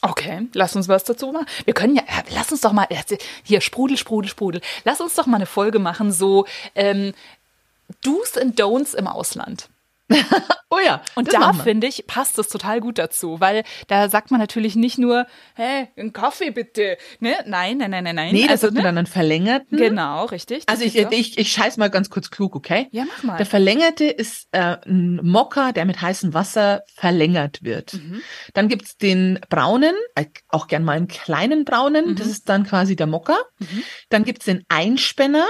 Okay, 0.00 0.48
lass 0.52 0.76
uns 0.76 0.88
was 0.88 1.04
dazu 1.04 1.32
machen. 1.32 1.46
Wir 1.64 1.72
können 1.72 1.96
ja, 1.96 2.02
ja, 2.06 2.22
lass 2.34 2.52
uns 2.52 2.60
doch 2.60 2.72
mal, 2.72 2.86
hier, 3.42 3.60
Sprudel, 3.60 3.96
Sprudel, 3.96 4.30
Sprudel. 4.30 4.60
Lass 4.84 5.00
uns 5.00 5.14
doch 5.14 5.26
mal 5.26 5.36
eine 5.36 5.46
Folge 5.46 5.78
machen, 5.78 6.12
so 6.12 6.46
ähm, 6.74 7.14
Do's 8.02 8.36
and 8.36 8.60
Don'ts 8.60 8.94
im 8.94 9.06
Ausland. 9.06 9.68
Oh 10.70 10.80
ja, 10.84 11.02
Und 11.14 11.32
da 11.32 11.52
finde 11.52 11.86
ich, 11.86 12.04
passt 12.08 12.36
das 12.36 12.48
total 12.48 12.80
gut 12.80 12.98
dazu, 12.98 13.38
weil 13.38 13.62
da 13.86 14.08
sagt 14.08 14.32
man 14.32 14.40
natürlich 14.40 14.74
nicht 14.74 14.98
nur, 14.98 15.24
hä, 15.54 15.86
einen 15.96 16.12
Kaffee 16.12 16.50
bitte. 16.50 16.96
Ne? 17.20 17.36
Nein, 17.46 17.78
nein, 17.78 17.92
nein, 17.92 18.02
nein, 18.02 18.16
nein. 18.16 18.32
Nee, 18.34 18.42
das 18.48 18.64
also, 18.64 18.74
mir 18.74 18.80
ne? 18.80 18.82
dann 18.82 18.98
einen 18.98 19.06
verlängerten. 19.06 19.78
Genau, 19.78 20.24
richtig. 20.24 20.64
Also 20.66 20.82
ich, 20.82 20.94
so. 20.94 21.06
ich, 21.12 21.38
ich 21.38 21.52
scheiß 21.52 21.76
mal 21.76 21.90
ganz 21.90 22.10
kurz 22.10 22.30
klug, 22.32 22.56
okay? 22.56 22.88
Ja, 22.90 23.04
mach 23.04 23.22
mal. 23.22 23.36
Der 23.36 23.46
verlängerte 23.46 24.06
ist 24.06 24.48
äh, 24.50 24.78
ein 24.84 25.20
Mokka, 25.22 25.70
der 25.70 25.84
mit 25.84 26.00
heißem 26.00 26.34
Wasser 26.34 26.82
verlängert 26.92 27.62
wird. 27.62 27.94
Mhm. 27.94 28.22
Dann 28.52 28.66
gibt's 28.66 28.96
den 28.96 29.38
braunen, 29.48 29.94
äh, 30.16 30.24
auch 30.48 30.66
gern 30.66 30.82
mal 30.82 30.96
einen 30.96 31.06
kleinen 31.08 31.64
braunen, 31.64 32.10
Mhm. 32.10 32.16
das 32.16 32.26
ist 32.26 32.48
dann 32.48 32.64
quasi 32.64 32.96
der 32.96 33.06
Mokka. 33.06 33.36
Dann 34.08 34.24
gibt's 34.24 34.46
den 34.46 34.64
Einspänner, 34.68 35.46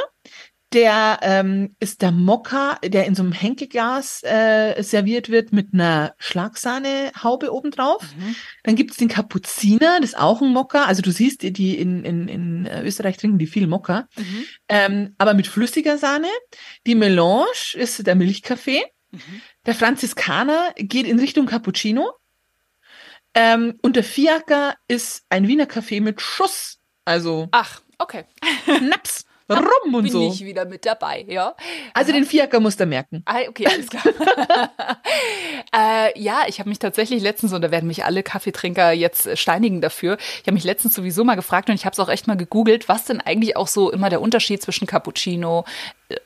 der 0.74 1.20
ähm, 1.22 1.76
ist 1.80 2.02
der 2.02 2.10
Mokka, 2.12 2.78
der 2.84 3.06
in 3.06 3.14
so 3.14 3.22
einem 3.22 3.32
Henkelglas 3.32 4.22
äh, 4.24 4.82
serviert 4.82 5.30
wird 5.30 5.52
mit 5.52 5.72
einer 5.72 6.14
Schlagsahnehaube 6.18 7.52
obendrauf. 7.52 8.02
Mhm. 8.16 8.36
Dann 8.64 8.74
gibt's 8.76 8.96
den 8.96 9.08
Kapuziner, 9.08 10.00
das 10.00 10.10
ist 10.10 10.18
auch 10.18 10.42
ein 10.42 10.52
Mokka. 10.52 10.84
Also 10.84 11.00
du 11.02 11.10
siehst, 11.12 11.42
die- 11.42 11.52
die 11.52 11.78
in, 11.78 12.04
in, 12.04 12.28
in 12.28 12.66
äh, 12.66 12.82
Österreich 12.82 13.16
trinken 13.16 13.38
die 13.38 13.46
viel 13.46 13.66
Mokka. 13.66 14.08
Mhm. 14.16 14.44
Ähm, 14.68 15.14
aber 15.18 15.34
mit 15.34 15.46
flüssiger 15.46 15.96
Sahne. 15.96 16.28
Die 16.86 16.94
Melange 16.96 17.44
ist 17.74 18.06
der 18.06 18.14
Milchkaffee. 18.16 18.82
Mhm. 19.12 19.40
Der 19.66 19.74
Franziskaner 19.74 20.72
geht 20.76 21.06
in 21.06 21.18
Richtung 21.20 21.46
Cappuccino. 21.46 22.12
Ähm, 23.34 23.78
und 23.82 23.96
der 23.96 24.04
Fiaker 24.04 24.74
ist 24.88 25.24
ein 25.28 25.48
Wiener 25.48 25.66
Kaffee 25.66 26.00
mit 26.00 26.20
Schuss. 26.20 26.78
Also 27.04 27.48
Ach, 27.50 27.80
okay. 27.98 28.24
Naps, 28.82 29.24
Rum 29.50 29.94
und 29.94 30.04
Bin 30.04 30.12
so. 30.12 30.28
ich 30.28 30.44
wieder 30.44 30.64
mit 30.64 30.86
dabei, 30.86 31.24
ja. 31.28 31.54
Also 31.92 32.12
den 32.12 32.24
Fiaker 32.24 32.60
musst 32.60 32.80
du 32.80 32.86
merken. 32.86 33.22
Ah, 33.26 33.40
okay, 33.46 33.66
alles 33.66 33.88
klar. 33.88 34.02
äh, 35.76 36.18
ja, 36.18 36.44
ich 36.48 36.60
habe 36.60 36.70
mich 36.70 36.78
tatsächlich 36.78 37.22
letztens, 37.22 37.52
und 37.52 37.60
da 37.60 37.70
werden 37.70 37.86
mich 37.86 38.04
alle 38.04 38.22
Kaffeetrinker 38.22 38.92
jetzt 38.92 39.26
äh, 39.26 39.36
steinigen 39.36 39.82
dafür, 39.82 40.16
ich 40.18 40.46
habe 40.46 40.54
mich 40.54 40.64
letztens 40.64 40.94
sowieso 40.94 41.24
mal 41.24 41.34
gefragt 41.34 41.68
und 41.68 41.74
ich 41.74 41.84
habe 41.84 41.92
es 41.92 42.00
auch 42.00 42.08
echt 42.08 42.26
mal 42.26 42.36
gegoogelt, 42.36 42.88
was 42.88 43.04
denn 43.04 43.20
eigentlich 43.20 43.56
auch 43.56 43.68
so 43.68 43.90
immer 43.92 44.08
der 44.08 44.22
Unterschied 44.22 44.62
zwischen 44.62 44.86
Cappuccino, 44.86 45.64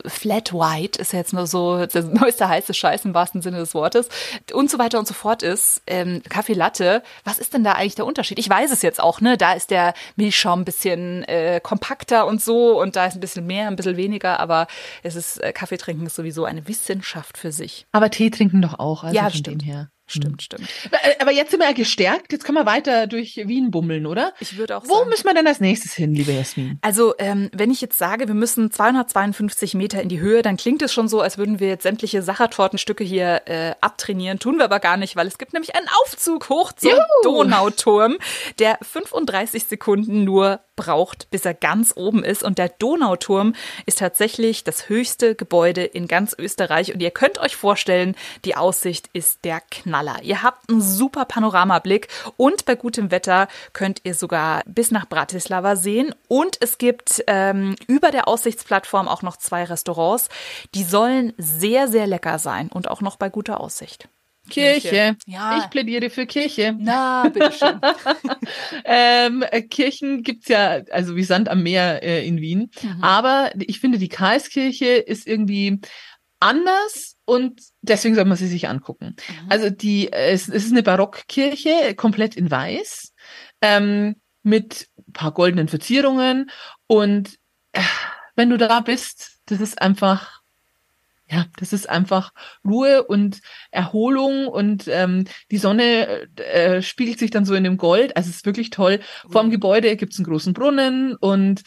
Flat 0.06 0.52
White 0.52 1.00
ist 1.00 1.12
ja 1.12 1.20
jetzt 1.20 1.32
nur 1.32 1.46
so 1.46 1.86
der 1.86 2.02
neueste 2.02 2.48
heiße 2.48 2.74
Scheiß 2.74 3.04
im 3.04 3.14
wahrsten 3.14 3.42
Sinne 3.42 3.58
des 3.58 3.74
Wortes 3.74 4.08
und 4.52 4.70
so 4.70 4.78
weiter 4.78 4.98
und 4.98 5.06
so 5.06 5.14
fort 5.14 5.42
ist, 5.42 5.82
ähm, 5.86 6.22
Kaffee 6.28 6.54
Latte, 6.54 7.02
was 7.24 7.38
ist 7.38 7.54
denn 7.54 7.64
da 7.64 7.72
eigentlich 7.72 7.94
der 7.94 8.06
Unterschied? 8.06 8.38
Ich 8.38 8.48
weiß 8.50 8.72
es 8.72 8.82
jetzt 8.82 9.00
auch, 9.00 9.20
ne? 9.20 9.36
Da 9.36 9.52
ist 9.52 9.70
der 9.70 9.94
Milchschaum 10.16 10.60
ein 10.60 10.64
bisschen 10.64 11.22
äh, 11.24 11.60
kompakter 11.62 12.26
und 12.26 12.42
so 12.42 12.80
und 12.80 12.96
da 12.96 13.06
ist 13.06 13.14
ein 13.14 13.20
bisschen 13.20 13.46
mehr, 13.46 13.68
ein 13.68 13.76
bisschen 13.76 13.96
weniger, 13.96 14.40
aber 14.40 14.66
es 15.02 15.14
ist, 15.14 15.38
äh, 15.38 15.52
Kaffee 15.52 15.76
trinken 15.78 16.06
ist 16.06 16.16
sowieso 16.16 16.44
eine 16.44 16.66
Wissenschaft 16.66 17.38
für 17.38 17.52
sich. 17.52 17.86
Aber 17.92 18.10
Tee 18.10 18.30
trinken 18.30 18.60
doch 18.62 18.78
auch. 18.78 19.04
Also 19.04 19.14
Ja, 19.16 19.24
von 19.24 19.32
stimmt. 19.32 19.62
dem 19.62 19.66
her. 19.66 19.90
Stimmt, 20.08 20.42
stimmt. 20.42 20.68
Äh, 20.90 21.14
Aber 21.20 21.30
jetzt 21.32 21.50
sind 21.50 21.60
wir 21.60 21.66
ja 21.66 21.72
gestärkt. 21.74 22.32
Jetzt 22.32 22.44
können 22.44 22.56
wir 22.56 22.66
weiter 22.66 23.06
durch 23.06 23.36
Wien 23.36 23.70
bummeln, 23.70 24.06
oder? 24.06 24.32
Ich 24.40 24.56
würde 24.56 24.76
auch 24.76 24.84
Wo 24.88 24.96
sagen. 24.96 25.10
müssen 25.10 25.24
wir 25.26 25.34
denn 25.34 25.46
als 25.46 25.60
nächstes 25.60 25.92
hin, 25.92 26.14
liebe 26.14 26.32
Jasmin? 26.32 26.78
Also, 26.80 27.14
ähm, 27.18 27.50
wenn 27.52 27.70
ich 27.70 27.80
jetzt 27.80 27.98
sage, 27.98 28.26
wir 28.26 28.34
müssen 28.34 28.70
252 28.70 29.74
Meter 29.74 30.00
in 30.02 30.08
die 30.08 30.18
Höhe, 30.20 30.42
dann 30.42 30.56
klingt 30.56 30.82
es 30.82 30.92
schon 30.92 31.08
so, 31.08 31.20
als 31.20 31.38
würden 31.38 31.60
wir 31.60 31.68
jetzt 31.68 31.82
sämtliche 31.82 32.22
Sachertortenstücke 32.22 33.04
hier 33.04 33.42
äh, 33.46 33.74
abtrainieren. 33.80 34.38
Tun 34.38 34.56
wir 34.56 34.64
aber 34.64 34.80
gar 34.80 34.96
nicht, 34.96 35.14
weil 35.14 35.26
es 35.26 35.38
gibt 35.38 35.52
nämlich 35.52 35.76
einen 35.76 35.88
Aufzug 36.02 36.48
hoch 36.48 36.72
zum 36.72 36.90
Juhu! 36.90 36.98
Donauturm, 37.22 38.16
der 38.58 38.78
35 38.82 39.64
Sekunden 39.64 40.24
nur 40.24 40.60
braucht, 40.76 41.28
bis 41.30 41.44
er 41.44 41.54
ganz 41.54 41.92
oben 41.96 42.24
ist. 42.24 42.42
Und 42.42 42.56
der 42.56 42.68
Donauturm 42.68 43.54
ist 43.84 43.98
tatsächlich 43.98 44.64
das 44.64 44.88
höchste 44.88 45.34
Gebäude 45.34 45.84
in 45.84 46.08
ganz 46.08 46.34
Österreich. 46.38 46.94
Und 46.94 47.00
ihr 47.00 47.10
könnt 47.10 47.38
euch 47.38 47.56
vorstellen, 47.56 48.14
die 48.44 48.56
Aussicht 48.56 49.10
ist 49.12 49.44
der 49.44 49.60
Knaller. 49.98 50.22
Ihr 50.22 50.42
habt 50.42 50.70
einen 50.70 50.80
super 50.80 51.24
Panoramablick 51.24 52.08
und 52.36 52.64
bei 52.64 52.76
gutem 52.76 53.10
Wetter 53.10 53.48
könnt 53.72 54.00
ihr 54.04 54.14
sogar 54.14 54.62
bis 54.66 54.90
nach 54.90 55.08
Bratislava 55.08 55.76
sehen. 55.76 56.14
Und 56.28 56.56
es 56.60 56.78
gibt 56.78 57.24
ähm, 57.26 57.74
über 57.86 58.10
der 58.10 58.28
Aussichtsplattform 58.28 59.08
auch 59.08 59.22
noch 59.22 59.36
zwei 59.36 59.64
Restaurants. 59.64 60.28
Die 60.74 60.84
sollen 60.84 61.32
sehr, 61.36 61.88
sehr 61.88 62.06
lecker 62.06 62.38
sein 62.38 62.68
und 62.68 62.88
auch 62.88 63.00
noch 63.00 63.16
bei 63.16 63.28
guter 63.28 63.60
Aussicht. 63.60 64.08
Kirche. 64.48 65.16
Ja. 65.26 65.58
Ich 65.58 65.68
plädiere 65.68 66.08
für 66.08 66.24
Kirche. 66.26 66.74
Na, 66.78 67.28
bitteschön. 67.28 67.80
Ähm, 68.84 69.44
äh, 69.50 69.62
Kirchen 69.62 70.22
gibt's 70.22 70.48
ja, 70.48 70.80
also 70.90 71.16
wie 71.16 71.24
Sand 71.24 71.48
am 71.48 71.62
Meer 71.62 72.02
äh, 72.02 72.26
in 72.26 72.40
Wien. 72.40 72.70
Aber 73.02 73.50
ich 73.58 73.80
finde, 73.80 73.98
die 73.98 74.08
Karlskirche 74.08 74.86
ist 74.86 75.26
irgendwie 75.26 75.80
anders 76.40 77.17
und 77.28 77.60
deswegen 77.82 78.14
soll 78.14 78.24
man 78.24 78.38
sie 78.38 78.46
sich 78.46 78.70
angucken. 78.70 79.14
Also 79.50 79.68
die, 79.68 80.10
äh, 80.10 80.30
es, 80.30 80.48
es 80.48 80.64
ist 80.64 80.72
eine 80.72 80.82
Barockkirche, 80.82 81.94
komplett 81.94 82.36
in 82.36 82.50
weiß, 82.50 83.12
ähm, 83.60 84.16
mit 84.42 84.88
ein 84.96 85.12
paar 85.12 85.32
goldenen 85.32 85.68
Verzierungen 85.68 86.50
und 86.86 87.38
äh, 87.72 87.82
wenn 88.34 88.48
du 88.48 88.56
da 88.56 88.80
bist, 88.80 89.40
das 89.44 89.60
ist 89.60 89.82
einfach 89.82 90.38
ja, 91.30 91.44
das 91.58 91.74
ist 91.74 91.86
einfach 91.86 92.32
Ruhe 92.64 93.04
und 93.04 93.42
Erholung 93.70 94.46
und 94.46 94.88
ähm, 94.88 95.26
die 95.50 95.58
Sonne 95.58 96.26
äh, 96.36 96.80
spiegelt 96.80 97.18
sich 97.18 97.30
dann 97.30 97.44
so 97.44 97.54
in 97.54 97.64
dem 97.64 97.76
Gold. 97.76 98.16
Also 98.16 98.30
es 98.30 98.36
ist 98.36 98.46
wirklich 98.46 98.70
toll. 98.70 99.00
Vor 99.28 99.42
dem 99.42 99.50
Gebäude 99.50 99.94
gibt's 99.96 100.16
einen 100.16 100.24
großen 100.24 100.54
Brunnen 100.54 101.14
und 101.16 101.60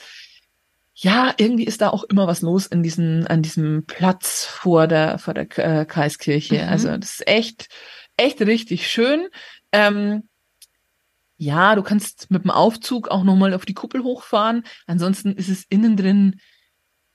ja, 1.04 1.34
irgendwie 1.38 1.64
ist 1.64 1.82
da 1.82 1.90
auch 1.90 2.04
immer 2.04 2.28
was 2.28 2.42
los 2.42 2.68
in 2.68 2.84
diesem, 2.84 3.26
an 3.28 3.42
diesem 3.42 3.86
Platz 3.88 4.46
vor 4.46 4.88
der, 4.88 5.18
vor 5.18 5.34
der 5.34 5.48
äh, 5.58 5.86
Kreiskirche. 5.86 6.62
Mhm. 6.64 6.70
Also 6.70 6.96
das 6.96 7.14
ist 7.14 7.28
echt, 7.28 7.70
echt 8.18 8.40
richtig 8.42 8.88
schön. 8.88 9.28
Ähm, 9.72 10.30
ja, 11.38 11.74
du 11.74 11.82
kannst 11.82 12.30
mit 12.30 12.44
dem 12.44 12.52
Aufzug 12.52 13.08
auch 13.08 13.24
nochmal 13.24 13.56
auf 13.56 13.66
die 13.66 13.74
Kuppel 13.74 14.04
hochfahren. 14.04 14.64
Ansonsten 14.86 15.32
ist 15.32 15.50
es 15.50 15.66
innen 15.70 15.98
drin 15.98 16.40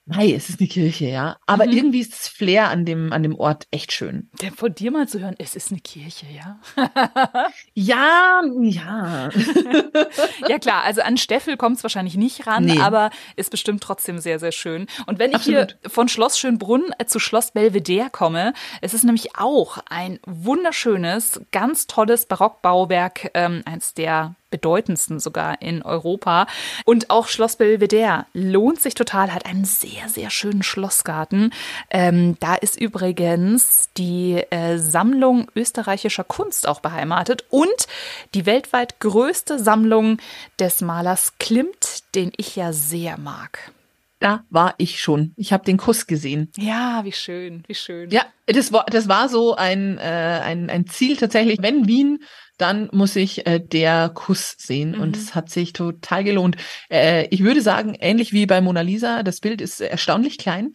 Nein, 0.09 0.31
es 0.37 0.49
ist 0.49 0.61
eine 0.61 0.69
Kirche, 0.69 1.07
ja. 1.07 1.37
Aber 1.47 1.66
Mhm. 1.66 1.73
irgendwie 1.73 2.01
ist 2.01 2.12
das 2.12 2.29
Flair 2.29 2.69
an 2.71 2.85
dem, 2.85 3.12
an 3.12 3.25
dem 3.25 3.35
Ort 3.35 3.66
echt 3.73 3.90
schön. 3.92 4.31
Denn 4.40 4.53
von 4.55 4.73
dir 4.73 4.92
mal 4.92 5.09
zu 5.09 5.19
hören, 5.21 5.35
es 5.38 5.57
ist 5.57 5.73
eine 5.73 5.81
Kirche, 5.81 6.27
ja? 6.33 6.61
Ja, 7.75 8.42
ja. 8.61 9.31
Ja 10.49 10.59
klar, 10.59 10.85
also 10.85 11.01
an 11.03 11.16
Steffel 11.16 11.57
kommt 11.57 11.79
es 11.79 11.83
wahrscheinlich 11.83 12.16
nicht 12.16 12.47
ran, 12.47 12.66
Nee. 12.66 12.81
aber 12.81 13.11
ist 13.37 13.51
bestimmt 13.51 13.83
trotzdem 13.83 14.19
sehr, 14.19 14.38
sehr 14.38 14.53
schön. 14.53 14.87
Und 15.07 15.19
wenn 15.19 15.31
ich 15.31 15.37
Absolut. 15.37 15.77
hier 15.83 15.90
von 15.90 16.09
Schloss 16.09 16.38
Schönbrunn 16.38 16.85
äh, 16.99 17.07
zu 17.07 17.19
Schloss 17.19 17.51
Belvedere 17.51 18.11
komme, 18.11 18.53
es 18.81 18.95
ist 18.95 19.05
nämlich 19.05 19.37
auch 19.37 19.79
ein 19.90 20.21
wunderschönes, 20.27 21.40
ganz 21.53 21.87
tolles 21.87 22.27
Barockbauwerk, 22.27 23.31
ähm, 23.35 23.62
eins 23.64 23.95
der 23.95 24.35
bedeutendsten 24.50 25.20
sogar 25.20 25.61
in 25.62 25.82
Europa. 25.82 26.46
Und 26.85 27.11
auch 27.11 27.28
Schloss 27.28 27.56
Belvedere 27.56 28.26
lohnt 28.32 28.80
sich 28.80 28.94
total, 28.94 29.32
hat 29.32 29.46
einen 29.46 29.64
sehr, 29.64 30.09
sehr 30.09 30.30
schönen 30.30 30.62
Schlossgarten. 30.62 31.52
Ähm, 31.90 32.37
da 32.40 32.54
ist 32.54 32.80
übrigens 32.80 33.90
die 33.96 34.42
äh, 34.50 34.78
Sammlung 34.78 35.50
österreichischer 35.54 36.24
Kunst 36.24 36.68
auch 36.68 36.80
beheimatet 36.80 37.44
und 37.50 37.87
die 38.35 38.46
weltweit 38.46 39.00
größte 39.00 39.59
Sammlung 39.59 40.18
des 40.59 40.80
Malers 40.80 41.35
Klimt, 41.38 42.14
den 42.14 42.32
ich 42.37 42.56
ja 42.56 42.72
sehr 42.72 43.18
mag. 43.18 43.72
Da 44.18 44.44
war 44.48 44.74
ich 44.79 45.00
schon. 45.00 45.35
Ich 45.37 45.52
habe 45.52 45.64
den 45.64 45.76
Kuss 45.76 46.07
gesehen. 46.07 46.50
Ja, 46.57 47.05
wie 47.05 47.12
schön, 47.12 47.62
wie 47.66 47.74
schön. 47.74 48.11
Ja, 48.11 48.24
das 48.46 48.72
war, 48.72 48.87
das 48.87 49.09
war 49.09 49.29
so 49.29 49.55
ein, 49.55 49.98
äh, 49.98 50.40
ein, 50.42 50.70
ein 50.70 50.87
Ziel 50.87 51.16
tatsächlich. 51.16 51.59
Wenn 51.61 51.87
Wien, 51.87 52.20
dann 52.57 52.88
muss 52.92 53.14
ich 53.16 53.46
äh, 53.46 53.61
der 53.61 54.11
Kuss 54.14 54.55
sehen. 54.59 54.92
Mhm. 54.92 55.00
Und 55.00 55.16
es 55.16 55.35
hat 55.35 55.50
sich 55.50 55.72
total 55.72 56.24
gelohnt. 56.24 56.57
Äh, 56.90 57.26
ich 57.31 57.42
würde 57.42 57.61
sagen, 57.61 57.94
ähnlich 58.00 58.33
wie 58.33 58.46
bei 58.46 58.61
Mona 58.61 58.81
Lisa, 58.81 59.22
das 59.22 59.40
Bild 59.40 59.61
ist 59.61 59.81
erstaunlich 59.81 60.38
klein. 60.38 60.74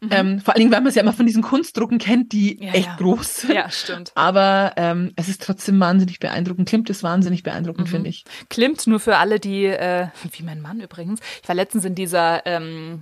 Mhm. 0.00 0.08
Ähm, 0.12 0.40
vor 0.40 0.52
allen 0.54 0.60
Dingen, 0.60 0.72
weil 0.72 0.80
man 0.82 0.88
es 0.88 0.94
ja 0.94 1.02
immer 1.02 1.14
von 1.14 1.24
diesen 1.24 1.42
Kunstdrucken 1.42 1.96
kennt, 1.98 2.32
die 2.32 2.62
Ja, 2.62 2.72
echt 2.74 2.86
ja. 2.86 2.96
groß 2.96 3.34
sind. 3.42 3.54
Ja, 3.54 3.70
stimmt. 3.70 4.12
Aber 4.14 4.74
ähm, 4.76 5.12
es 5.16 5.28
ist 5.28 5.42
trotzdem 5.42 5.80
wahnsinnig 5.80 6.18
beeindruckend. 6.18 6.68
Klimt 6.68 6.90
ist 6.90 7.02
wahnsinnig 7.02 7.42
beeindruckend, 7.42 7.86
Mhm. 7.88 7.90
finde 7.92 8.10
ich. 8.10 8.24
Klimt 8.50 8.86
nur 8.86 9.00
für 9.00 9.16
alle, 9.16 9.40
die, 9.40 9.64
äh, 9.64 10.08
wie 10.32 10.42
mein 10.42 10.60
Mann 10.60 10.80
übrigens. 10.80 11.20
Ich 11.42 11.48
war 11.48 11.54
letztens 11.54 11.84
in 11.86 11.94
dieser, 11.94 12.44
ähm, 12.44 13.00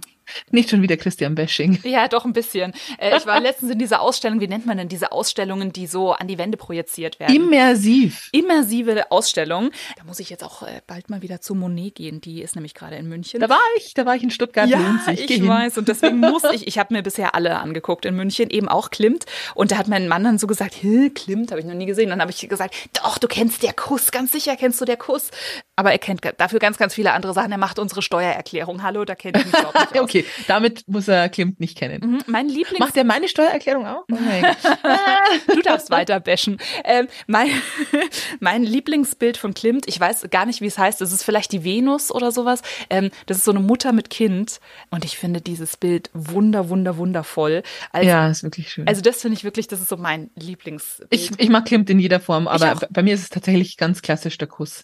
Nicht 0.50 0.70
schon 0.70 0.82
wieder 0.82 0.96
Christian 0.96 1.34
Bashing. 1.34 1.78
ja, 1.84 2.08
doch 2.08 2.24
ein 2.24 2.32
bisschen. 2.32 2.72
Äh, 2.98 3.16
ich 3.16 3.26
war 3.26 3.40
letztens 3.40 3.72
in 3.72 3.78
dieser 3.78 4.00
Ausstellung, 4.00 4.40
wie 4.40 4.48
nennt 4.48 4.66
man 4.66 4.76
denn 4.78 4.88
diese 4.88 5.12
Ausstellungen, 5.12 5.72
die 5.72 5.86
so 5.86 6.12
an 6.12 6.28
die 6.28 6.38
Wände 6.38 6.56
projiziert 6.56 7.20
werden? 7.20 7.34
Immersiv. 7.34 8.28
Immersive 8.32 9.10
Ausstellung. 9.10 9.70
Da 9.96 10.04
muss 10.04 10.20
ich 10.20 10.30
jetzt 10.30 10.44
auch 10.44 10.62
äh, 10.62 10.80
bald 10.86 11.10
mal 11.10 11.22
wieder 11.22 11.40
zu 11.40 11.54
Monet 11.54 11.96
gehen. 11.96 12.20
Die 12.20 12.42
ist 12.42 12.54
nämlich 12.54 12.74
gerade 12.74 12.96
in 12.96 13.08
München. 13.08 13.40
Da 13.40 13.48
war 13.48 13.58
ich, 13.76 13.94
da 13.94 14.06
war 14.06 14.16
ich 14.16 14.22
in 14.22 14.30
Stuttgart. 14.30 14.68
Ja, 14.68 15.00
ich 15.12 15.20
hin. 15.22 15.46
weiß. 15.48 15.78
Und 15.78 15.88
deswegen 15.88 16.18
muss 16.18 16.42
ich, 16.52 16.66
ich 16.66 16.78
habe 16.78 16.94
mir 16.94 17.02
bisher 17.02 17.34
alle 17.34 17.58
angeguckt 17.58 18.04
in 18.04 18.14
München, 18.16 18.50
eben 18.50 18.68
auch 18.68 18.90
Klimt. 18.90 19.24
Und 19.54 19.72
da 19.72 19.78
hat 19.78 19.88
mein 19.88 20.08
Mann 20.08 20.24
dann 20.24 20.38
so 20.38 20.46
gesagt, 20.46 20.76
Klimt 21.14 21.50
habe 21.50 21.60
ich 21.60 21.66
noch 21.66 21.74
nie 21.74 21.86
gesehen. 21.86 22.10
Dann 22.10 22.20
habe 22.20 22.30
ich 22.30 22.48
gesagt, 22.48 22.74
doch, 23.02 23.18
du 23.18 23.28
kennst 23.28 23.62
der 23.62 23.72
Kuss, 23.72 24.10
ganz 24.10 24.32
sicher 24.32 24.56
kennst 24.56 24.80
du 24.80 24.84
der 24.84 24.96
Kuss. 24.96 25.30
Aber 25.76 25.92
er 25.92 25.98
kennt 25.98 26.20
dafür 26.38 26.58
ganz, 26.60 26.78
ganz 26.78 26.94
viele 26.94 27.12
andere 27.12 27.34
Sachen. 27.34 27.50
Er 27.52 27.58
macht 27.58 27.78
unsere 27.78 28.02
Steuererklärung. 28.02 28.82
Hallo, 28.82 29.04
da 29.04 29.14
kennt 29.14 29.36
ich 29.38 29.44
mich 29.46 29.54
überhaupt 29.54 29.74
nicht 29.74 29.92
aus. 29.94 30.00
Okay, 30.04 30.13
damit 30.46 30.84
muss 30.86 31.08
er 31.08 31.28
Klimt 31.28 31.60
nicht 31.60 31.76
kennen. 31.76 32.00
Mhm, 32.04 32.22
Mein 32.26 32.48
Lieblings... 32.48 32.78
Macht 32.78 32.96
er 32.96 33.04
meine 33.04 33.28
Steuererklärung 33.28 33.86
auch? 33.86 34.04
Oh. 34.10 34.16
Du 35.54 35.60
darfst 35.62 35.90
weiter 35.90 36.20
bashen. 36.20 36.58
Ähm, 36.84 37.08
mein, 37.26 37.48
mein 38.40 38.62
Lieblingsbild 38.62 39.36
von 39.36 39.54
Klimt, 39.54 39.86
ich 39.88 39.98
weiß 39.98 40.28
gar 40.30 40.46
nicht, 40.46 40.60
wie 40.60 40.66
es 40.66 40.78
heißt, 40.78 41.00
das 41.00 41.12
ist 41.12 41.22
vielleicht 41.22 41.52
die 41.52 41.64
Venus 41.64 42.10
oder 42.12 42.30
sowas. 42.32 42.62
Ähm, 42.90 43.10
das 43.26 43.38
ist 43.38 43.44
so 43.44 43.50
eine 43.50 43.60
Mutter 43.60 43.92
mit 43.92 44.10
Kind. 44.10 44.60
Und 44.90 45.04
ich 45.04 45.16
finde 45.16 45.40
dieses 45.40 45.76
Bild 45.76 46.10
wunder, 46.12 46.68
wunder, 46.68 46.96
wundervoll. 46.96 47.62
Also, 47.92 48.08
ja, 48.08 48.28
ist 48.28 48.42
wirklich 48.42 48.70
schön. 48.70 48.86
also 48.86 49.00
das 49.00 49.22
finde 49.22 49.36
ich 49.36 49.44
wirklich, 49.44 49.68
das 49.68 49.80
ist 49.80 49.88
so 49.88 49.96
mein 49.96 50.30
Lieblingsbild. 50.36 51.08
ich, 51.10 51.30
ich 51.38 51.48
mag 51.48 51.64
Klimt 51.64 51.88
in 51.90 51.98
jeder 51.98 52.20
Form, 52.20 52.46
aber 52.48 52.80
bei 52.90 53.02
mir 53.02 53.14
ist 53.14 53.22
es 53.22 53.30
tatsächlich 53.30 53.76
ganz 53.76 54.02
klassisch 54.02 54.38
der 54.38 54.48
Kuss. 54.48 54.82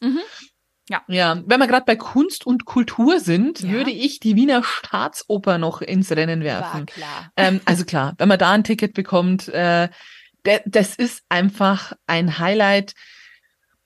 Ja. 0.91 1.03
Ja, 1.07 1.41
wenn 1.47 1.61
wir 1.61 1.69
gerade 1.69 1.85
bei 1.87 1.95
Kunst 1.95 2.45
und 2.45 2.65
Kultur 2.65 3.21
sind, 3.21 3.61
Ja. 3.61 3.71
würde 3.71 3.93
ich 3.93 4.19
die 4.19 4.35
Wiener 4.35 4.65
Staatsoper 4.65 5.57
noch 5.57 5.83
ins 5.83 6.11
Rennen 6.11 6.41
War 6.41 6.45
werfen. 6.47 6.87
klar. 6.87 7.31
Ähm, 7.37 7.61
also 7.65 7.85
klar, 7.85 8.15
wenn 8.19 8.27
man 8.29 8.41
da 8.41 8.51
ein 8.51 8.65
Ticket 8.65 8.93
bekommt, 8.93 9.47
äh, 9.49 9.89
das 10.67 10.97
ist 10.97 11.23
einfach 11.29 11.93
ein 12.09 12.39
Highlight. 12.41 12.95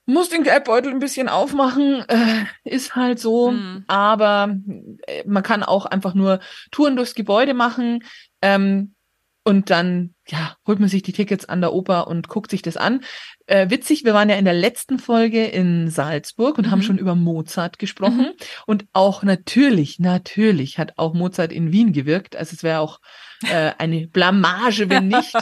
Muss 0.07 0.29
den 0.29 0.41
Geldbeutel 0.43 0.91
ein 0.91 0.99
bisschen 0.99 1.29
aufmachen, 1.29 2.03
äh, 2.07 2.45
ist 2.63 2.95
halt 2.95 3.19
so. 3.19 3.51
Mhm. 3.51 3.83
Aber 3.87 4.55
äh, 5.05 5.23
man 5.27 5.43
kann 5.43 5.61
auch 5.61 5.85
einfach 5.85 6.15
nur 6.15 6.39
Touren 6.71 6.95
durchs 6.95 7.13
Gebäude 7.13 7.53
machen. 7.53 8.03
Ähm, 8.41 8.94
und 9.47 9.69
dann, 9.69 10.15
ja, 10.27 10.57
holt 10.65 10.79
man 10.79 10.89
sich 10.89 11.03
die 11.03 11.13
Tickets 11.13 11.45
an 11.45 11.61
der 11.61 11.71
Oper 11.71 12.07
und 12.07 12.27
guckt 12.27 12.49
sich 12.49 12.63
das 12.63 12.77
an. 12.77 13.01
Äh, 13.45 13.69
witzig, 13.69 14.03
wir 14.03 14.15
waren 14.15 14.27
ja 14.27 14.35
in 14.37 14.45
der 14.45 14.55
letzten 14.55 14.97
Folge 14.97 15.45
in 15.45 15.87
Salzburg 15.91 16.57
und 16.57 16.65
Mhm. 16.65 16.71
haben 16.71 16.81
schon 16.81 16.97
über 16.97 17.13
Mozart 17.13 17.77
gesprochen. 17.77 18.31
Und 18.65 18.85
auch 18.91 19.21
natürlich, 19.21 19.99
natürlich 19.99 20.79
hat 20.79 20.93
auch 20.97 21.13
Mozart 21.13 21.51
in 21.51 21.71
Wien 21.71 21.93
gewirkt. 21.93 22.35
Also 22.35 22.55
es 22.55 22.63
wäre 22.63 22.79
auch 22.79 22.99
äh, 23.47 23.71
eine 23.77 24.07
Blamage, 24.07 24.89
wenn 24.89 25.07
nicht. 25.09 25.35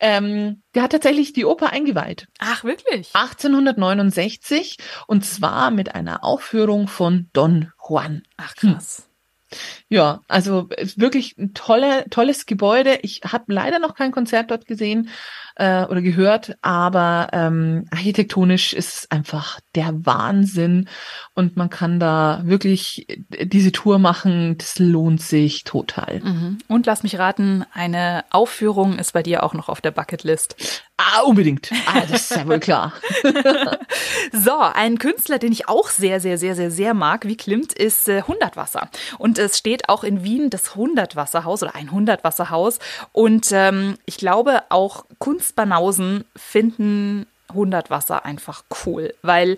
ähm, 0.00 0.62
der 0.74 0.82
hat 0.82 0.90
tatsächlich 0.92 1.32
die 1.32 1.44
Oper 1.44 1.70
eingeweiht. 1.72 2.26
Ach, 2.40 2.64
wirklich? 2.64 3.10
1869 3.14 4.78
und 5.06 5.24
zwar 5.24 5.70
mit 5.70 5.94
einer 5.94 6.24
Aufführung 6.24 6.88
von 6.88 7.30
Don 7.32 7.70
Juan. 7.88 8.22
Ach, 8.36 8.54
krass. 8.56 9.08
Ja, 9.88 10.20
also 10.28 10.68
wirklich 10.96 11.36
ein 11.38 11.54
tolle, 11.54 12.04
tolles 12.10 12.46
Gebäude. 12.46 12.98
Ich 13.02 13.22
habe 13.24 13.52
leider 13.52 13.78
noch 13.78 13.94
kein 13.94 14.12
Konzert 14.12 14.50
dort 14.50 14.66
gesehen 14.66 15.08
äh, 15.56 15.84
oder 15.84 16.02
gehört, 16.02 16.56
aber 16.62 17.28
ähm, 17.32 17.86
architektonisch 17.90 18.72
ist 18.72 18.96
es 18.96 19.10
einfach 19.10 19.60
der 19.74 20.04
Wahnsinn 20.04 20.88
und 21.34 21.56
man 21.56 21.70
kann 21.70 22.00
da 22.00 22.42
wirklich 22.44 23.06
diese 23.42 23.72
Tour 23.72 23.98
machen. 23.98 24.58
Das 24.58 24.78
lohnt 24.78 25.20
sich 25.20 25.64
total. 25.64 26.20
Mhm. 26.20 26.58
Und 26.68 26.86
lass 26.86 27.02
mich 27.02 27.18
raten, 27.18 27.64
eine 27.72 28.24
Aufführung 28.30 28.98
ist 28.98 29.12
bei 29.12 29.22
dir 29.22 29.42
auch 29.42 29.54
noch 29.54 29.68
auf 29.68 29.80
der 29.80 29.92
Bucketlist. 29.92 30.82
Ah, 31.06 31.20
unbedingt. 31.22 31.70
Ah, 31.86 32.00
das 32.00 32.30
ist 32.30 32.36
ja 32.36 32.46
wohl 32.46 32.60
klar. 32.60 32.92
So, 34.32 34.58
ein 34.58 34.98
Künstler, 34.98 35.38
den 35.38 35.52
ich 35.52 35.68
auch 35.68 35.88
sehr, 35.88 36.18
sehr, 36.18 36.38
sehr, 36.38 36.54
sehr, 36.54 36.70
sehr 36.70 36.94
mag, 36.94 37.26
wie 37.26 37.36
Klimt, 37.36 37.72
ist 37.72 38.08
äh, 38.08 38.22
Hundertwasser. 38.22 38.88
Und 39.18 39.38
es 39.38 39.58
steht 39.58 39.88
auch 39.88 40.02
in 40.02 40.24
Wien 40.24 40.50
das 40.50 40.74
Hundertwasserhaus 40.74 41.62
oder 41.62 41.74
ein 41.74 41.92
Hundertwasserhaus. 41.92 42.78
Und 43.12 43.48
ähm, 43.52 43.96
ich 44.06 44.16
glaube, 44.16 44.62
auch 44.70 45.04
Kunstbanausen 45.18 46.24
finden 46.36 47.26
Hundertwasser 47.52 48.24
einfach 48.24 48.64
cool, 48.84 49.14
weil 49.22 49.56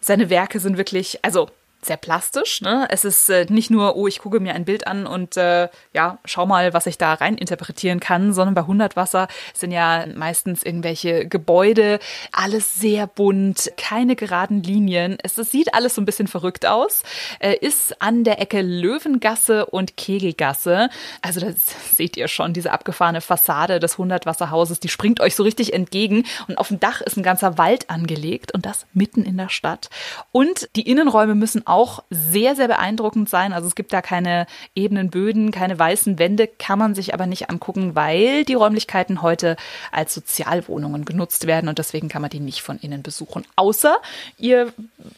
seine 0.00 0.30
Werke 0.30 0.60
sind 0.60 0.78
wirklich, 0.78 1.18
also 1.22 1.50
sehr 1.86 1.96
plastisch. 1.96 2.60
Ne? 2.60 2.86
Es 2.90 3.04
ist 3.04 3.28
äh, 3.28 3.46
nicht 3.48 3.70
nur, 3.70 3.96
oh, 3.96 4.06
ich 4.06 4.18
gucke 4.18 4.40
mir 4.40 4.54
ein 4.54 4.64
Bild 4.64 4.86
an 4.86 5.06
und 5.06 5.36
äh, 5.36 5.68
ja, 5.92 6.18
schau 6.24 6.46
mal, 6.46 6.74
was 6.74 6.86
ich 6.86 6.98
da 6.98 7.14
rein 7.14 7.36
interpretieren 7.36 8.00
kann, 8.00 8.32
sondern 8.32 8.54
bei 8.54 8.62
Hundertwasser 8.62 9.28
sind 9.54 9.70
ja 9.70 10.04
meistens 10.14 10.62
irgendwelche 10.62 11.26
Gebäude, 11.26 11.98
alles 12.32 12.80
sehr 12.80 13.06
bunt, 13.06 13.72
keine 13.76 14.16
geraden 14.16 14.62
Linien. 14.62 15.18
Es, 15.22 15.38
es 15.38 15.50
sieht 15.50 15.74
alles 15.74 15.94
so 15.94 16.02
ein 16.02 16.04
bisschen 16.04 16.26
verrückt 16.26 16.66
aus. 16.66 17.02
Äh, 17.38 17.56
ist 17.56 18.00
an 18.02 18.24
der 18.24 18.40
Ecke 18.40 18.62
Löwengasse 18.62 19.66
und 19.66 19.96
Kegelgasse. 19.96 20.90
Also 21.22 21.40
das 21.40 21.56
seht 21.96 22.16
ihr 22.16 22.28
schon, 22.28 22.52
diese 22.52 22.72
abgefahrene 22.72 23.20
Fassade 23.20 23.80
des 23.80 23.98
Hundertwasserhauses, 23.98 24.80
die 24.80 24.88
springt 24.88 25.20
euch 25.20 25.34
so 25.34 25.42
richtig 25.42 25.72
entgegen. 25.72 26.24
Und 26.48 26.58
auf 26.58 26.68
dem 26.68 26.80
Dach 26.80 27.00
ist 27.00 27.16
ein 27.16 27.22
ganzer 27.22 27.58
Wald 27.58 27.90
angelegt 27.90 28.52
und 28.52 28.66
das 28.66 28.86
mitten 28.92 29.24
in 29.24 29.36
der 29.36 29.48
Stadt. 29.48 29.90
Und 30.32 30.68
die 30.76 30.88
Innenräume 30.88 31.34
müssen 31.34 31.66
auch 31.66 31.75
sehr, 32.10 32.56
sehr 32.56 32.68
beeindruckend 32.68 33.28
sein. 33.28 33.52
Also 33.52 33.68
es 33.68 33.74
gibt 33.74 33.92
da 33.92 34.02
keine 34.02 34.46
ebenen 34.74 35.10
Böden, 35.10 35.50
keine 35.50 35.78
weißen 35.78 36.18
Wände, 36.18 36.46
kann 36.46 36.78
man 36.78 36.94
sich 36.94 37.14
aber 37.14 37.26
nicht 37.26 37.50
angucken, 37.50 37.94
weil 37.94 38.44
die 38.44 38.54
Räumlichkeiten 38.54 39.22
heute 39.22 39.56
als 39.92 40.14
Sozialwohnungen 40.14 41.04
genutzt 41.04 41.46
werden 41.46 41.68
und 41.68 41.78
deswegen 41.78 42.08
kann 42.08 42.22
man 42.22 42.30
die 42.30 42.40
nicht 42.40 42.62
von 42.62 42.78
innen 42.78 43.02
besuchen. 43.02 43.44
Außer 43.56 43.98
ihr 44.38 44.72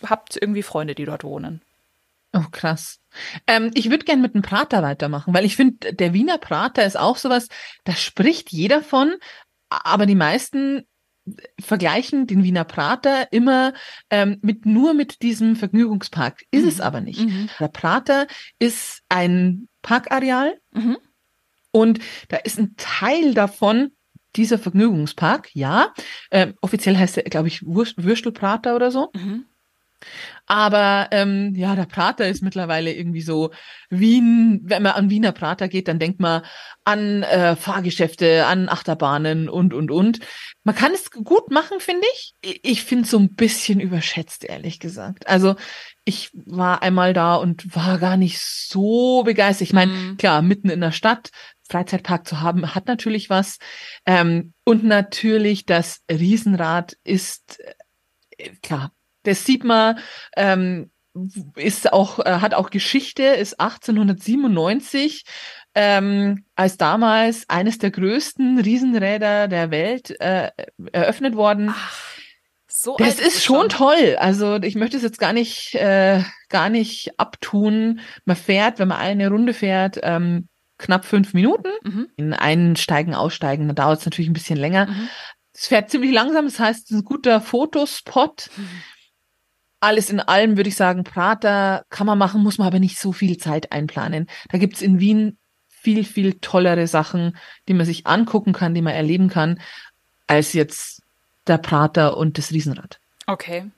habt 0.05 0.37
irgendwie 0.37 0.63
Freunde, 0.63 0.95
die 0.95 1.05
dort 1.05 1.25
wohnen. 1.25 1.63
Oh, 2.35 2.45
krass. 2.53 3.01
Ähm, 3.47 3.71
ich 3.75 3.91
würde 3.91 4.05
gern 4.05 4.21
mit 4.21 4.35
dem 4.35 4.43
Prater 4.43 4.83
weitermachen, 4.83 5.33
weil 5.33 5.45
ich 5.45 5.57
finde, 5.57 5.95
der 5.95 6.13
Wiener 6.13 6.39
Prater 6.39 6.85
ist 6.85 6.99
auch 6.99 7.17
sowas, 7.17 7.49
da 7.85 7.95
spricht 7.95 8.53
jeder 8.53 8.83
von, 8.83 9.15
aber 9.71 10.07
die 10.07 10.15
meisten 10.15 10.87
vergleichen 11.61 12.27
den 12.27 12.43
Wiener 12.43 12.65
Prater 12.65 13.33
immer 13.33 13.73
ähm, 14.11 14.39
mit 14.43 14.67
nur 14.67 14.95
mit 14.95 15.23
diesem 15.23 15.57
Vergnügungspark. 15.57 16.45
Ist 16.51 16.67
es 16.67 16.81
aber 16.81 17.01
nicht. 17.01 17.21
Mhm. 17.21 17.49
Der 17.59 17.69
Prater 17.69 18.27
ist 18.59 19.03
ein 19.09 19.69
Parkareal 19.83 20.59
Mhm. 20.73 20.99
und 21.71 21.99
da 22.29 22.37
ist 22.39 22.59
ein 22.59 22.75
Teil 22.77 23.35
davon 23.35 23.93
dieser 24.37 24.59
Vergnügungspark, 24.59 25.49
ja. 25.55 25.93
Ähm, 26.31 26.55
offiziell 26.61 26.97
heißt 26.97 27.17
er, 27.17 27.25
glaube 27.25 27.49
ich, 27.49 27.63
Würstelprater 27.67 28.77
oder 28.77 28.91
so. 28.91 29.11
Aber 30.47 31.09
ähm, 31.11 31.55
ja, 31.55 31.75
der 31.77 31.85
Prater 31.87 32.27
ist 32.29 32.43
mittlerweile 32.43 32.93
irgendwie 32.93 33.21
so 33.21 33.51
Wien, 33.91 34.61
wenn 34.65 34.83
man 34.83 34.93
an 34.93 35.11
Wiener 35.11 35.33
Prater 35.33 35.69
geht, 35.69 35.89
dann 35.89 35.99
denkt 35.99 36.21
man 36.21 36.43
an 36.85 37.23
äh, 37.23 37.55
Fahrgeschäfte, 37.57 38.47
an 38.47 38.69
Achterbahnen 38.69 39.49
und 39.49 39.75
und 39.75 39.91
und. 39.91 40.21
Man 40.65 40.75
kann 40.75 40.93
es 40.93 41.11
gut 41.11 41.51
machen, 41.51 41.81
finde 41.81 42.07
ich. 42.15 42.33
Ich- 42.41 42.61
Ich 42.65 42.85
finde 42.85 43.05
es 43.05 43.11
so 43.11 43.19
ein 43.19 43.35
bisschen 43.35 43.81
überschätzt, 43.81 44.45
ehrlich 44.45 44.79
gesagt. 44.81 45.27
Also 45.29 45.57
ich 46.05 46.31
war 46.33 46.83
einmal 46.83 47.13
da 47.13 47.35
und 47.35 47.75
war 47.77 47.99
gar 47.99 48.17
nicht 48.17 48.39
so 48.41 49.23
begeistert. 49.25 49.69
Ich 49.69 49.73
meine, 49.75 49.93
Mhm. 49.93 50.17
klar, 50.17 50.41
mitten 50.43 50.71
in 50.71 50.81
der 50.81 50.93
Stadt 50.93 51.31
Freizeitpark 51.71 52.27
zu 52.27 52.41
haben, 52.41 52.75
hat 52.75 52.87
natürlich 52.87 53.29
was. 53.29 53.59
Ähm, 54.07 54.55
und 54.65 54.85
natürlich 54.85 55.67
das 55.67 56.01
Riesenrad 56.11 56.97
ist 57.05 57.61
äh, 58.39 58.51
klar. 58.63 58.93
Das 59.29 59.45
sieht 59.45 59.65
man, 59.65 59.99
ähm, 60.37 60.91
ist 61.57 61.93
auch, 61.93 62.19
äh, 62.21 62.41
hat 62.41 62.55
auch 62.55 62.71
Geschichte, 62.71 63.23
ist 63.23 63.61
1897 63.61 65.25
ähm, 65.75 66.45
als 66.57 66.77
damals 66.77 67.49
eines 67.49 67.79
der 67.79 67.91
größten 67.91 68.59
Riesenräder 68.59 69.49
der 69.49 69.71
Welt 69.71 70.19
äh, 70.21 70.51
eröffnet 70.93 71.37
worden. 71.37 71.71
Ach, 71.73 71.97
So 72.67 72.97
Das 72.97 73.19
ist 73.19 73.45
schon 73.45 73.69
toll. 73.69 74.17
Also 74.19 74.57
ich 74.57 74.75
möchte 74.75 74.97
es 74.97 75.03
jetzt 75.03 75.19
gar 75.19 75.33
nicht, 75.33 75.75
äh, 75.75 76.23
gar 76.49 76.69
nicht 76.69 77.19
abtun. 77.19 78.01
Man 78.25 78.37
fährt, 78.37 78.79
wenn 78.79 78.89
man 78.89 78.99
eine 78.99 79.29
Runde 79.29 79.55
fährt, 79.55 79.99
ähm, 80.03 80.49
knapp 80.79 81.05
fünf 81.05 81.35
Minuten. 81.35 81.69
Mhm. 81.83 82.09
In 82.17 82.33
Einsteigen, 82.35 83.15
Aussteigen, 83.15 83.69
da 83.69 83.75
dauert 83.75 84.01
es 84.01 84.05
natürlich 84.05 84.31
ein 84.31 84.35
bisschen 84.35 84.59
länger. 84.59 84.87
Mhm. 84.87 85.09
Es 85.53 85.67
fährt 85.67 85.91
ziemlich 85.91 86.13
langsam, 86.13 86.45
das 86.45 86.61
heißt, 86.61 86.85
es 86.85 86.91
ist 86.91 86.97
ein 86.97 87.05
guter 87.05 87.41
Fotospot. 87.41 88.51
Mhm. 88.57 88.69
Alles 89.81 90.11
in 90.11 90.21
allem 90.21 90.57
würde 90.57 90.69
ich 90.69 90.77
sagen, 90.77 91.05
Prater 91.05 91.85
kann 91.89 92.07
man 92.07 92.19
machen, 92.19 92.43
muss 92.43 92.59
man 92.59 92.67
aber 92.67 92.81
nicht 92.81 92.99
so 92.99 93.13
viel 93.13 93.37
Zeit 93.39 93.71
einplanen. 93.73 94.27
Da 94.51 94.59
gibt's 94.59 94.83
in 94.83 94.99
Wien 94.99 95.39
viel, 95.69 96.05
viel 96.05 96.35
tollere 96.41 96.87
Sachen, 96.87 97.37
die 97.69 97.75
man 97.75 97.87
sich 97.87 98.07
angucken 98.07 98.53
kann, 98.53 98.75
die 98.75 98.83
man 98.83 98.95
erleben 98.95 99.29
kann, 99.29 99.61
als 100.27 100.53
jetzt 100.53 101.03
der 101.47 101.59
Prater 101.59 102.17
und 102.17 102.39
das 102.39 102.53
Riesenrad. 102.53 102.99
Okay. 103.27 103.71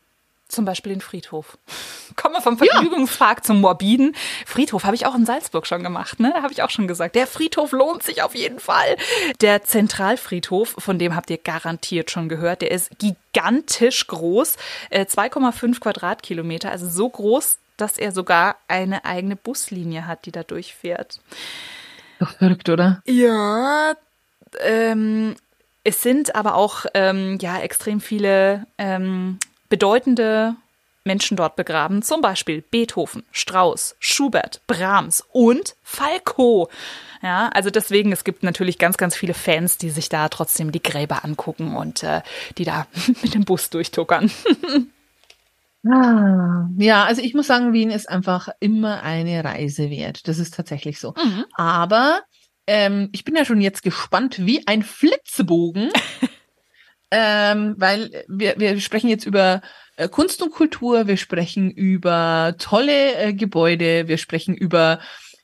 Zum 0.50 0.64
Beispiel 0.64 0.92
den 0.92 1.00
Friedhof. 1.00 1.58
Kommen 2.16 2.34
wir 2.34 2.42
vom 2.42 2.58
Vergnügungspark 2.58 3.44
zum 3.44 3.60
Morbiden. 3.60 4.16
Friedhof 4.44 4.84
habe 4.84 4.96
ich 4.96 5.06
auch 5.06 5.14
in 5.14 5.24
Salzburg 5.24 5.66
schon 5.66 5.82
gemacht, 5.82 6.18
ne? 6.18 6.34
Habe 6.42 6.52
ich 6.52 6.62
auch 6.62 6.70
schon 6.70 6.88
gesagt. 6.88 7.14
Der 7.14 7.26
Friedhof 7.26 7.72
lohnt 7.72 8.02
sich 8.02 8.22
auf 8.22 8.34
jeden 8.34 8.58
Fall. 8.58 8.96
Der 9.40 9.62
Zentralfriedhof, 9.62 10.74
von 10.78 10.98
dem 10.98 11.14
habt 11.14 11.30
ihr 11.30 11.38
garantiert 11.38 12.10
schon 12.10 12.28
gehört, 12.28 12.62
der 12.62 12.72
ist 12.72 12.90
gigantisch 12.98 14.06
groß. 14.08 14.56
Äh, 14.90 15.04
2,5 15.04 15.80
Quadratkilometer, 15.80 16.70
also 16.70 16.88
so 16.88 17.08
groß, 17.08 17.58
dass 17.76 17.96
er 17.96 18.12
sogar 18.12 18.56
eine 18.68 19.04
eigene 19.04 19.36
Buslinie 19.36 20.06
hat, 20.06 20.26
die 20.26 20.32
da 20.32 20.42
durchfährt. 20.42 21.20
Doch 22.18 22.32
verrückt, 22.32 22.68
oder? 22.68 23.02
Ja, 23.06 23.94
ähm, 24.58 25.36
es 25.84 26.02
sind 26.02 26.34
aber 26.34 26.54
auch 26.54 26.84
ähm, 26.94 27.38
ja 27.40 27.58
extrem 27.58 28.00
viele 28.00 28.66
ähm, 28.76 29.38
bedeutende 29.70 30.56
Menschen 31.04 31.38
dort 31.38 31.56
begraben, 31.56 32.02
zum 32.02 32.20
Beispiel 32.20 32.60
Beethoven, 32.60 33.24
Strauss, 33.32 33.96
Schubert, 33.98 34.60
Brahms 34.66 35.24
und 35.32 35.74
Falco. 35.82 36.68
Ja, 37.22 37.48
also 37.48 37.70
deswegen, 37.70 38.12
es 38.12 38.24
gibt 38.24 38.42
natürlich 38.42 38.78
ganz, 38.78 38.98
ganz 38.98 39.16
viele 39.16 39.34
Fans, 39.34 39.78
die 39.78 39.90
sich 39.90 40.10
da 40.10 40.28
trotzdem 40.28 40.72
die 40.72 40.82
Gräber 40.82 41.24
angucken 41.24 41.76
und 41.76 42.02
äh, 42.02 42.20
die 42.58 42.64
da 42.64 42.86
mit 43.22 43.32
dem 43.34 43.44
Bus 43.44 43.70
durchtuckern. 43.70 44.30
Ah, 45.88 46.68
ja, 46.76 47.04
also 47.04 47.22
ich 47.22 47.32
muss 47.32 47.46
sagen, 47.46 47.72
Wien 47.72 47.90
ist 47.90 48.06
einfach 48.06 48.48
immer 48.60 49.02
eine 49.02 49.42
Reise 49.42 49.88
wert. 49.88 50.28
Das 50.28 50.38
ist 50.38 50.52
tatsächlich 50.52 51.00
so. 51.00 51.14
Mhm. 51.16 51.46
Aber 51.54 52.20
ähm, 52.66 53.08
ich 53.12 53.24
bin 53.24 53.34
ja 53.34 53.46
schon 53.46 53.62
jetzt 53.62 53.82
gespannt 53.82 54.44
wie 54.44 54.66
ein 54.66 54.82
Flitzebogen, 54.82 55.90
ähm, 57.10 57.74
weil 57.78 58.24
wir, 58.28 58.54
wir 58.58 58.80
sprechen 58.80 59.08
jetzt 59.08 59.26
über 59.26 59.62
äh, 59.96 60.08
Kunst 60.08 60.42
und 60.42 60.52
Kultur, 60.52 61.06
wir 61.06 61.16
sprechen 61.16 61.70
über 61.70 62.54
tolle 62.58 63.14
äh, 63.16 63.34
Gebäude, 63.34 64.08
wir 64.08 64.18
sprechen 64.18 64.54
über 64.54 65.00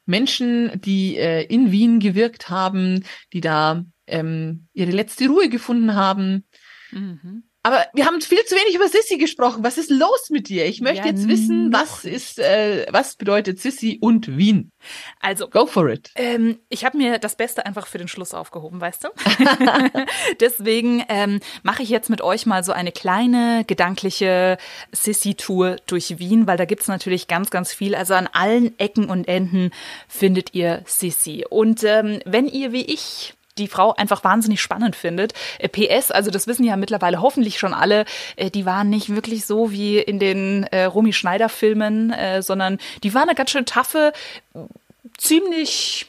Menschen, 0.06 0.80
die 0.80 1.16
äh, 1.16 1.42
in 1.42 1.72
Wien 1.72 1.98
gewirkt 1.98 2.48
haben, 2.48 3.04
die 3.32 3.40
da 3.40 3.84
ähm, 4.06 4.68
ihre 4.72 4.92
letzte 4.92 5.26
Ruhe 5.26 5.48
gefunden 5.48 5.94
haben. 5.94 6.46
Mhm. 6.92 7.44
Aber 7.66 7.84
wir 7.94 8.06
haben 8.06 8.20
viel 8.20 8.44
zu 8.44 8.54
wenig 8.54 8.76
über 8.76 8.86
Sissy 8.86 9.18
gesprochen. 9.18 9.64
Was 9.64 9.76
ist 9.76 9.90
los 9.90 10.30
mit 10.30 10.48
dir? 10.48 10.66
Ich 10.66 10.80
möchte 10.80 11.00
Ja, 11.00 11.06
jetzt 11.06 11.26
wissen, 11.26 11.72
was 11.72 12.04
ist, 12.04 12.38
äh, 12.38 12.86
was 12.92 13.16
bedeutet 13.16 13.58
Sissy 13.58 13.98
und 14.00 14.36
Wien? 14.36 14.70
Also, 15.18 15.48
Go 15.48 15.66
for 15.66 15.88
it. 15.88 16.12
Ähm, 16.14 16.60
ich 16.68 16.84
habe 16.84 16.96
mir 16.96 17.18
das 17.18 17.34
Beste 17.34 17.66
einfach 17.66 17.88
für 17.88 17.98
den 17.98 18.06
Schluss 18.06 18.34
aufgehoben, 18.34 18.80
weißt 18.80 19.02
du? 19.02 19.08
Deswegen 20.40 21.04
ähm, 21.08 21.40
mache 21.64 21.82
ich 21.82 21.88
jetzt 21.88 22.08
mit 22.08 22.22
euch 22.22 22.46
mal 22.46 22.62
so 22.62 22.70
eine 22.70 22.92
kleine 22.92 23.64
gedankliche 23.66 24.58
Sissy-Tour 24.92 25.78
durch 25.88 26.20
Wien, 26.20 26.46
weil 26.46 26.58
da 26.58 26.66
gibt's 26.66 26.86
natürlich 26.86 27.26
ganz, 27.26 27.50
ganz 27.50 27.72
viel. 27.72 27.96
Also 27.96 28.14
an 28.14 28.28
allen 28.32 28.78
Ecken 28.78 29.06
und 29.06 29.26
Enden 29.26 29.72
findet 30.06 30.54
ihr 30.54 30.82
Sissy. 30.86 31.44
Und 31.50 31.82
ähm, 31.82 32.20
wenn 32.26 32.46
ihr 32.46 32.70
wie 32.70 32.84
ich 32.84 33.34
die 33.58 33.68
Frau 33.68 33.94
einfach 33.94 34.24
wahnsinnig 34.24 34.60
spannend 34.60 34.96
findet. 34.96 35.32
Äh, 35.58 35.68
PS, 35.68 36.10
also 36.10 36.30
das 36.30 36.46
wissen 36.46 36.64
ja 36.64 36.76
mittlerweile 36.76 37.20
hoffentlich 37.20 37.58
schon 37.58 37.74
alle, 37.74 38.04
äh, 38.36 38.50
die 38.50 38.66
waren 38.66 38.90
nicht 38.90 39.14
wirklich 39.14 39.46
so 39.46 39.70
wie 39.70 39.98
in 39.98 40.18
den 40.18 40.64
äh, 40.64 40.84
Romy 40.84 41.12
Schneider 41.12 41.48
Filmen, 41.48 42.10
äh, 42.12 42.42
sondern 42.42 42.78
die 43.02 43.14
war 43.14 43.22
eine 43.22 43.34
ganz 43.34 43.50
schön 43.50 43.66
taffe, 43.66 44.12
ziemlich 45.18 46.06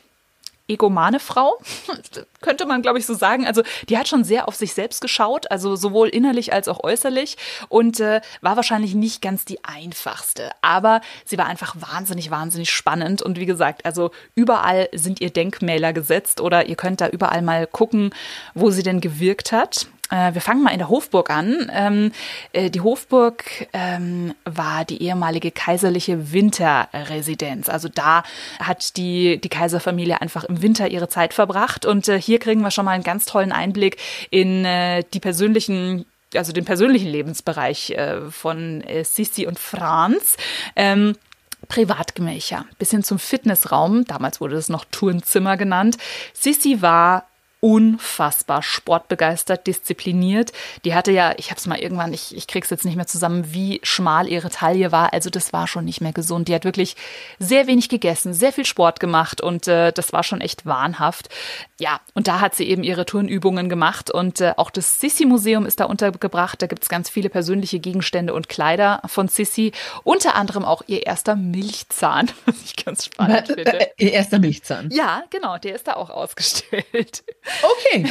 egomane 0.68 1.20
Frau, 1.20 1.58
könnte 2.42 2.66
man, 2.66 2.82
glaube 2.82 3.00
ich, 3.00 3.06
so 3.06 3.14
sagen. 3.14 3.46
Also 3.46 3.64
die 3.90 3.98
hat 3.98 4.08
schon 4.08 4.24
sehr 4.24 4.48
auf 4.48 4.56
sich 4.56 4.74
selbst 4.74 5.02
geschaut, 5.02 5.50
also 5.52 5.76
sowohl 5.76 6.10
innerlich 6.10 6.54
als 6.54 6.68
auch 6.68 6.84
äußerlich 6.84 7.38
und 7.70 8.00
äh, 8.00 8.22
war 8.42 8.56
wahrscheinlich 8.56 8.94
nicht 8.94 9.22
ganz 9.22 9.46
die 9.46 9.64
einfachste. 9.64 10.52
Aber 10.62 11.02
sie 11.26 11.38
war 11.38 11.46
einfach 11.46 11.76
wahnsinnig, 11.80 12.32
wahnsinnig 12.32 12.70
spannend 12.70 13.22
und 13.22 13.40
wie 13.40 13.46
gesagt, 13.46 13.86
also 13.86 14.12
überall 14.36 14.90
sind 14.94 15.22
ihr 15.22 15.30
Denkmäler 15.30 15.94
gesetzt 15.94 16.42
oder 16.42 16.68
ihr 16.68 16.76
könnt 16.76 17.02
da 17.02 17.08
überall 17.08 17.42
mal 17.42 17.68
gucken, 17.68 18.12
wo 18.54 18.72
sie 18.72 18.84
denn 18.84 19.02
gewirkt 19.02 19.52
hat. 19.52 19.88
Äh, 20.10 20.34
Wir 20.34 20.42
fangen 20.42 20.64
mal 20.64 20.72
in 20.72 20.80
der 20.80 20.90
Hofburg 20.90 21.30
an. 21.30 21.72
Ähm, 21.74 22.12
äh, 22.54 22.70
Die 22.70 22.82
Hofburg 22.82 23.68
ähm, 23.74 24.34
war 24.46 24.86
die 24.86 25.02
ehemalige 25.02 25.52
kaiserliche 25.52 26.32
Winterresidenz. 26.32 27.70
Also 27.70 27.90
da 27.90 28.24
hat 28.60 28.98
die, 28.98 29.40
die 29.40 29.50
Kaiserfamilie 29.50 30.22
einfach 30.22 30.44
im 30.44 30.62
Winter 30.62 30.88
ihre 30.90 31.10
Zeit 31.10 31.34
verbracht. 31.34 31.86
Und 31.86 32.08
äh, 32.08 32.20
hier 32.20 32.40
kriegen 32.40 32.62
wir 32.62 32.72
schon 32.72 32.86
mal 32.86 32.92
einen 32.92 33.04
ganz 33.04 33.26
tollen 33.26 33.52
Einblick 33.52 33.98
in 34.30 34.64
die 35.14 35.20
persönlichen 35.20 36.06
also 36.36 36.52
den 36.52 36.66
persönlichen 36.66 37.08
Lebensbereich 37.08 37.96
von 38.30 38.84
Sissi 39.04 39.48
und 39.48 39.58
Franz. 39.58 40.36
Ähm, 40.76 41.16
Privatgemächer 41.68 42.66
bis 42.78 42.92
hin 42.92 43.04
zum 43.04 43.20
Fitnessraum, 43.20 44.06
damals 44.06 44.40
wurde 44.40 44.56
es 44.56 44.70
noch 44.70 44.86
Turnzimmer 44.86 45.58
genannt. 45.58 45.98
Sissi 46.34 46.82
war 46.82 47.28
unfassbar 47.60 48.62
sportbegeistert, 48.62 49.66
diszipliniert. 49.66 50.52
Die 50.86 50.94
hatte 50.94 51.12
ja, 51.12 51.34
ich 51.38 51.50
habe 51.50 51.60
es 51.60 51.66
mal 51.66 51.80
irgendwann, 51.80 52.14
ich, 52.14 52.36
ich 52.36 52.48
krieg's 52.48 52.70
jetzt 52.70 52.86
nicht 52.86 52.96
mehr 52.96 53.08
zusammen, 53.08 53.54
wie 53.54 53.80
schmal 53.84 54.28
ihre 54.28 54.50
Taille 54.50 54.92
war. 54.92 55.14
Also 55.14 55.30
das 55.30 55.54
war 55.54 55.68
schon 55.68 55.86
nicht 55.86 56.02
mehr 56.02 56.14
gesund. 56.14 56.48
Die 56.48 56.56
hat 56.56 56.66
wirklich 56.66 56.96
sehr 57.40 57.68
wenig 57.68 57.90
gegessen, 57.90 58.34
sehr 58.34 58.54
viel 58.54 58.66
Sport 58.66 59.00
gemacht 59.00 59.42
und 59.42 59.68
äh, 59.68 59.92
das 59.92 60.14
war 60.14 60.24
schon 60.24 60.42
echt 60.42 60.66
wahnhaft. 60.66 61.30
Ja, 61.80 62.00
und 62.14 62.28
da 62.28 62.40
hat 62.40 62.56
sie 62.56 62.68
eben 62.68 62.84
ihre 62.84 63.06
Turnübungen 63.06 63.70
gemacht 63.70 64.12
und 64.12 64.42
äh, 64.42 64.54
auch 64.58 64.70
das 64.70 65.00
Sissi-Museum 65.00 65.66
ist 65.66 65.80
da 65.80 65.86
untergebracht. 65.86 66.62
Da 66.62 66.68
gibt's 66.68 66.90
ganz 66.90 67.10
viele 67.10 67.30
persönliche 67.30 67.80
Gegenstände 67.80 68.34
und 68.34 68.50
Kleider 68.50 69.02
von 69.06 69.28
Sissi. 69.28 69.72
Unter 70.04 70.36
anderem 70.36 70.64
auch 70.64 70.84
ihr 70.88 71.06
erster 71.06 71.36
Milchzahn, 71.36 72.30
was 72.46 72.56
ich 72.64 72.76
ganz 72.76 73.06
spannend 73.06 73.48
finde. 73.48 73.80
Äh, 73.80 73.88
Ihr 73.98 74.14
erster 74.14 74.40
Milchzahn. 74.40 74.90
Ja, 74.92 75.24
genau, 75.30 75.58
der 75.58 75.76
ist 75.76 75.88
da 75.88 75.94
auch 75.94 76.10
ausgestellt. 76.10 77.24
Okay. 77.62 78.06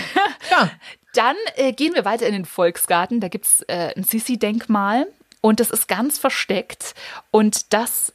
Ja. 0.51 0.71
Dann 1.15 1.37
äh, 1.57 1.73
gehen 1.73 1.95
wir 1.95 2.05
weiter 2.05 2.27
in 2.27 2.33
den 2.33 2.45
Volksgarten. 2.45 3.21
Da 3.21 3.29
gibt's 3.29 3.63
äh, 3.69 3.95
ein 3.97 4.05
Sissi-Denkmal 4.05 5.07
und 5.41 5.61
das 5.61 5.71
ist 5.71 5.89
ganz 5.89 6.19
versteckt. 6.19 6.95
Und 7.31 7.73
das, 7.73 8.13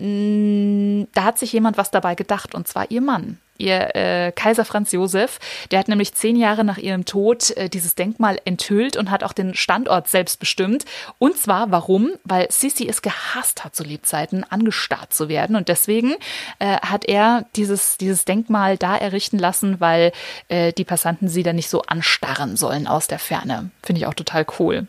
da 0.00 1.24
hat 1.24 1.38
sich 1.38 1.52
jemand 1.52 1.76
was 1.76 1.90
dabei 1.90 2.14
gedacht 2.14 2.54
und 2.54 2.66
zwar 2.66 2.90
ihr 2.90 3.00
Mann. 3.00 3.38
Ihr 3.58 3.94
äh, 3.94 4.32
Kaiser 4.32 4.64
Franz 4.64 4.90
Josef, 4.92 5.38
der 5.70 5.80
hat 5.80 5.88
nämlich 5.88 6.14
zehn 6.14 6.34
Jahre 6.34 6.64
nach 6.64 6.78
ihrem 6.78 7.04
Tod 7.04 7.50
äh, 7.58 7.68
dieses 7.68 7.94
Denkmal 7.94 8.40
enthüllt 8.46 8.96
und 8.96 9.10
hat 9.10 9.22
auch 9.22 9.34
den 9.34 9.54
Standort 9.54 10.08
selbst 10.08 10.40
bestimmt. 10.40 10.86
Und 11.18 11.36
zwar 11.36 11.70
warum? 11.70 12.12
Weil 12.24 12.46
Sissi 12.50 12.88
es 12.88 13.02
gehasst 13.02 13.62
hat, 13.62 13.76
zu 13.76 13.84
Lebzeiten 13.84 14.44
angestarrt 14.50 15.12
zu 15.12 15.28
werden. 15.28 15.56
Und 15.56 15.68
deswegen 15.68 16.14
äh, 16.58 16.78
hat 16.78 17.04
er 17.04 17.44
dieses, 17.54 17.98
dieses 17.98 18.24
Denkmal 18.24 18.78
da 18.78 18.96
errichten 18.96 19.38
lassen, 19.38 19.78
weil 19.78 20.12
äh, 20.48 20.72
die 20.72 20.84
Passanten 20.84 21.28
sie 21.28 21.42
dann 21.42 21.56
nicht 21.56 21.68
so 21.68 21.82
anstarren 21.82 22.56
sollen 22.56 22.86
aus 22.86 23.08
der 23.08 23.18
Ferne. 23.18 23.70
Finde 23.82 24.00
ich 24.00 24.06
auch 24.06 24.14
total 24.14 24.46
cool. 24.58 24.86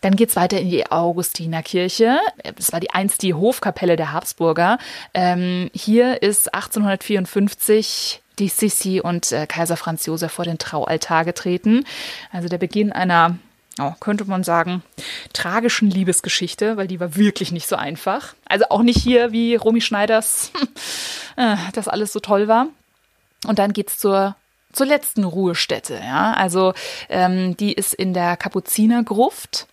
Dann 0.00 0.16
geht's 0.16 0.36
weiter 0.36 0.60
in 0.60 0.70
die 0.70 0.90
Augustinerkirche. 0.90 2.18
Das 2.56 2.72
war 2.72 2.80
die 2.80 2.90
einst 2.90 3.22
die 3.22 3.34
Hofkapelle 3.34 3.96
der 3.96 4.12
Habsburger. 4.12 4.78
Ähm, 5.14 5.70
hier 5.74 6.22
ist 6.22 6.54
1854 6.54 8.22
die 8.38 8.48
Sissi 8.48 9.00
und 9.00 9.32
äh, 9.32 9.46
Kaiser 9.46 9.76
Franz 9.76 10.06
Josef 10.06 10.32
vor 10.32 10.44
den 10.44 10.58
Traualtar 10.58 11.24
getreten. 11.24 11.84
Also 12.30 12.48
der 12.48 12.58
Beginn 12.58 12.92
einer, 12.92 13.38
oh, 13.80 13.92
könnte 14.00 14.24
man 14.26 14.44
sagen, 14.44 14.82
tragischen 15.32 15.90
Liebesgeschichte, 15.90 16.76
weil 16.76 16.86
die 16.86 17.00
war 17.00 17.16
wirklich 17.16 17.50
nicht 17.50 17.68
so 17.68 17.76
einfach. 17.76 18.34
Also 18.44 18.66
auch 18.70 18.82
nicht 18.82 18.98
hier 19.00 19.32
wie 19.32 19.56
Romy 19.56 19.80
Schneiders, 19.80 20.52
äh, 21.36 21.56
das 21.72 21.88
alles 21.88 22.12
so 22.12 22.20
toll 22.20 22.48
war. 22.48 22.68
Und 23.46 23.58
dann 23.58 23.72
geht's 23.72 23.98
zur 23.98 24.36
zur 24.70 24.86
letzten 24.86 25.24
Ruhestätte. 25.24 25.94
Ja, 25.94 26.34
also 26.34 26.74
ähm, 27.08 27.56
die 27.56 27.72
ist 27.72 27.94
in 27.94 28.12
der 28.12 28.36
Kapuzinergruft. 28.36 29.66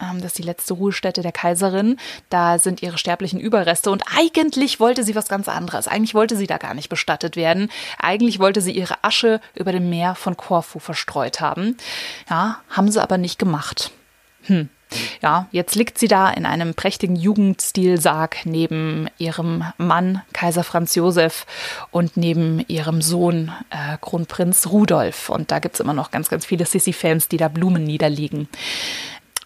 Ähm, 0.00 0.18
das 0.20 0.32
ist 0.32 0.38
die 0.38 0.42
letzte 0.42 0.74
Ruhestätte 0.74 1.22
der 1.22 1.32
Kaiserin. 1.32 1.98
Da 2.30 2.58
sind 2.58 2.82
ihre 2.82 2.98
sterblichen 2.98 3.40
Überreste. 3.40 3.90
Und 3.90 4.04
eigentlich 4.16 4.80
wollte 4.80 5.04
sie 5.04 5.14
was 5.14 5.28
ganz 5.28 5.48
anderes. 5.48 5.88
Eigentlich 5.88 6.14
wollte 6.14 6.36
sie 6.36 6.46
da 6.46 6.58
gar 6.58 6.74
nicht 6.74 6.88
bestattet 6.88 7.36
werden. 7.36 7.70
Eigentlich 7.98 8.38
wollte 8.38 8.60
sie 8.60 8.72
ihre 8.72 9.02
Asche 9.02 9.40
über 9.54 9.72
dem 9.72 9.90
Meer 9.90 10.14
von 10.14 10.36
Korfu 10.36 10.78
verstreut 10.78 11.40
haben. 11.40 11.76
Ja, 12.28 12.60
haben 12.68 12.90
sie 12.90 13.02
aber 13.02 13.18
nicht 13.18 13.38
gemacht. 13.38 13.92
Hm. 14.42 14.68
Ja, 15.22 15.46
jetzt 15.52 15.74
liegt 15.74 15.98
sie 15.98 16.08
da 16.08 16.30
in 16.30 16.44
einem 16.44 16.74
prächtigen 16.74 17.16
Jugendstilsarg 17.16 18.44
neben 18.44 19.08
ihrem 19.18 19.64
Mann 19.78 20.22
Kaiser 20.32 20.64
Franz 20.64 20.94
Josef 20.94 21.46
und 21.90 22.16
neben 22.16 22.64
ihrem 22.68 23.00
Sohn 23.00 23.52
äh, 23.70 23.96
Kronprinz 24.00 24.66
Rudolf. 24.66 25.28
Und 25.30 25.50
da 25.50 25.58
gibt 25.60 25.76
es 25.76 25.80
immer 25.80 25.94
noch 25.94 26.10
ganz, 26.10 26.28
ganz 26.28 26.44
viele 26.44 26.66
Sissy-Fans, 26.66 27.28
die 27.28 27.36
da 27.36 27.48
Blumen 27.48 27.84
niederlegen. 27.84 28.48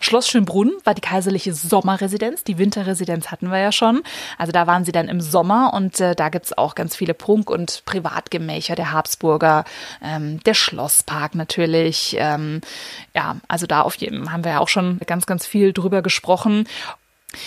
Schloss 0.06 0.28
Schönbrunn 0.28 0.72
war 0.84 0.94
die 0.94 1.00
kaiserliche 1.00 1.52
Sommerresidenz. 1.52 2.44
Die 2.44 2.58
Winterresidenz 2.58 3.32
hatten 3.32 3.50
wir 3.50 3.58
ja 3.58 3.72
schon. 3.72 4.02
Also 4.38 4.52
da 4.52 4.68
waren 4.68 4.84
sie 4.84 4.92
dann 4.92 5.08
im 5.08 5.20
Sommer 5.20 5.72
und 5.74 5.98
äh, 5.98 6.14
da 6.14 6.28
gibt's 6.28 6.56
auch 6.56 6.76
ganz 6.76 6.94
viele 6.94 7.12
Prunk- 7.12 7.50
und 7.50 7.82
Privatgemächer 7.86 8.76
der 8.76 8.92
Habsburger, 8.92 9.64
ähm, 10.00 10.38
der 10.44 10.54
Schlosspark 10.54 11.34
natürlich. 11.34 12.14
Ähm, 12.20 12.60
ja, 13.16 13.38
also 13.48 13.66
da 13.66 13.80
auf 13.80 13.96
jedem 13.96 14.30
haben 14.30 14.44
wir 14.44 14.52
ja 14.52 14.60
auch 14.60 14.68
schon 14.68 15.00
ganz, 15.06 15.26
ganz 15.26 15.44
viel 15.44 15.72
drüber 15.72 16.02
gesprochen. 16.02 16.68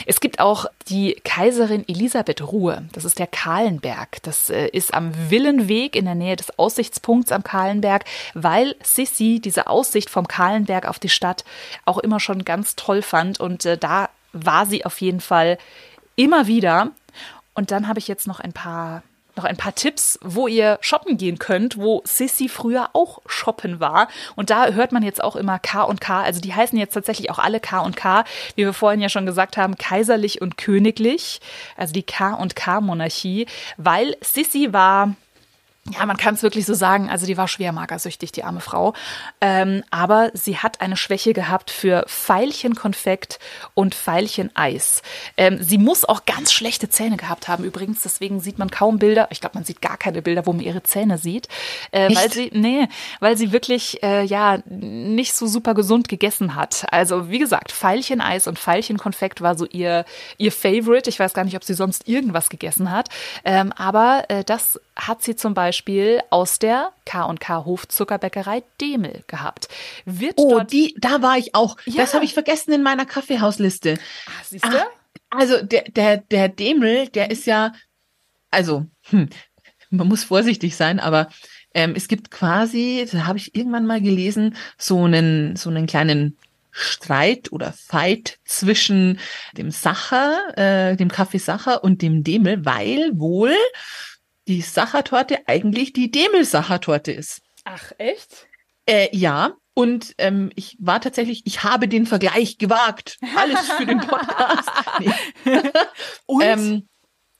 Es 0.05 0.19
gibt 0.19 0.39
auch 0.39 0.65
die 0.87 1.15
Kaiserin 1.23 1.87
Elisabeth 1.87 2.41
Ruhe. 2.41 2.87
Das 2.91 3.05
ist 3.05 3.19
der 3.19 3.27
Kahlenberg. 3.27 4.21
Das 4.23 4.49
äh, 4.49 4.67
ist 4.67 4.93
am 4.93 5.11
Villenweg 5.29 5.95
in 5.95 6.05
der 6.05 6.15
Nähe 6.15 6.35
des 6.35 6.57
Aussichtspunkts 6.57 7.31
am 7.31 7.43
Kahlenberg, 7.43 8.05
weil 8.33 8.75
Sissi 8.83 9.39
diese 9.43 9.67
Aussicht 9.67 10.09
vom 10.09 10.27
Kahlenberg 10.27 10.87
auf 10.87 10.99
die 10.99 11.09
Stadt 11.09 11.43
auch 11.85 11.97
immer 11.97 12.19
schon 12.19 12.45
ganz 12.45 12.75
toll 12.75 13.01
fand. 13.01 13.39
Und 13.39 13.65
äh, 13.65 13.77
da 13.77 14.09
war 14.33 14.65
sie 14.65 14.85
auf 14.85 15.01
jeden 15.01 15.21
Fall 15.21 15.57
immer 16.15 16.47
wieder. 16.47 16.91
Und 17.53 17.71
dann 17.71 17.87
habe 17.87 17.99
ich 17.99 18.07
jetzt 18.07 18.27
noch 18.27 18.39
ein 18.39 18.53
paar 18.53 19.03
noch 19.39 19.45
ein 19.45 19.55
paar 19.55 19.73
Tipps, 19.73 20.19
wo 20.21 20.47
ihr 20.47 20.77
shoppen 20.81 21.17
gehen 21.17 21.39
könnt, 21.39 21.77
wo 21.77 22.01
Sissy 22.03 22.49
früher 22.49 22.89
auch 22.91 23.19
shoppen 23.25 23.79
war. 23.79 24.09
Und 24.35 24.49
da 24.49 24.67
hört 24.67 24.91
man 24.91 25.01
jetzt 25.01 25.23
auch 25.23 25.37
immer 25.37 25.59
K 25.59 25.83
und 25.83 26.01
K. 26.01 26.21
Also 26.21 26.41
die 26.41 26.53
heißen 26.53 26.77
jetzt 26.77 26.93
tatsächlich 26.93 27.31
auch 27.31 27.39
alle 27.39 27.61
K 27.61 27.79
und 27.79 27.95
K, 27.95 28.25
wie 28.55 28.65
wir 28.65 28.73
vorhin 28.73 28.99
ja 28.99 29.07
schon 29.07 29.25
gesagt 29.25 29.55
haben, 29.55 29.77
kaiserlich 29.77 30.41
und 30.41 30.57
königlich. 30.57 31.39
Also 31.77 31.93
die 31.93 32.03
K 32.03 32.33
und 32.33 32.57
K-Monarchie, 32.57 33.47
weil 33.77 34.17
Sissy 34.21 34.73
war 34.73 35.15
ja, 35.91 36.05
man 36.05 36.17
kann 36.17 36.35
es 36.35 36.43
wirklich 36.43 36.65
so 36.65 36.73
sagen, 36.73 37.09
also 37.09 37.25
die 37.25 37.37
war 37.37 37.47
schwer 37.47 37.71
magersüchtig, 37.71 38.31
die 38.31 38.43
arme 38.43 38.61
Frau. 38.61 38.93
Ähm, 39.41 39.83
aber 39.91 40.31
sie 40.33 40.57
hat 40.57 40.81
eine 40.81 40.97
Schwäche 40.97 41.33
gehabt 41.33 41.71
für 41.71 42.05
Veilchenkonfekt 42.07 43.39
und 43.73 43.95
Veilcheneis. 43.95 45.01
Ähm, 45.37 45.61
sie 45.61 45.77
muss 45.77 46.05
auch 46.05 46.25
ganz 46.25 46.53
schlechte 46.53 46.89
Zähne 46.89 47.17
gehabt 47.17 47.47
haben 47.47 47.63
übrigens, 47.63 48.03
deswegen 48.03 48.39
sieht 48.39 48.59
man 48.59 48.69
kaum 48.69 48.99
Bilder. 48.99 49.27
Ich 49.31 49.41
glaube, 49.41 49.55
man 49.55 49.63
sieht 49.63 49.81
gar 49.81 49.97
keine 49.97 50.21
Bilder, 50.21 50.45
wo 50.45 50.53
man 50.53 50.61
ihre 50.61 50.83
Zähne 50.83 51.17
sieht. 51.17 51.47
Äh, 51.91 52.15
weil 52.15 52.31
sie, 52.31 52.51
nee, 52.53 52.87
weil 53.19 53.37
sie 53.37 53.51
wirklich, 53.51 54.03
äh, 54.03 54.23
ja, 54.23 54.59
nicht 54.67 55.33
so 55.33 55.47
super 55.47 55.73
gesund 55.73 56.07
gegessen 56.07 56.55
hat. 56.55 56.85
Also, 56.91 57.29
wie 57.29 57.39
gesagt, 57.39 57.71
Veilcheneis 57.71 58.47
und 58.47 58.59
Veilchenkonfekt 58.59 59.41
war 59.41 59.57
so 59.57 59.65
ihr, 59.65 60.05
ihr 60.37 60.51
Favorite. 60.51 61.09
Ich 61.09 61.19
weiß 61.19 61.33
gar 61.33 61.43
nicht, 61.43 61.55
ob 61.55 61.63
sie 61.63 61.73
sonst 61.73 62.07
irgendwas 62.07 62.49
gegessen 62.49 62.91
hat. 62.91 63.09
Ähm, 63.43 63.73
aber 63.75 64.25
äh, 64.27 64.43
das 64.43 64.79
hat 64.95 65.23
sie 65.23 65.35
zum 65.35 65.53
Beispiel 65.53 65.78
aus 66.29 66.59
der 66.59 66.91
K&K 67.05 67.65
Hofzuckerbäckerei 67.65 68.63
Demel 68.81 69.23
gehabt. 69.27 69.67
Wird 70.05 70.33
oh, 70.37 70.59
die, 70.61 70.95
da 70.99 71.21
war 71.21 71.37
ich 71.37 71.55
auch. 71.55 71.77
Ja. 71.85 72.03
Das 72.03 72.13
habe 72.13 72.25
ich 72.25 72.33
vergessen 72.33 72.71
in 72.73 72.83
meiner 72.83 73.05
Kaffeehausliste. 73.05 73.97
Ach, 74.27 74.43
siehst 74.43 74.65
du? 74.65 74.69
Ah, 74.69 74.87
also 75.29 75.61
der, 75.63 75.83
der, 75.83 76.17
der 76.17 76.49
Demel, 76.49 77.07
der 77.07 77.31
ist 77.31 77.45
ja, 77.45 77.73
also, 78.51 78.85
hm, 79.09 79.29
man 79.89 80.07
muss 80.07 80.23
vorsichtig 80.23 80.75
sein, 80.75 80.99
aber 80.99 81.29
ähm, 81.73 81.93
es 81.95 82.07
gibt 82.07 82.31
quasi, 82.31 83.07
da 83.11 83.25
habe 83.25 83.37
ich 83.37 83.55
irgendwann 83.55 83.85
mal 83.85 84.01
gelesen, 84.01 84.55
so 84.77 85.03
einen, 85.03 85.55
so 85.55 85.69
einen 85.69 85.85
kleinen 85.85 86.37
Streit 86.71 87.51
oder 87.51 87.73
Fight 87.73 88.39
zwischen 88.45 89.19
dem 89.57 89.71
Sacher, 89.71 90.39
äh, 90.55 90.95
dem 90.95 91.09
Kaffee 91.09 91.39
Sacher 91.39 91.83
und 91.83 92.01
dem 92.01 92.23
Demel, 92.23 92.65
weil 92.65 93.11
wohl 93.15 93.55
die 94.49 94.61
Sachertorte 94.61 95.37
eigentlich 95.45 95.93
die 95.93 96.09
Demel-Sachertorte 96.09 97.11
ist. 97.11 97.41
Ach, 97.65 97.91
echt? 97.99 98.47
Äh, 98.87 99.15
ja. 99.15 99.53
Und 99.75 100.15
ähm, 100.17 100.51
ich 100.55 100.75
war 100.79 100.99
tatsächlich, 100.99 101.43
ich 101.45 101.63
habe 101.63 101.87
den 101.87 102.07
Vergleich 102.07 102.57
gewagt. 102.57 103.17
Alles 103.37 103.69
für 103.71 103.85
den 103.85 103.99
Podcast. 103.99 104.69
Und? 106.25 106.43
Ähm, 106.43 106.87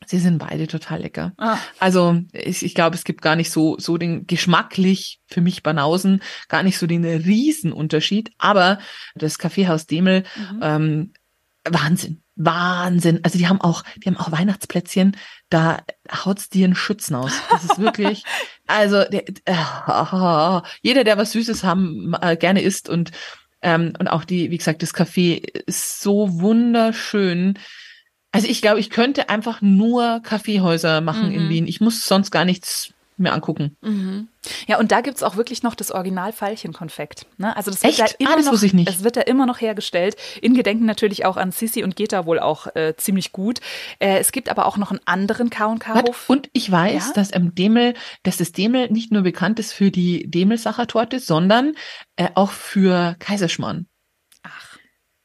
sie 0.06 0.20
sind 0.20 0.38
beide 0.38 0.68
total 0.68 1.02
lecker. 1.02 1.34
Ah. 1.38 1.58
Also 1.80 2.22
ich, 2.32 2.64
ich 2.64 2.76
glaube, 2.76 2.96
es 2.96 3.04
gibt 3.04 3.24
gar 3.24 3.36
nicht 3.36 3.52
so, 3.52 3.78
so 3.80 3.98
den 3.98 4.28
geschmacklich 4.28 5.20
für 5.26 5.42
mich 5.42 5.64
Banausen, 5.64 6.22
gar 6.48 6.62
nicht 6.62 6.78
so 6.78 6.86
den 6.86 7.04
Riesenunterschied. 7.04 8.32
Aber 8.38 8.80
das 9.16 9.40
Kaffeehaus 9.40 9.88
Demel, 9.88 10.24
mhm. 10.36 10.60
ähm, 10.62 11.14
Wahnsinn. 11.68 12.22
Wahnsinn. 12.40 13.20
Also 13.24 13.38
die 13.38 13.48
haben 13.48 13.60
auch, 13.60 13.84
die 13.98 14.08
haben 14.08 14.18
auch 14.18 14.32
Weihnachtsplätzchen, 14.32 15.18
da 15.50 15.84
haut's 16.10 16.50
dir 16.50 16.66
einen 16.66 16.76
Schützen 16.76 17.16
aus. 17.16 17.34
Das 17.52 17.66
ist 17.66 17.80
wirklich, 17.80 18.24
also 18.68 19.04
der, 19.04 19.28
äh, 19.28 20.62
jeder, 20.82 21.04
der 21.04 21.18
was 21.18 21.34
Süßes 21.34 21.64
haben 21.64 22.16
äh, 22.22 22.38
gerne 22.38 22.62
isst 22.62 22.90
und 22.90 23.12
ähm, 23.62 23.92
und 24.00 24.08
auch 24.08 24.24
die, 24.24 24.52
wie 24.52 24.58
gesagt, 24.58 24.82
das 24.84 24.96
Café 24.96 25.44
ist 25.66 26.00
so 26.00 26.40
wunderschön. 26.40 27.60
Also 28.32 28.48
ich 28.48 28.62
glaube, 28.62 28.80
ich 28.80 28.90
könnte 28.90 29.28
einfach 29.28 29.62
nur 29.62 30.22
Kaffeehäuser 30.24 31.02
machen 31.02 31.28
mhm. 31.28 31.36
in 31.36 31.50
Wien. 31.50 31.68
Ich 31.68 31.82
muss 31.82 32.06
sonst 32.06 32.32
gar 32.32 32.46
nichts 32.46 32.94
mir 33.20 33.34
angucken. 33.34 33.76
Mhm. 33.82 34.28
Ja, 34.68 34.80
und 34.80 34.92
da 34.92 35.02
gibt 35.02 35.18
es 35.18 35.24
auch 35.24 35.36
wirklich 35.36 35.64
noch 35.64 35.76
das 35.76 35.92
Original 35.92 36.32
Veilchenkonfekt. 36.32 37.26
Ne? 37.38 37.56
Also 37.56 37.72
das 37.72 37.84
wird 37.84 38.00
Echt? 38.00 38.14
da 38.14 38.16
immer 38.20 38.34
ah, 38.34 38.36
das 38.38 38.46
noch, 38.46 38.64
ich 38.64 38.74
nicht. 38.74 38.88
Das 38.88 39.04
wird 39.04 39.18
da 39.18 39.22
immer 39.22 39.46
noch 39.46 39.62
hergestellt. 39.62 40.16
In 40.42 40.54
Gedenken 40.54 40.86
natürlich 40.86 41.26
auch 41.26 41.38
an 41.38 41.52
Sissi 41.52 41.84
und 41.84 41.96
geht 41.96 42.14
da 42.14 42.26
wohl 42.26 42.40
auch 42.40 42.68
äh, 42.76 42.96
ziemlich 42.98 43.32
gut. 43.32 43.60
Äh, 44.00 44.20
es 44.20 44.32
gibt 44.32 44.50
aber 44.50 44.66
auch 44.66 44.78
noch 44.78 44.92
einen 44.92 45.02
anderen 45.06 45.50
K&K-Hof. 45.50 46.30
Und 46.30 46.50
ich 46.54 46.72
weiß, 46.72 47.08
ja? 47.08 47.14
dass 47.14 47.34
ähm, 47.34 47.54
Demel, 47.56 47.94
dass 48.24 48.38
das 48.38 48.52
Demel 48.52 48.90
nicht 48.90 49.12
nur 49.12 49.24
bekannt 49.24 49.60
ist 49.60 49.74
für 49.74 49.92
die 49.92 50.30
Demel-Sachertorte, 50.30 51.20
sondern 51.20 51.74
äh, 52.16 52.30
auch 52.36 52.52
für 52.52 53.16
Kaiserschmarrn. 53.20 53.88
Ach. 54.44 54.78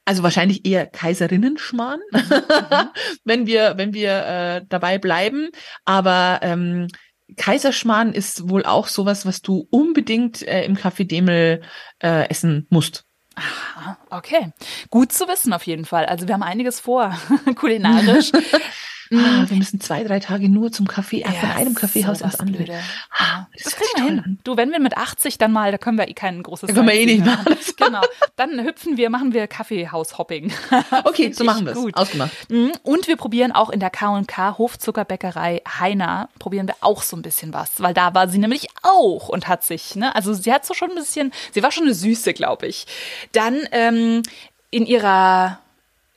Also 0.05 0.23
wahrscheinlich 0.23 0.67
eher 0.67 0.87
Kaiserinnenschmarrn, 0.87 2.01
mhm. 2.11 2.21
wenn 3.25 3.47
wir, 3.47 3.75
wenn 3.77 3.95
wir 3.95 4.27
äh, 4.27 4.63
dabei 4.69 4.99
bleiben. 4.99 5.51
Aber 5.85 6.41
ähm, 6.43 6.89
Kaiserschmarrn 7.37 8.13
ist 8.13 8.49
wohl 8.49 8.65
auch 8.65 8.87
sowas, 8.89 9.27
was 9.27 9.43
du 9.43 9.67
unbedingt 9.71 10.43
äh, 10.43 10.65
im 10.65 10.77
Café 10.77 11.07
Demel 11.07 11.63
äh, 12.03 12.29
essen 12.29 12.67
musst. 12.71 13.05
Aha, 13.35 13.99
okay. 14.11 14.53
Gut 14.91 15.13
zu 15.13 15.27
wissen 15.27 15.53
auf 15.53 15.67
jeden 15.67 15.85
Fall. 15.85 16.07
Also 16.07 16.29
wir 16.29 16.35
haben 16.35 16.43
einiges 16.43 16.81
vor, 16.81 17.17
kulinarisch. 17.57 18.31
Ah, 19.13 19.45
wir 19.49 19.57
müssen 19.57 19.81
zwei, 19.81 20.03
drei 20.03 20.21
Tage 20.21 20.49
nur 20.49 20.73
zum 20.73 20.87
Kaffee, 20.87 21.21
äh, 21.21 21.25
ja, 21.25 21.33
von 21.33 21.51
einem 21.51 21.75
Kaffeehaus 21.75 22.21
ins 22.21 22.41
andere. 22.41 22.81
Ah, 23.11 23.47
das, 23.53 23.65
das 23.65 23.77
kriegen 23.77 23.93
wir 23.97 24.05
hin. 24.05 24.19
An. 24.21 24.39
Du, 24.45 24.57
wenn 24.57 24.71
wir 24.71 24.81
mit 24.81 24.97
80 24.97 25.39
dann 25.39 25.53
mal, 25.53 25.73
da 25.73 25.79
können 25.79 25.99
wir 25.99 26.09
eh 26.09 26.15
kein 26.15 26.43
großes 26.43 26.69
Da 26.69 26.75
können 26.75 26.89
wir 26.89 26.95
eh 26.95 27.07
nicht 27.07 27.25
machen. 27.25 27.57
genau. 27.77 28.01
Dann 28.37 28.65
hüpfen 28.65 28.97
wir, 28.97 29.11
machen 29.11 29.33
wir 29.33 29.47
Kaffeehaus-Hopping. 29.47 30.53
okay, 31.05 31.33
so 31.33 31.45
machen 31.45 31.67
wir 31.67 31.73
es. 31.73 31.95
Ausgemacht. 31.95 32.33
Mhm. 32.49 32.73
Und 32.83 33.07
wir 33.07 33.17
probieren 33.17 33.53
auch 33.53 33.71
in 33.71 33.81
der 33.81 33.91
K&K 33.91 34.59
Hofzuckerbäckerei 34.59 35.63
Heiner, 35.79 36.29
probieren 36.39 36.67
wir 36.67 36.77
auch 36.81 37.03
so 37.03 37.17
ein 37.17 37.23
bisschen 37.23 37.53
was, 37.53 37.83
weil 37.83 37.95
da 37.95 38.15
war 38.15 38.29
sie 38.29 38.39
nämlich 38.39 38.69
auch 38.83 39.29
und 39.29 39.49
hat 39.49 39.65
sich, 39.65 39.97
ne, 39.97 40.15
also 40.15 40.33
sie 40.33 40.53
hat 40.53 40.65
so 40.65 40.75
schon 40.75 40.91
ein 40.91 40.97
bisschen, 40.97 41.33
sie 41.53 41.63
war 41.63 41.71
schon 41.71 41.85
eine 41.85 41.95
Süße, 41.95 42.33
glaube 42.33 42.67
ich. 42.67 42.87
Dann 43.33 43.61
ähm, 43.73 44.23
in 44.71 44.87
ihrer 44.87 45.61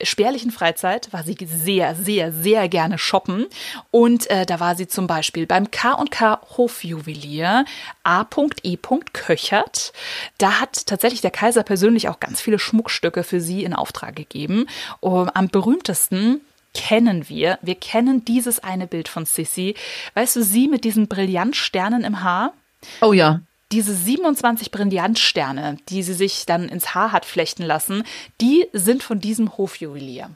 spärlichen 0.02 0.50
Freizeit 0.50 1.12
war 1.12 1.22
sie 1.22 1.36
sehr, 1.40 1.94
sehr, 1.94 2.32
sehr 2.32 2.68
gerne 2.68 2.98
shoppen. 2.98 3.46
Und 3.90 4.30
äh, 4.30 4.46
da 4.46 4.60
war 4.60 4.76
sie 4.76 4.86
zum 4.86 5.06
Beispiel 5.06 5.46
beim 5.46 5.70
K&K 5.70 6.40
Hofjuwelier 6.56 7.64
A.E. 8.04 8.78
Köchert. 9.12 9.92
Da 10.38 10.60
hat 10.60 10.86
tatsächlich 10.86 11.20
der 11.20 11.30
Kaiser 11.30 11.62
persönlich 11.62 12.08
auch 12.08 12.20
ganz 12.20 12.40
viele 12.40 12.58
Schmuckstücke 12.58 13.24
für 13.24 13.40
sie 13.40 13.64
in 13.64 13.74
Auftrag 13.74 14.16
gegeben. 14.16 14.66
Um, 15.00 15.28
am 15.28 15.48
berühmtesten 15.48 16.40
kennen 16.74 17.28
wir, 17.28 17.58
wir 17.62 17.74
kennen 17.74 18.24
dieses 18.24 18.60
eine 18.60 18.86
Bild 18.86 19.08
von 19.08 19.26
Sissy. 19.26 19.74
Weißt 20.14 20.36
du, 20.36 20.42
sie 20.42 20.68
mit 20.68 20.84
diesen 20.84 21.08
Brillantsternen 21.08 22.04
im 22.04 22.22
Haar? 22.22 22.52
Oh 23.00 23.12
ja 23.12 23.40
diese 23.72 23.94
27 23.94 24.70
Brillantsterne, 24.70 25.76
die 25.88 26.02
sie 26.02 26.14
sich 26.14 26.46
dann 26.46 26.68
ins 26.68 26.94
Haar 26.94 27.12
hat 27.12 27.24
flechten 27.24 27.62
lassen, 27.62 28.04
die 28.40 28.66
sind 28.72 29.02
von 29.02 29.20
diesem 29.20 29.56
Hofjuwelier. 29.56 30.30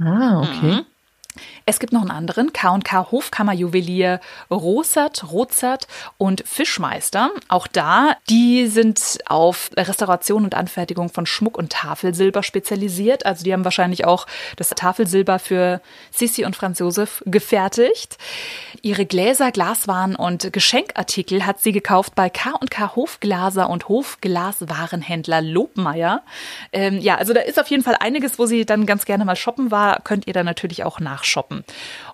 Ah, 0.00 0.40
okay. 0.40 0.74
Mhm. 0.74 0.86
Es 1.64 1.78
gibt 1.78 1.92
noch 1.92 2.02
einen 2.02 2.10
anderen, 2.10 2.52
K&K 2.52 3.10
Hofkammerjuwelier 3.10 4.20
Rosert, 4.50 5.30
Rozert 5.30 5.86
und 6.18 6.42
Fischmeister. 6.46 7.30
Auch 7.48 7.66
da, 7.66 8.16
die 8.28 8.66
sind 8.66 9.18
auf 9.26 9.70
Restauration 9.76 10.44
und 10.44 10.54
Anfertigung 10.54 11.08
von 11.08 11.26
Schmuck 11.26 11.58
und 11.58 11.72
Tafelsilber 11.72 12.42
spezialisiert. 12.42 13.26
Also 13.26 13.44
die 13.44 13.52
haben 13.52 13.64
wahrscheinlich 13.64 14.04
auch 14.04 14.26
das 14.56 14.70
Tafelsilber 14.70 15.38
für 15.38 15.80
Sissi 16.10 16.44
und 16.44 16.56
Franz 16.56 16.78
Josef 16.78 17.22
gefertigt. 17.26 18.18
Ihre 18.82 19.06
Gläser, 19.06 19.50
Glaswaren 19.50 20.16
und 20.16 20.52
Geschenkartikel 20.52 21.46
hat 21.46 21.60
sie 21.60 21.72
gekauft 21.72 22.14
bei 22.14 22.30
K&K 22.30 22.94
Hofglaser 22.96 23.68
und 23.68 23.88
Hofglaswarenhändler 23.88 25.42
Lobmeier. 25.42 26.22
Ähm, 26.72 26.98
ja, 27.00 27.16
also 27.16 27.32
da 27.32 27.40
ist 27.40 27.58
auf 27.58 27.68
jeden 27.68 27.82
Fall 27.82 27.96
einiges, 27.98 28.38
wo 28.38 28.46
sie 28.46 28.64
dann 28.64 28.86
ganz 28.86 29.04
gerne 29.04 29.24
mal 29.24 29.36
shoppen 29.36 29.70
war. 29.70 30.00
Könnt 30.04 30.26
ihr 30.26 30.32
da 30.32 30.44
natürlich 30.44 30.84
auch 30.84 31.00
nachshoppen. 31.26 31.64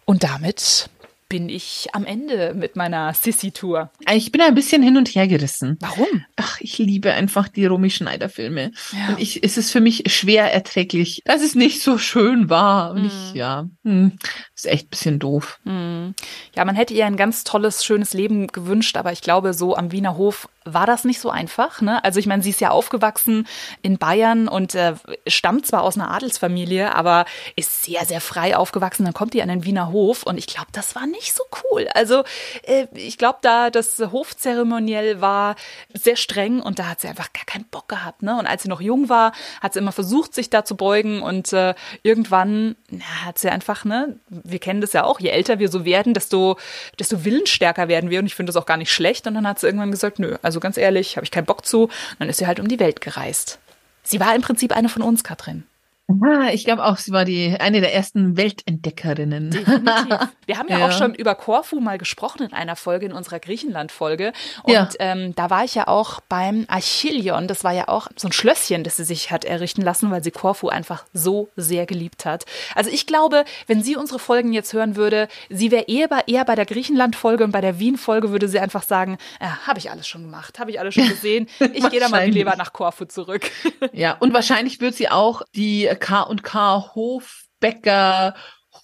Und 0.05 0.25
damit 0.25 0.89
bin 1.29 1.49
ich 1.49 1.87
am 1.95 2.05
Ende 2.05 2.53
mit 2.53 2.77
meiner 2.77 3.15
Sissy-Tour. 3.15 3.91
Ich 4.13 4.33
bin 4.33 4.43
ein 4.43 4.55
bisschen 4.55 4.83
hin 4.83 4.99
und 4.99 5.09
her 5.09 5.27
gerissen. 5.27 5.79
Warum? 5.81 6.27
Ach, 6.37 6.61
ich 6.61 6.77
liebe 6.77 7.15
einfach 7.15 7.49
die 7.49 7.65
Romy 7.65 7.89
Schneider-Filme. 7.89 8.73
Ja. 8.93 9.09
Und 9.09 9.19
ich, 9.19 9.43
es 9.43 9.57
ist 9.57 9.71
für 9.71 9.81
mich 9.81 10.13
schwer 10.13 10.53
erträglich, 10.53 11.23
dass 11.25 11.41
es 11.41 11.55
nicht 11.55 11.81
so 11.81 11.97
schön 11.97 12.51
war. 12.51 12.91
Und 12.91 13.05
mm. 13.05 13.07
ich, 13.07 13.31
hm. 13.31 13.37
ja, 13.37 13.69
hm, 13.83 14.19
ist 14.55 14.67
echt 14.67 14.89
ein 14.89 14.91
bisschen 14.91 15.19
doof. 15.21 15.59
Mm. 15.65 16.11
Ja, 16.55 16.67
man 16.67 16.75
hätte 16.75 16.93
ihr 16.93 17.07
ein 17.07 17.17
ganz 17.17 17.45
tolles, 17.45 17.83
schönes 17.83 18.13
Leben 18.13 18.49
gewünscht, 18.49 18.99
aber 18.99 19.13
ich 19.13 19.23
glaube, 19.23 19.55
so 19.55 19.75
am 19.75 19.91
Wiener 19.91 20.19
Hof 20.19 20.51
war 20.65 20.87
das 20.87 21.05
nicht 21.05 21.21
so 21.21 21.31
einfach. 21.31 21.81
Ne? 21.81 22.03
Also 22.05 22.19
ich 22.19 22.27
meine, 22.27 22.43
sie 22.43 22.51
ist 22.51 22.61
ja 22.61 22.71
aufgewachsen 22.71 23.47
in 23.83 23.99
Bayern 23.99 24.49
und 24.49 24.75
äh, 24.75 24.95
stammt 25.27 25.67
zwar 25.67 25.83
aus 25.83 25.97
einer 25.97 26.11
Adelsfamilie, 26.11 26.95
aber 26.95 27.25
ist 27.57 27.85
sehr, 27.85 28.05
sehr 28.05 28.21
frei 28.21 28.57
aufgewachsen. 28.57 29.05
Dann 29.05 29.15
kommt 29.15 29.35
die 29.35 29.43
an 29.43 29.49
den 29.49 29.65
Wiener 29.65 29.93
Hof 29.93 30.23
und 30.23 30.39
ich 30.39 30.47
glaube, 30.47 30.69
das 30.73 30.95
war 30.95 31.07
nicht 31.07 31.35
so 31.35 31.43
cool. 31.71 31.89
Also 31.95 32.25
äh, 32.63 32.87
ich 32.95 33.19
glaube, 33.19 33.39
da 33.43 33.71
das 33.71 33.99
Hofzeremoniell 33.99 35.21
war 35.21 35.57
sehr 35.93 36.17
streng 36.17 36.61
und 36.61 36.79
da 36.79 36.89
hat 36.89 37.01
sie 37.01 37.09
einfach 37.09 37.33
gar 37.33 37.45
keinen 37.45 37.65
Bock 37.65 37.89
gehabt. 37.89 38.23
Ne? 38.23 38.39
Und 38.39 38.47
als 38.47 38.63
sie 38.63 38.69
noch 38.69 38.81
jung 38.81 39.09
war, 39.09 39.33
hat 39.61 39.75
sie 39.75 39.79
immer 39.79 39.93
versucht, 39.93 40.35
sich 40.35 40.51
da 40.51 40.65
zu 40.65 40.77
beugen 40.77 41.23
und 41.23 41.53
äh, 41.53 41.75
irgendwann 42.03 42.77
na, 42.91 43.05
hat 43.25 43.39
sie 43.39 43.49
einfach, 43.49 43.85
ne, 43.85 44.17
wir 44.29 44.59
kennen 44.59 44.81
das 44.81 44.93
ja 44.93 45.05
auch, 45.05 45.21
je 45.21 45.29
älter 45.29 45.59
wir 45.59 45.69
so 45.69 45.85
werden, 45.85 46.15
desto, 46.15 46.57
desto 46.99 47.25
willensstärker 47.25 47.89
werden 47.89 48.11
wir 48.11 48.19
und 48.19 48.27
ich 48.27 48.35
finde 48.35 48.53
das 48.53 48.61
auch 48.61 48.67
gar 48.67 48.77
nicht 48.77 48.93
schlecht. 48.93 49.27
Und 49.27 49.35
dann 49.35 49.47
hat 49.47 49.59
sie 49.59 49.67
irgendwann 49.67 49.91
gesagt, 49.91 50.19
nö, 50.19 50.37
also 50.43 50.52
ganz 50.61 50.77
ehrlich, 50.77 51.17
habe 51.17 51.25
ich 51.25 51.31
keinen 51.31 51.47
Bock 51.47 51.67
zu. 51.67 51.85
Und 51.85 51.93
dann 52.19 52.29
ist 52.29 52.39
sie 52.39 52.47
halt 52.47 52.61
um 52.61 52.69
die 52.69 52.81
Welt 52.81 53.01
gereist. 53.01 53.59
Sie 54.03 54.21
war 54.21 54.35
im 54.35 54.43
Prinzip 54.43 54.73
eine 54.73 54.89
von 54.89 55.03
uns, 55.03 55.25
Katrin. 55.25 55.65
Ah, 56.21 56.51
ich 56.53 56.65
glaube 56.65 56.85
auch, 56.85 56.97
sie 56.97 57.13
war 57.13 57.25
die 57.25 57.57
eine 57.59 57.81
der 57.81 57.95
ersten 57.95 58.37
Weltentdeckerinnen. 58.37 59.51
Definitiv. 59.51 60.19
Wir 60.47 60.59
haben 60.59 60.69
ja, 60.69 60.79
ja, 60.79 60.87
auch 60.87 60.93
schon 60.93 61.15
über 61.15 61.35
Korfu 61.35 61.81
mal 61.81 61.99
gesprochen 61.99 62.43
in 62.43 62.53
einer 62.53 62.77
Folge, 62.77 63.07
in 63.07 63.13
unserer 63.13 63.39
Griechenland-Folge. 63.39 64.33
Und 64.65 64.73
ja. 64.73 64.89
ähm, 64.99 65.35
da 65.35 65.51
war 65.51 65.65
ich 65.65 65.75
ja 65.75 65.89
auch 65.89 66.21
beim 66.29 66.65
Achillion. 66.69 67.47
Das 67.47 67.65
war 67.65 67.73
ja 67.73 67.89
auch 67.89 68.09
so 68.17 68.29
ein 68.29 68.33
Schlösschen, 68.33 68.85
das 68.85 68.97
sie 68.97 69.05
sich 69.05 69.31
hat 69.31 69.45
errichten 69.45 69.83
lassen, 69.83 70.11
weil 70.11 70.23
sie 70.23 70.31
Korfu 70.31 70.69
einfach 70.69 71.05
so 71.13 71.49
sehr 71.57 71.87
geliebt 71.87 72.25
hat. 72.25 72.45
Also 72.75 72.91
ich 72.91 73.07
glaube, 73.07 73.45
wenn 73.67 73.83
sie 73.83 73.97
unsere 73.97 74.19
Folgen 74.19 74.53
jetzt 74.53 74.73
hören 74.73 74.97
würde, 74.97 75.29
sie 75.49 75.71
wäre 75.71 75.85
eher 75.87 76.09
bei, 76.09 76.23
eher 76.27 76.45
bei 76.45 76.55
der 76.55 76.67
Griechenland-Folge 76.67 77.45
und 77.45 77.53
bei 77.53 77.61
der 77.61 77.79
Wien-Folge 77.79 78.31
würde 78.31 78.49
sie 78.49 78.59
einfach 78.59 78.83
sagen, 78.83 79.19
ja, 79.41 79.59
habe 79.67 79.79
ich 79.79 79.91
alles 79.91 80.09
schon 80.09 80.23
gemacht, 80.23 80.59
habe 80.59 80.71
ich 80.71 80.81
alles 80.81 80.95
schon 80.95 81.09
gesehen. 81.09 81.49
Ich 81.73 81.89
gehe 81.91 82.01
da 82.01 82.09
mal 82.09 82.29
lieber 82.29 82.57
nach 82.57 82.73
Korfu 82.73 83.05
zurück. 83.05 83.51
ja, 83.93 84.17
und 84.19 84.35
wahrscheinlich 84.35 84.81
wird 84.81 84.95
sie 84.95 85.09
auch 85.09 85.43
die 85.55 85.89
K&K 86.03 86.95
Hofbäcker 86.95 88.35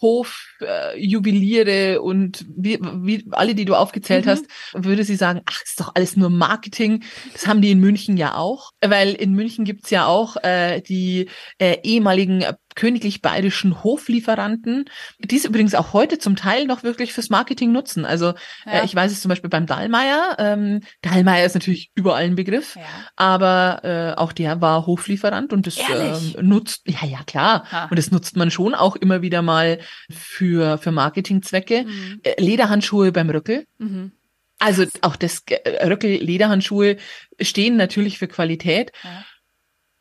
Hofjuweliere 0.00 1.94
äh, 1.94 1.98
und 1.98 2.46
wie, 2.56 2.78
wie 2.80 3.26
alle, 3.32 3.54
die 3.54 3.64
du 3.64 3.74
aufgezählt 3.74 4.26
mhm. 4.26 4.30
hast, 4.30 4.44
würde 4.74 5.02
sie 5.02 5.16
sagen, 5.16 5.40
ach, 5.46 5.62
ist 5.62 5.80
doch 5.80 5.92
alles 5.94 6.16
nur 6.16 6.30
Marketing. 6.30 7.02
Das 7.32 7.46
haben 7.46 7.62
die 7.62 7.70
in 7.70 7.80
München 7.80 8.16
ja 8.16 8.36
auch, 8.36 8.70
weil 8.80 9.14
in 9.14 9.32
München 9.34 9.64
gibt's 9.64 9.90
ja 9.90 10.06
auch 10.06 10.36
äh, 10.42 10.80
die 10.82 11.28
äh, 11.58 11.78
ehemaligen 11.82 12.44
königlich-bayerischen 12.78 13.82
Hoflieferanten, 13.82 14.84
die 15.18 15.36
es 15.36 15.44
übrigens 15.44 15.74
auch 15.74 15.92
heute 15.92 16.18
zum 16.18 16.36
Teil 16.36 16.64
noch 16.64 16.84
wirklich 16.84 17.12
fürs 17.12 17.28
Marketing 17.28 17.72
nutzen. 17.72 18.04
Also 18.04 18.28
äh, 18.28 18.34
ja. 18.66 18.72
äh, 18.80 18.84
ich 18.84 18.94
weiß 18.94 19.10
es 19.10 19.20
zum 19.20 19.30
Beispiel 19.30 19.50
beim 19.50 19.66
Dallmayr. 19.66 20.36
Ähm, 20.38 20.82
Dallmayr 21.02 21.44
ist 21.44 21.54
natürlich 21.54 21.90
überall 21.96 22.22
ein 22.22 22.36
Begriff, 22.36 22.76
ja. 22.76 22.82
aber 23.16 23.80
äh, 23.82 24.20
auch 24.20 24.32
der 24.32 24.60
war 24.60 24.86
Hoflieferant 24.86 25.52
und 25.52 25.66
das 25.66 25.76
ähm, 25.76 26.48
nutzt, 26.48 26.82
ja, 26.86 27.04
ja, 27.04 27.18
klar. 27.26 27.66
Ha. 27.72 27.88
Und 27.90 27.98
das 27.98 28.12
nutzt 28.12 28.36
man 28.36 28.52
schon 28.52 28.74
auch 28.74 28.94
immer 28.94 29.22
wieder 29.22 29.42
mal 29.42 29.80
für, 30.08 30.78
für 30.78 30.92
Marketingzwecke. 30.92 31.82
Mhm. 31.82 32.20
Äh, 32.22 32.40
Lederhandschuhe 32.40 33.10
beim 33.10 33.28
Rückel. 33.28 33.66
Mhm. 33.78 34.12
Also 34.60 34.84
auch 35.02 35.16
das 35.16 35.42
äh, 35.48 35.84
Röckel, 35.84 36.10
Lederhandschuhe 36.22 36.96
stehen 37.40 37.76
natürlich 37.76 38.18
für 38.18 38.28
Qualität. 38.28 38.92
Ja. 39.02 39.24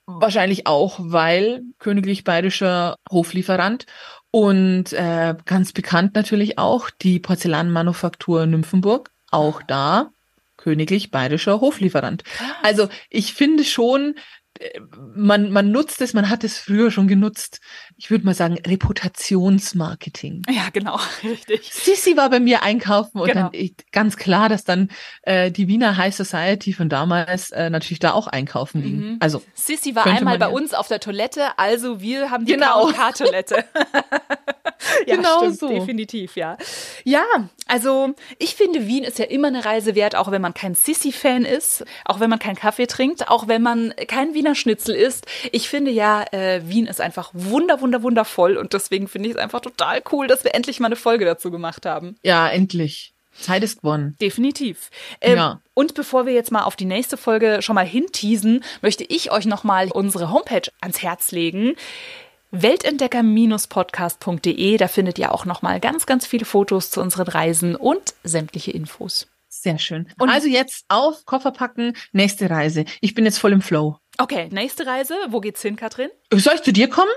Wahrscheinlich 0.09 0.67
auch, 0.67 0.99
weil 1.01 1.63
königlich 1.79 2.23
bayerischer 2.23 2.95
Hoflieferant 3.11 3.85
und 4.31 4.93
äh, 4.93 5.35
ganz 5.45 5.73
bekannt 5.73 6.15
natürlich 6.15 6.57
auch 6.57 6.89
die 6.89 7.19
Porzellanmanufaktur 7.19 8.45
Nymphenburg. 8.45 9.11
Auch 9.31 9.61
da 9.61 10.11
königlich 10.55 11.11
bayerischer 11.11 11.61
Hoflieferant. 11.61 12.23
Also 12.63 12.89
ich 13.09 13.33
finde 13.33 13.63
schon, 13.63 14.15
man, 15.15 15.51
man 15.51 15.71
nutzt 15.71 16.01
es, 16.01 16.13
man 16.13 16.29
hat 16.29 16.43
es 16.43 16.57
früher 16.57 16.91
schon 16.91 17.07
genutzt. 17.07 17.59
Ich 17.97 18.11
würde 18.11 18.25
mal 18.25 18.33
sagen, 18.33 18.57
Reputationsmarketing. 18.65 20.43
Ja, 20.49 20.69
genau, 20.71 20.99
richtig. 21.23 21.71
Sissi 21.71 22.17
war 22.17 22.29
bei 22.29 22.39
mir 22.39 22.63
einkaufen 22.63 23.19
und 23.19 23.27
genau. 23.27 23.49
dann 23.49 23.69
ganz 23.91 24.17
klar, 24.17 24.49
dass 24.49 24.63
dann 24.63 24.89
äh, 25.23 25.51
die 25.51 25.67
Wiener 25.67 25.97
High 25.97 26.15
Society 26.15 26.73
von 26.73 26.89
damals 26.89 27.51
äh, 27.51 27.69
natürlich 27.69 27.99
da 27.99 28.13
auch 28.13 28.27
einkaufen 28.27 28.81
ging. 28.81 28.97
Mhm. 28.97 29.17
Also 29.19 29.41
Sissi 29.53 29.95
war 29.95 30.05
einmal 30.05 30.37
bei 30.37 30.47
ja. 30.47 30.51
uns 30.51 30.73
auf 30.73 30.87
der 30.87 30.99
Toilette, 30.99 31.57
also 31.57 32.01
wir 32.01 32.29
haben 32.31 32.45
die 32.45 32.53
genau. 32.53 32.91
toilette 33.15 33.65
ja, 35.05 35.15
genau 35.15 35.39
stimmt, 35.39 35.59
so. 35.59 35.69
definitiv, 35.69 36.35
ja. 36.35 36.57
Ja, 37.03 37.25
also 37.67 38.13
ich 38.39 38.55
finde, 38.55 38.87
Wien 38.87 39.03
ist 39.03 39.19
ja 39.19 39.25
immer 39.25 39.47
eine 39.47 39.65
Reise 39.65 39.95
wert, 39.95 40.15
auch 40.15 40.31
wenn 40.31 40.41
man 40.41 40.53
kein 40.53 40.75
Sissi-Fan 40.75 41.45
ist, 41.45 41.83
auch 42.05 42.19
wenn 42.19 42.29
man 42.29 42.39
keinen 42.39 42.55
Kaffee 42.55 42.87
trinkt, 42.87 43.29
auch 43.29 43.47
wenn 43.47 43.61
man 43.61 43.93
kein 44.07 44.33
Wiener 44.47 44.55
Schnitzel 44.55 44.95
isst. 44.95 45.25
Ich 45.51 45.67
finde 45.67 45.91
ja, 45.91 46.23
äh, 46.31 46.61
Wien 46.63 46.87
ist 46.87 47.01
einfach 47.01 47.31
wunder, 47.33 47.81
wunder, 47.81 48.01
wundervoll 48.01 48.55
und 48.55 48.71
deswegen 48.71 49.09
finde 49.09 49.27
ich 49.27 49.35
es 49.35 49.41
einfach 49.41 49.59
total 49.59 50.01
cool, 50.11 50.27
dass 50.27 50.45
wir 50.45 50.55
endlich 50.55 50.79
mal 50.79 50.87
eine 50.87 50.95
Folge 50.95 51.25
dazu 51.25 51.51
gemacht 51.51 51.85
haben. 51.85 52.15
Ja, 52.23 52.47
endlich. 52.47 53.13
Zeit 53.37 53.61
ist 53.61 53.81
gewonnen. 53.81 54.15
Definitiv. 54.21 54.89
Ähm, 55.19 55.37
ja. 55.37 55.59
Und 55.73 55.95
bevor 55.95 56.25
wir 56.25 56.33
jetzt 56.33 56.51
mal 56.51 56.63
auf 56.63 56.77
die 56.77 56.85
nächste 56.85 57.17
Folge 57.17 57.61
schon 57.61 57.75
mal 57.75 57.85
hinteasen, 57.85 58.63
möchte 58.81 59.03
ich 59.03 59.31
euch 59.31 59.45
nochmal 59.45 59.89
unsere 59.91 60.31
Homepage 60.31 60.71
ans 60.81 61.03
Herz 61.03 61.31
legen 61.31 61.75
weltentdecker-podcast.de. 62.51 64.77
Da 64.77 64.87
findet 64.87 65.19
ihr 65.19 65.33
auch 65.33 65.43
nochmal 65.43 65.81
ganz, 65.81 66.05
ganz 66.05 66.25
viele 66.25 66.45
Fotos 66.45 66.89
zu 66.89 67.01
unseren 67.01 67.27
Reisen 67.27 67.75
und 67.75 68.13
sämtliche 68.23 68.71
Infos. 68.71 69.27
Sehr 69.49 69.79
schön. 69.79 70.07
Und 70.17 70.29
also 70.29 70.47
jetzt 70.47 70.85
auf 70.87 71.25
Koffer 71.25 71.51
packen, 71.51 71.91
nächste 72.11 72.49
Reise. 72.49 72.85
Ich 73.01 73.15
bin 73.15 73.25
jetzt 73.25 73.39
voll 73.39 73.51
im 73.51 73.61
Flow. 73.61 73.97
Okay, 74.17 74.49
nächste 74.51 74.85
Reise. 74.85 75.15
Wo 75.29 75.39
geht's 75.39 75.61
hin, 75.61 75.75
Katrin? 75.75 76.09
Soll 76.33 76.55
ich 76.55 76.63
zu 76.63 76.73
dir 76.73 76.89
kommen? 76.89 77.11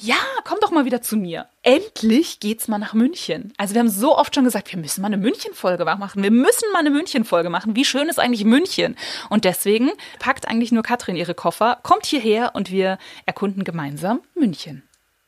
ja, 0.00 0.14
komm 0.44 0.58
doch 0.60 0.70
mal 0.70 0.84
wieder 0.84 1.02
zu 1.02 1.16
mir. 1.16 1.48
Endlich 1.62 2.38
geht's 2.38 2.68
mal 2.68 2.78
nach 2.78 2.94
München. 2.94 3.52
Also 3.56 3.74
wir 3.74 3.80
haben 3.80 3.88
so 3.88 4.16
oft 4.16 4.32
schon 4.32 4.44
gesagt, 4.44 4.70
wir 4.72 4.78
müssen 4.78 5.02
mal 5.02 5.08
eine 5.08 5.16
München-Folge 5.16 5.84
machen. 5.84 6.22
Wir 6.22 6.30
müssen 6.30 6.70
mal 6.72 6.78
eine 6.78 6.90
München-Folge 6.90 7.50
machen. 7.50 7.74
Wie 7.74 7.84
schön 7.84 8.08
ist 8.08 8.20
eigentlich 8.20 8.44
München? 8.44 8.96
Und 9.28 9.44
deswegen 9.44 9.90
packt 10.20 10.46
eigentlich 10.46 10.70
nur 10.70 10.84
Katrin 10.84 11.16
ihre 11.16 11.34
Koffer, 11.34 11.80
kommt 11.82 12.06
hierher 12.06 12.54
und 12.54 12.70
wir 12.70 12.98
erkunden 13.26 13.64
gemeinsam 13.64 14.20
München. 14.36 14.84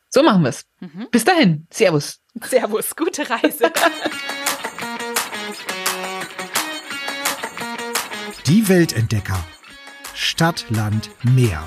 So 0.08 0.22
machen 0.22 0.44
wir's. 0.44 0.66
Mhm. 0.78 1.08
Bis 1.11 1.24
dahin. 1.24 1.66
Servus. 1.70 2.20
Servus. 2.40 2.94
Gute 2.94 3.28
Reise. 3.28 3.72
Die 8.46 8.68
Weltentdecker. 8.68 9.44
Stadt, 10.22 10.66
Land, 10.68 11.08
Meer. 11.22 11.64